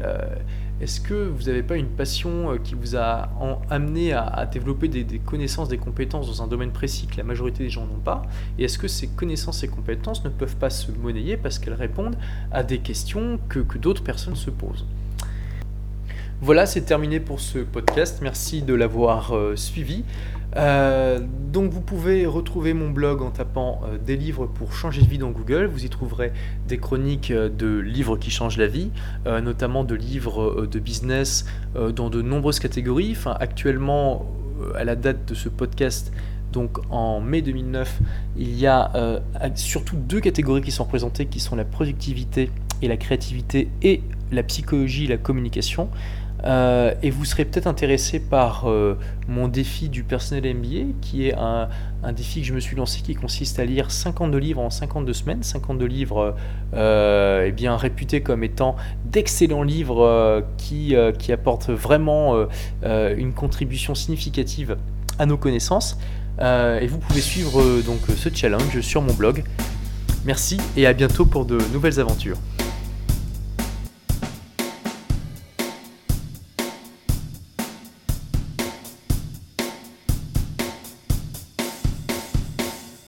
est-ce 0.80 1.00
que 1.00 1.14
vous 1.14 1.44
n'avez 1.44 1.62
pas 1.62 1.76
une 1.76 1.86
passion 1.86 2.58
qui 2.64 2.74
vous 2.74 2.96
a 2.96 3.28
amené 3.70 4.14
à, 4.14 4.48
développer 4.50 4.88
des, 4.88 5.04
connaissances, 5.18 5.68
des 5.68 5.78
compétences 5.78 6.26
dans 6.26 6.42
un 6.42 6.48
domaine 6.48 6.72
précis 6.72 7.06
que 7.06 7.18
la 7.18 7.24
majorité 7.24 7.62
des 7.62 7.70
gens 7.70 7.86
n'ont 7.86 8.00
pas? 8.02 8.22
Et 8.58 8.64
est-ce 8.64 8.78
que 8.78 8.88
ces 8.88 9.06
connaissances 9.06 9.62
et 9.62 9.68
compétences 9.68 10.24
ne 10.24 10.30
peuvent 10.30 10.56
pas 10.56 10.70
se 10.70 10.90
monnayer 10.90 11.36
parce 11.36 11.60
qu'elles 11.60 11.74
répondent 11.74 12.16
à 12.50 12.64
des 12.64 12.78
questions 12.78 13.38
que 13.48 13.78
d'autres 13.78 14.02
personnes 14.02 14.36
se 14.36 14.50
posent? 14.50 14.86
Voilà, 16.40 16.66
c'est 16.66 16.82
terminé 16.82 17.18
pour 17.18 17.40
ce 17.40 17.58
podcast. 17.58 18.20
Merci 18.22 18.62
de 18.62 18.72
l'avoir 18.72 19.34
euh, 19.34 19.56
suivi. 19.56 20.04
Euh, 20.56 21.18
donc 21.52 21.72
vous 21.72 21.80
pouvez 21.80 22.26
retrouver 22.26 22.74
mon 22.74 22.90
blog 22.90 23.22
en 23.22 23.30
tapant 23.30 23.80
euh, 23.84 23.98
des 23.98 24.16
livres 24.16 24.46
pour 24.46 24.72
changer 24.72 25.02
de 25.02 25.08
vie 25.08 25.18
dans 25.18 25.30
Google. 25.30 25.66
Vous 25.66 25.84
y 25.84 25.88
trouverez 25.88 26.32
des 26.68 26.78
chroniques 26.78 27.32
de 27.32 27.78
livres 27.80 28.16
qui 28.16 28.30
changent 28.30 28.56
la 28.56 28.68
vie, 28.68 28.90
notamment 29.26 29.82
de 29.82 29.96
livres 29.96 30.66
de 30.66 30.78
business 30.78 31.44
dans 31.74 32.08
de 32.08 32.22
nombreuses 32.22 32.60
catégories. 32.60 33.16
Actuellement, 33.40 34.24
à 34.76 34.84
la 34.84 34.94
date 34.94 35.26
de 35.26 35.34
ce 35.34 35.48
podcast, 35.48 36.12
donc 36.52 36.78
en 36.90 37.20
mai 37.20 37.42
2009, 37.42 38.00
il 38.36 38.56
y 38.56 38.66
a 38.66 39.20
surtout 39.56 39.96
deux 39.96 40.20
catégories 40.20 40.62
qui 40.62 40.70
sont 40.70 40.84
représentées, 40.84 41.26
qui 41.26 41.40
sont 41.40 41.56
la 41.56 41.64
productivité 41.64 42.50
et 42.80 42.88
la 42.88 42.96
créativité 42.96 43.68
et 43.82 44.02
la 44.30 44.42
psychologie 44.42 45.04
et 45.04 45.08
la 45.08 45.16
communication. 45.16 45.88
Euh, 46.44 46.94
et 47.02 47.10
vous 47.10 47.24
serez 47.24 47.44
peut-être 47.44 47.66
intéressé 47.66 48.20
par 48.20 48.68
euh, 48.68 48.96
mon 49.26 49.48
défi 49.48 49.88
du 49.88 50.04
personnel 50.04 50.54
MBA, 50.54 50.92
qui 51.00 51.26
est 51.26 51.34
un, 51.34 51.68
défi 52.12 52.40
que 52.40 52.46
je 52.46 52.54
me 52.54 52.60
suis 52.60 52.76
lancé 52.76 53.00
qui 53.02 53.14
consiste 53.14 53.58
à 53.58 53.64
lire 53.64 53.90
52 53.90 54.38
livres 54.38 54.60
en 54.60 54.70
52 54.70 55.12
semaines, 55.12 55.42
52 55.42 55.84
livres 55.86 56.36
euh, 56.74 57.44
eh 57.46 57.52
bien, 57.52 57.76
réputés 57.76 58.20
comme 58.20 58.44
étant 58.44 58.76
d'excellents 59.04 59.64
livres 59.64 60.44
qui, 60.56 60.94
qui, 61.18 61.32
apportent 61.32 61.70
vraiment 61.70 62.46
une 62.84 63.32
contribution 63.32 63.94
significative 63.94 64.76
à 65.18 65.26
nos 65.26 65.36
connaissances. 65.36 65.98
et 66.40 66.86
vous 66.86 66.98
pouvez 66.98 67.20
suivre 67.20 67.62
donc 67.82 68.00
ce 68.16 68.28
challenge 68.32 68.80
sur 68.80 69.02
mon 69.02 69.12
blog. 69.12 69.42
Merci 70.24 70.58
et 70.76 70.86
à 70.86 70.92
bientôt 70.92 71.24
pour 71.24 71.44
de 71.44 71.58
nouvelles 71.72 72.00
aventures. 72.00 72.38